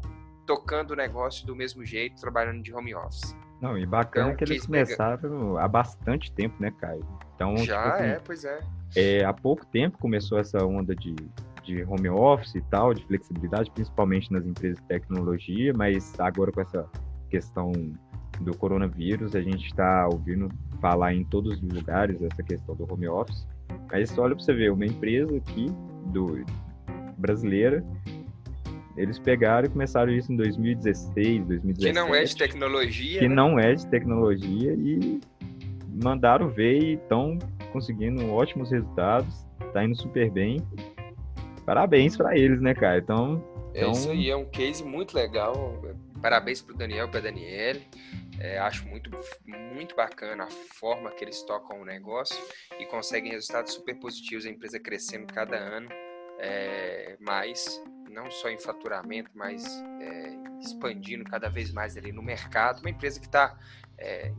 tocando 0.45 0.91
o 0.91 0.95
negócio 0.95 1.45
do 1.45 1.55
mesmo 1.55 1.85
jeito, 1.85 2.19
trabalhando 2.19 2.63
de 2.63 2.73
home 2.73 2.95
office. 2.95 3.35
Não, 3.61 3.77
e 3.77 3.85
bacana 3.85 4.27
então, 4.27 4.37
que 4.37 4.43
eles 4.45 4.65
começaram 4.65 5.57
há 5.57 5.67
bastante 5.67 6.31
tempo, 6.31 6.55
né, 6.59 6.71
Caio? 6.79 7.05
Então, 7.35 7.57
Já 7.57 7.83
tipo 7.83 7.95
assim, 7.95 8.03
é, 8.03 8.21
pois 8.23 8.45
é. 8.45 8.59
é. 8.95 9.25
Há 9.25 9.33
pouco 9.33 9.65
tempo 9.65 9.97
começou 9.97 10.39
essa 10.39 10.65
onda 10.65 10.95
de, 10.95 11.13
de 11.63 11.83
home 11.83 12.09
office 12.09 12.55
e 12.55 12.61
tal, 12.61 12.93
de 12.93 13.05
flexibilidade, 13.05 13.69
principalmente 13.71 14.31
nas 14.31 14.45
empresas 14.45 14.79
de 14.79 14.87
tecnologia, 14.87 15.73
mas 15.73 16.17
agora 16.19 16.51
com 16.51 16.61
essa 16.61 16.87
questão 17.29 17.71
do 18.39 18.55
coronavírus, 18.57 19.35
a 19.35 19.41
gente 19.41 19.65
está 19.65 20.07
ouvindo 20.07 20.49
falar 20.79 21.13
em 21.13 21.25
todos 21.25 21.61
os 21.61 21.73
lugares 21.73 22.21
essa 22.21 22.41
questão 22.41 22.75
do 22.75 22.91
home 22.91 23.07
office. 23.07 23.45
Mas 23.91 24.17
olha 24.17 24.35
para 24.35 24.43
você 24.43 24.53
ver, 24.53 24.71
uma 24.71 24.85
empresa 24.85 25.35
aqui 25.35 25.67
do 26.07 26.45
brasileira 27.17 27.83
eles 28.99 29.17
pegaram 29.17 29.67
e 29.67 29.69
começaram 29.69 30.11
isso 30.11 30.31
em 30.31 30.35
2016, 30.35 31.45
2017. 31.45 31.79
Que 31.79 31.93
não 31.93 32.13
é 32.13 32.23
de 32.23 32.35
tecnologia. 32.35 33.19
Que 33.19 33.27
né? 33.29 33.35
não 33.35 33.57
é 33.57 33.73
de 33.73 33.87
tecnologia 33.87 34.73
e 34.73 35.21
mandaram 36.03 36.49
ver 36.49 36.83
e 36.83 36.93
estão 36.95 37.39
conseguindo 37.71 38.29
ótimos 38.29 38.71
resultados, 38.71 39.45
tá 39.73 39.83
indo 39.83 39.95
super 39.95 40.29
bem. 40.29 40.57
parabéns 41.65 42.17
para 42.17 42.37
eles, 42.37 42.61
né, 42.61 42.73
cara? 42.73 42.97
Então, 42.99 43.43
É 43.73 43.79
então... 43.79 43.91
isso 43.91 44.11
aí, 44.11 44.29
é 44.29 44.35
um 44.35 44.45
case 44.45 44.83
muito 44.83 45.15
legal. 45.15 45.81
Parabéns 46.21 46.61
pro 46.61 46.75
Daniel 46.75 47.07
e 47.07 47.11
pra 47.11 47.21
Daniele. 47.21 47.81
É, 48.39 48.57
acho 48.59 48.87
muito, 48.87 49.09
muito 49.73 49.95
bacana 49.95 50.45
a 50.45 50.49
forma 50.49 51.11
que 51.11 51.23
eles 51.23 51.41
tocam 51.43 51.81
o 51.81 51.85
negócio 51.85 52.37
e 52.79 52.85
conseguem 52.85 53.31
resultados 53.31 53.73
super 53.73 53.95
positivos, 53.95 54.45
a 54.45 54.49
empresa 54.49 54.79
crescendo 54.79 55.27
cada 55.33 55.57
ano 55.57 55.89
é, 56.39 57.17
mais, 57.19 57.81
não 58.09 58.29
só 58.31 58.49
em 58.49 58.59
faturamento, 58.59 59.31
mas 59.33 59.65
é, 60.01 60.59
expandindo 60.61 61.23
cada 61.23 61.49
vez 61.49 61.71
mais 61.71 61.95
ali 61.95 62.11
no 62.11 62.21
mercado. 62.21 62.79
Uma 62.79 62.89
empresa 62.89 63.19
que 63.19 63.25
está 63.25 63.57
é, 63.97 64.31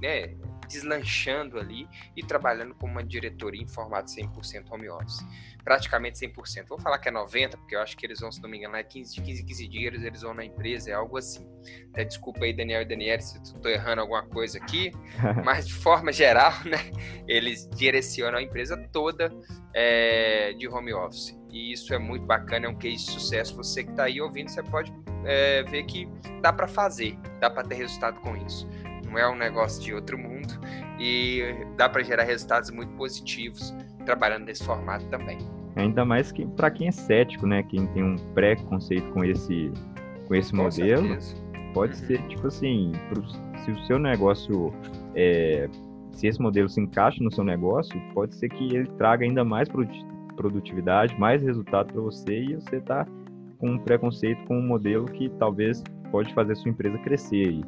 né, 0.00 0.36
deslanchando 0.68 1.58
ali 1.58 1.88
e 2.16 2.22
trabalhando 2.22 2.74
com 2.74 2.86
uma 2.86 3.02
diretoria 3.02 3.60
em 3.60 3.66
formato 3.66 4.10
100% 4.10 4.70
home 4.70 4.88
office. 4.88 5.18
Praticamente 5.64 6.18
100%. 6.18 6.66
Vou 6.68 6.78
falar 6.78 6.98
que 6.98 7.08
é 7.08 7.12
90%, 7.12 7.56
porque 7.56 7.74
eu 7.74 7.80
acho 7.80 7.96
que 7.96 8.06
eles 8.06 8.20
vão, 8.20 8.30
se 8.30 8.40
não 8.40 8.48
me 8.48 8.58
engano, 8.58 8.76
é 8.76 8.82
15 8.82 9.14
de 9.14 9.20
15 9.20 9.44
15 9.44 9.68
dias 9.68 10.02
eles 10.02 10.22
vão 10.22 10.32
na 10.32 10.44
empresa, 10.44 10.90
é 10.90 10.94
algo 10.94 11.18
assim. 11.18 11.46
Até 11.90 12.04
desculpa 12.04 12.44
aí, 12.44 12.52
Daniel 12.52 12.82
e 12.82 12.84
Daniela, 12.84 13.20
se 13.20 13.36
estou 13.42 13.70
errando 13.70 14.00
alguma 14.00 14.22
coisa 14.22 14.58
aqui, 14.58 14.92
mas 15.44 15.66
de 15.66 15.74
forma 15.74 16.12
geral, 16.12 16.52
né, 16.64 16.78
eles 17.26 17.68
direcionam 17.70 18.38
a 18.38 18.42
empresa 18.42 18.76
toda 18.92 19.30
é, 19.74 20.52
de 20.52 20.68
home 20.68 20.94
office. 20.94 21.39
E 21.52 21.72
isso 21.72 21.92
é 21.92 21.98
muito 21.98 22.24
bacana, 22.24 22.66
é 22.66 22.68
um 22.68 22.74
case 22.74 22.96
de 22.96 23.10
sucesso. 23.10 23.56
Você 23.56 23.84
que 23.84 23.90
está 23.90 24.04
aí 24.04 24.20
ouvindo, 24.20 24.48
você 24.48 24.62
pode 24.62 24.92
é, 25.24 25.62
ver 25.64 25.84
que 25.84 26.08
dá 26.40 26.52
para 26.52 26.68
fazer, 26.68 27.18
dá 27.40 27.50
para 27.50 27.64
ter 27.64 27.74
resultado 27.74 28.20
com 28.20 28.36
isso 28.36 28.68
não 29.10 29.18
é 29.18 29.28
um 29.28 29.36
negócio 29.36 29.82
de 29.82 29.92
outro 29.92 30.16
mundo 30.16 30.54
e 30.98 31.42
dá 31.76 31.88
para 31.88 32.02
gerar 32.02 32.24
resultados 32.24 32.70
muito 32.70 32.92
positivos 32.94 33.74
trabalhando 34.04 34.44
nesse 34.46 34.64
formato 34.64 35.04
também. 35.06 35.38
Ainda 35.76 36.04
mais 36.04 36.32
que 36.32 36.46
para 36.46 36.70
quem 36.70 36.88
é 36.88 36.92
cético, 36.92 37.46
né, 37.46 37.62
quem 37.64 37.86
tem 37.88 38.02
um 38.02 38.16
pré-conceito 38.34 39.10
com 39.12 39.24
esse 39.24 39.70
com 40.26 40.34
esse 40.34 40.50
com 40.52 40.58
modelo, 40.58 41.08
certeza. 41.08 41.36
pode 41.74 41.92
uhum. 42.00 42.06
ser 42.06 42.22
tipo 42.28 42.46
assim, 42.46 42.92
pro, 43.08 43.24
se 43.64 43.70
o 43.70 43.86
seu 43.86 43.98
negócio 43.98 44.72
é, 45.14 45.68
se 46.12 46.26
esse 46.26 46.40
modelo 46.40 46.68
se 46.68 46.80
encaixa 46.80 47.22
no 47.22 47.32
seu 47.32 47.44
negócio, 47.44 48.00
pode 48.14 48.34
ser 48.34 48.48
que 48.48 48.74
ele 48.74 48.86
traga 48.92 49.24
ainda 49.24 49.44
mais 49.44 49.68
produtividade, 50.40 51.18
mais 51.20 51.42
resultado 51.42 51.92
para 51.92 52.00
você 52.00 52.40
e 52.40 52.54
você 52.54 52.80
tá 52.80 53.06
com 53.58 53.72
um 53.72 53.78
preconceito 53.78 54.42
com 54.46 54.58
um 54.58 54.66
modelo 54.66 55.04
que 55.04 55.28
talvez 55.38 55.82
pode 56.10 56.32
fazer 56.32 56.54
sua 56.56 56.70
empresa 56.70 56.96
crescer 56.98 57.48
aí. 57.48 57.64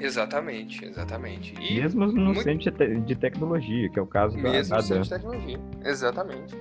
Exatamente, 0.00 0.84
exatamente. 0.84 1.54
E 1.60 1.80
Mesmo 1.80 2.06
no 2.06 2.26
muito... 2.26 2.42
centro 2.42 3.00
de 3.00 3.16
tecnologia, 3.16 3.88
que 3.88 3.98
é 3.98 4.02
o 4.02 4.06
caso 4.06 4.36
Mesmo 4.36 4.48
da 4.48 4.52
Mesmo 4.52 4.76
no 4.76 4.82
centro 4.82 5.02
de 5.02 5.10
tecnologia, 5.10 5.60
exatamente. 5.84 6.54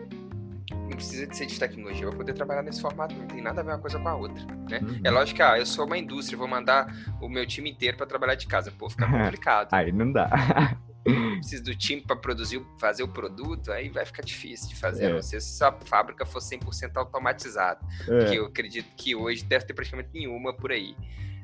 Não 0.71 0.89
precisa 0.89 1.27
de 1.27 1.37
ser 1.37 1.45
de 1.45 1.59
tecnologia 1.59 2.07
para 2.07 2.17
poder 2.17 2.33
trabalhar 2.33 2.63
nesse 2.63 2.81
formato, 2.81 3.15
não 3.15 3.27
tem 3.27 3.41
nada 3.41 3.61
a 3.61 3.63
ver 3.63 3.71
uma 3.71 3.79
coisa 3.79 3.99
com 3.99 4.07
a 4.07 4.15
outra, 4.15 4.43
né? 4.69 4.79
Uhum. 4.81 5.01
É 5.03 5.11
lógico 5.11 5.37
que, 5.37 5.43
ah, 5.43 5.57
eu 5.57 5.65
sou 5.65 5.85
uma 5.85 5.97
indústria, 5.97 6.37
vou 6.37 6.47
mandar 6.47 6.95
o 7.21 7.29
meu 7.29 7.45
time 7.45 7.69
inteiro 7.69 7.97
para 7.97 8.05
trabalhar 8.07 8.35
de 8.35 8.47
casa. 8.47 8.71
Pô, 8.71 8.89
fica 8.89 9.05
complicado. 9.09 9.69
aí 9.71 9.91
não 9.91 10.11
dá. 10.11 10.29
Preciso 11.03 11.63
do 11.63 11.75
time 11.75 12.01
para 12.01 12.15
produzir, 12.15 12.65
fazer 12.79 13.03
o 13.03 13.07
produto, 13.07 13.71
aí 13.71 13.89
vai 13.89 14.05
ficar 14.05 14.21
difícil 14.21 14.69
de 14.69 14.75
fazer, 14.75 15.05
é. 15.05 15.07
a 15.07 15.13
não 15.13 15.21
ser 15.21 15.41
se 15.41 15.63
a 15.63 15.71
fábrica 15.71 16.25
for 16.25 16.39
100% 16.39 16.91
automatizada. 16.95 17.79
É. 18.07 18.25
Que 18.25 18.35
eu 18.35 18.45
acredito 18.45 18.87
que 18.95 19.15
hoje 19.15 19.43
deve 19.43 19.65
ter 19.65 19.73
praticamente 19.73 20.09
nenhuma 20.13 20.53
por 20.53 20.71
aí, 20.71 20.95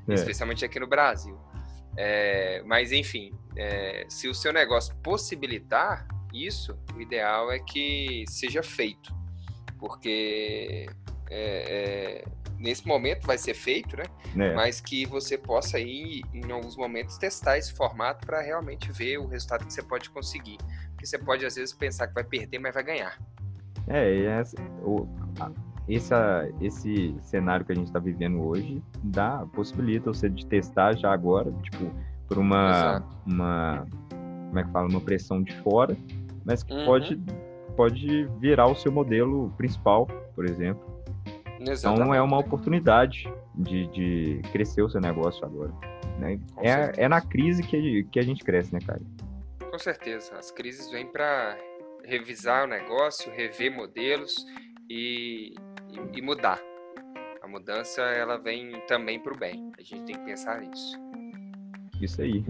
é. 0.08 0.14
especialmente 0.14 0.64
aqui 0.64 0.80
no 0.80 0.88
Brasil. 0.88 1.38
É, 1.98 2.64
mas, 2.66 2.92
enfim, 2.92 3.34
é, 3.58 4.06
se 4.08 4.28
o 4.30 4.34
seu 4.34 4.54
negócio 4.54 4.96
possibilitar 5.04 6.08
isso, 6.34 6.80
o 6.96 7.02
ideal 7.02 7.52
é 7.52 7.60
que 7.60 8.24
seja 8.28 8.64
feito, 8.64 9.14
porque 9.78 10.88
é, 11.30 12.24
é 12.24 12.39
nesse 12.60 12.86
momento 12.88 13.26
vai 13.26 13.38
ser 13.38 13.54
feito, 13.54 13.96
né? 13.96 14.04
É. 14.38 14.54
Mas 14.54 14.82
que 14.82 15.06
você 15.06 15.38
possa 15.38 15.78
aí, 15.78 16.22
em 16.34 16.52
alguns 16.52 16.76
momentos, 16.76 17.18
testar 17.18 17.58
esse 17.58 17.74
formato 17.74 18.26
para 18.26 18.42
realmente 18.42 18.92
ver 18.92 19.18
o 19.18 19.28
resultado 19.28 19.66
que 19.66 19.74
você 19.74 19.82
pode 19.82 20.10
conseguir. 20.10 20.58
Porque 20.92 21.06
você 21.06 21.18
pode, 21.18 21.46
às 21.46 21.56
vezes, 21.56 21.74
pensar 21.74 22.08
que 22.08 22.14
vai 22.14 22.24
perder, 22.24 22.60
mas 22.60 22.74
vai 22.74 22.84
ganhar. 22.84 23.18
É, 23.88 24.44
o, 24.84 25.08
essa, 25.88 26.48
esse 26.62 27.16
cenário 27.22 27.66
que 27.66 27.72
a 27.72 27.76
gente 27.76 27.88
está 27.88 28.00
vivendo 28.00 28.42
hoje 28.42 28.84
dá, 29.04 29.46
possibilita 29.54 30.14
você 30.14 30.30
de 30.30 30.46
testar 30.46 30.96
já 30.96 31.12
agora, 31.12 31.52
tipo, 31.64 31.92
por 32.28 32.38
uma, 32.38 33.04
uma 33.26 33.88
como 34.50 34.60
é 34.60 34.64
que 34.64 34.72
fala, 34.72 34.88
uma 34.88 35.02
pressão 35.02 35.42
de 35.42 35.56
fora, 35.62 35.98
mas 36.46 36.62
que 36.62 36.74
uhum. 36.74 36.86
pode, 36.86 37.20
pode 37.76 38.26
virar 38.40 38.68
o 38.68 38.76
seu 38.76 38.92
modelo 38.92 39.52
principal, 39.58 40.08
por 40.36 40.46
exemplo. 40.46 40.89
Exatamente. 41.60 42.02
Então 42.02 42.14
é 42.14 42.22
uma 42.22 42.38
oportunidade 42.38 43.32
de, 43.56 43.88
de 43.88 44.42
crescer 44.52 44.82
o 44.82 44.90
seu 44.90 45.02
negócio 45.02 45.44
agora. 45.46 45.74
Né? 46.18 46.40
É, 46.58 47.04
é 47.04 47.08
na 47.08 47.22
crise 47.22 47.62
que, 47.64 48.04
que 48.06 48.20
a 48.20 48.24
gente 48.24 48.44
cresce, 48.44 48.74
né, 48.74 48.80
cara? 48.86 49.02
Com 49.70 49.78
certeza. 49.78 50.36
As 50.38 50.52
crises 50.52 50.90
vêm 50.90 51.06
para 51.06 51.58
revisar 52.04 52.66
o 52.66 52.68
negócio, 52.68 53.32
rever 53.32 53.72
modelos 53.74 54.46
e, 54.90 55.54
e, 55.90 56.18
e 56.18 56.22
mudar. 56.22 56.60
A 57.42 57.48
mudança 57.48 58.02
ela 58.02 58.38
vem 58.38 58.82
também 58.88 59.20
para 59.20 59.34
o 59.34 59.38
bem. 59.38 59.72
A 59.78 59.82
gente 59.82 60.06
tem 60.06 60.16
que 60.16 60.26
pensar 60.26 60.60
nisso. 60.62 60.98
Isso 62.02 62.22
aí. 62.22 62.44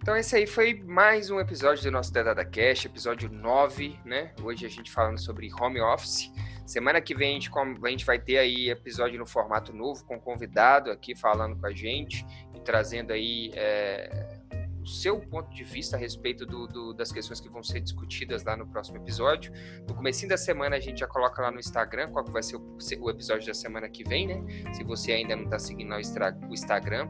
Então 0.00 0.16
esse 0.16 0.36
aí 0.36 0.46
foi 0.46 0.74
mais 0.74 1.28
um 1.30 1.40
episódio 1.40 1.82
do 1.82 1.90
nosso 1.90 2.12
Dedada 2.12 2.44
Cash, 2.44 2.86
episódio 2.86 3.28
9, 3.30 3.98
né? 4.04 4.32
Hoje 4.42 4.64
a 4.64 4.68
gente 4.68 4.90
falando 4.90 5.18
sobre 5.18 5.50
home 5.52 5.80
office. 5.80 6.32
Semana 6.68 7.00
que 7.00 7.14
vem 7.14 7.30
a 7.30 7.32
gente, 7.32 7.50
a 7.82 7.88
gente 7.88 8.04
vai 8.04 8.18
ter 8.18 8.36
aí 8.36 8.68
episódio 8.68 9.18
no 9.18 9.26
formato 9.26 9.72
novo, 9.72 10.04
com 10.04 10.20
convidado 10.20 10.90
aqui 10.90 11.16
falando 11.16 11.58
com 11.58 11.66
a 11.66 11.72
gente 11.72 12.26
e 12.54 12.60
trazendo 12.60 13.10
aí 13.10 13.50
é, 13.54 14.38
seu 14.84 15.18
ponto 15.18 15.48
de 15.54 15.64
vista 15.64 15.96
a 15.96 15.98
respeito 15.98 16.44
do, 16.44 16.66
do, 16.66 16.92
das 16.92 17.10
questões 17.10 17.40
que 17.40 17.48
vão 17.48 17.62
ser 17.62 17.80
discutidas 17.80 18.44
lá 18.44 18.54
no 18.54 18.66
próximo 18.66 18.98
episódio. 18.98 19.50
No 19.88 19.94
começo 19.94 20.28
da 20.28 20.36
semana 20.36 20.76
a 20.76 20.80
gente 20.80 21.00
já 21.00 21.06
coloca 21.06 21.40
lá 21.40 21.50
no 21.50 21.58
Instagram 21.58 22.10
qual 22.10 22.22
vai 22.26 22.42
ser 22.42 22.56
o, 22.56 22.76
o 23.00 23.10
episódio 23.10 23.46
da 23.46 23.54
semana 23.54 23.88
que 23.88 24.04
vem, 24.04 24.26
né? 24.26 24.74
Se 24.74 24.84
você 24.84 25.12
ainda 25.12 25.34
não 25.34 25.44
está 25.44 25.58
seguindo 25.58 25.94
o 25.94 26.52
Instagram, 26.52 27.08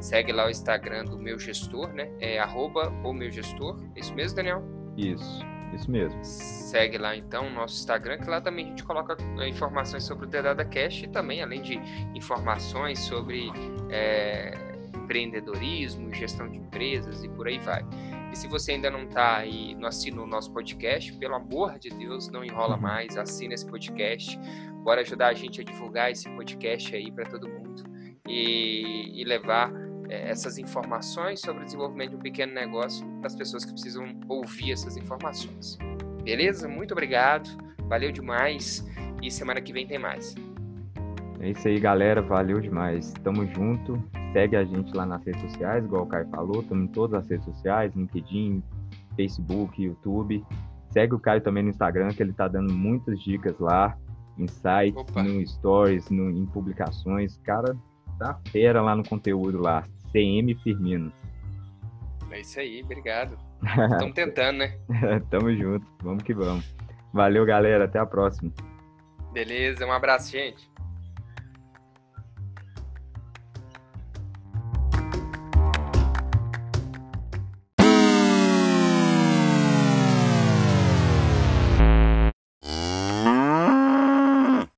segue 0.00 0.30
lá 0.30 0.46
o 0.46 0.50
Instagram 0.50 1.04
do 1.04 1.18
meu 1.18 1.36
gestor, 1.36 1.92
né? 1.92 2.12
É 2.20 2.38
arroba 2.38 2.88
o 3.04 3.12
meu 3.12 3.30
gestor. 3.32 3.76
É 3.96 4.00
isso 4.00 4.14
mesmo, 4.14 4.36
Daniel? 4.36 4.62
Isso. 4.96 5.59
Isso 5.74 5.90
mesmo. 5.90 6.18
Segue 6.24 6.98
lá 6.98 7.16
então 7.16 7.46
o 7.46 7.50
nosso 7.50 7.78
Instagram, 7.78 8.18
que 8.18 8.28
lá 8.28 8.40
também 8.40 8.66
a 8.66 8.68
gente 8.68 8.84
coloca 8.84 9.16
é, 9.38 9.48
informações 9.48 10.04
sobre 10.04 10.26
o 10.26 10.28
The 10.28 10.42
Data 10.42 10.64
Cash 10.64 11.04
e 11.04 11.08
também, 11.08 11.42
além 11.42 11.62
de 11.62 11.80
informações 12.14 12.98
sobre 12.98 13.50
é, 13.90 14.52
empreendedorismo, 14.94 16.12
gestão 16.14 16.48
de 16.48 16.56
empresas 16.56 17.22
e 17.24 17.28
por 17.28 17.48
aí 17.48 17.58
vai. 17.58 17.84
E 18.32 18.36
se 18.36 18.46
você 18.46 18.72
ainda 18.72 18.90
não 18.90 19.04
está 19.04 19.38
aí, 19.38 19.74
não 19.74 19.88
assina 19.88 20.22
o 20.22 20.26
nosso 20.26 20.52
podcast, 20.52 21.12
pelo 21.14 21.34
amor 21.34 21.78
de 21.78 21.90
Deus, 21.90 22.28
não 22.28 22.44
enrola 22.44 22.76
uhum. 22.76 22.82
mais, 22.82 23.16
assina 23.16 23.54
esse 23.54 23.66
podcast. 23.66 24.38
Bora 24.84 25.00
ajudar 25.00 25.28
a 25.28 25.34
gente 25.34 25.60
a 25.60 25.64
divulgar 25.64 26.10
esse 26.10 26.28
podcast 26.30 26.94
aí 26.94 27.10
para 27.10 27.28
todo 27.28 27.48
mundo 27.48 27.82
e, 28.26 29.20
e 29.20 29.24
levar 29.24 29.72
é, 30.10 30.28
essas 30.28 30.58
informações 30.58 31.40
sobre 31.40 31.62
o 31.62 31.64
desenvolvimento 31.64 32.10
de 32.10 32.16
um 32.16 32.20
pequeno 32.20 32.52
negócio 32.52 33.06
para 33.18 33.28
as 33.28 33.36
pessoas 33.36 33.64
que 33.64 33.70
precisam 33.70 34.04
ouvir 34.28 34.72
essas 34.72 34.96
informações. 34.96 35.78
Beleza? 36.24 36.68
Muito 36.68 36.90
obrigado, 36.90 37.48
valeu 37.88 38.10
demais 38.10 38.84
e 39.22 39.30
semana 39.30 39.60
que 39.60 39.72
vem 39.72 39.86
tem 39.86 39.98
mais. 39.98 40.34
É 41.38 41.50
isso 41.50 41.66
aí, 41.66 41.80
galera. 41.80 42.20
Valeu 42.20 42.60
demais. 42.60 43.12
Tamo 43.22 43.46
junto. 43.46 44.02
Segue 44.32 44.56
a 44.56 44.64
gente 44.64 44.94
lá 44.94 45.06
nas 45.06 45.24
redes 45.24 45.40
sociais, 45.40 45.84
igual 45.84 46.02
o 46.02 46.06
Caio 46.06 46.28
falou. 46.28 46.60
Estamos 46.60 46.84
em 46.84 46.88
todas 46.88 47.22
as 47.22 47.30
redes 47.30 47.46
sociais, 47.46 47.94
LinkedIn, 47.94 48.62
Facebook, 49.16 49.82
YouTube. 49.82 50.44
Segue 50.90 51.14
o 51.14 51.18
Caio 51.18 51.40
também 51.40 51.62
no 51.62 51.70
Instagram, 51.70 52.08
que 52.10 52.22
ele 52.22 52.32
tá 52.32 52.46
dando 52.46 52.72
muitas 52.74 53.18
dicas 53.22 53.58
lá, 53.58 53.96
insights, 54.36 54.96
Opa. 54.96 55.22
no 55.22 55.46
stories, 55.46 56.10
no, 56.10 56.30
em 56.30 56.44
publicações. 56.46 57.38
Cara, 57.38 57.74
tá 58.18 58.38
fera 58.50 58.82
lá 58.82 58.94
no 58.94 59.02
conteúdo 59.02 59.62
lá. 59.62 59.84
CM 60.12 60.54
Firmino. 60.56 61.12
É 62.30 62.40
isso 62.40 62.60
aí, 62.60 62.82
obrigado. 62.82 63.36
Estamos 63.62 64.14
tentando, 64.14 64.58
né? 64.58 64.78
Tamo 65.30 65.54
junto. 65.54 65.86
Vamos 66.02 66.22
que 66.22 66.32
vamos. 66.32 66.64
Valeu, 67.12 67.44
galera. 67.44 67.84
Até 67.84 67.98
a 67.98 68.06
próxima. 68.06 68.52
Beleza, 69.32 69.86
um 69.86 69.92
abraço, 69.92 70.30
gente. 70.30 70.69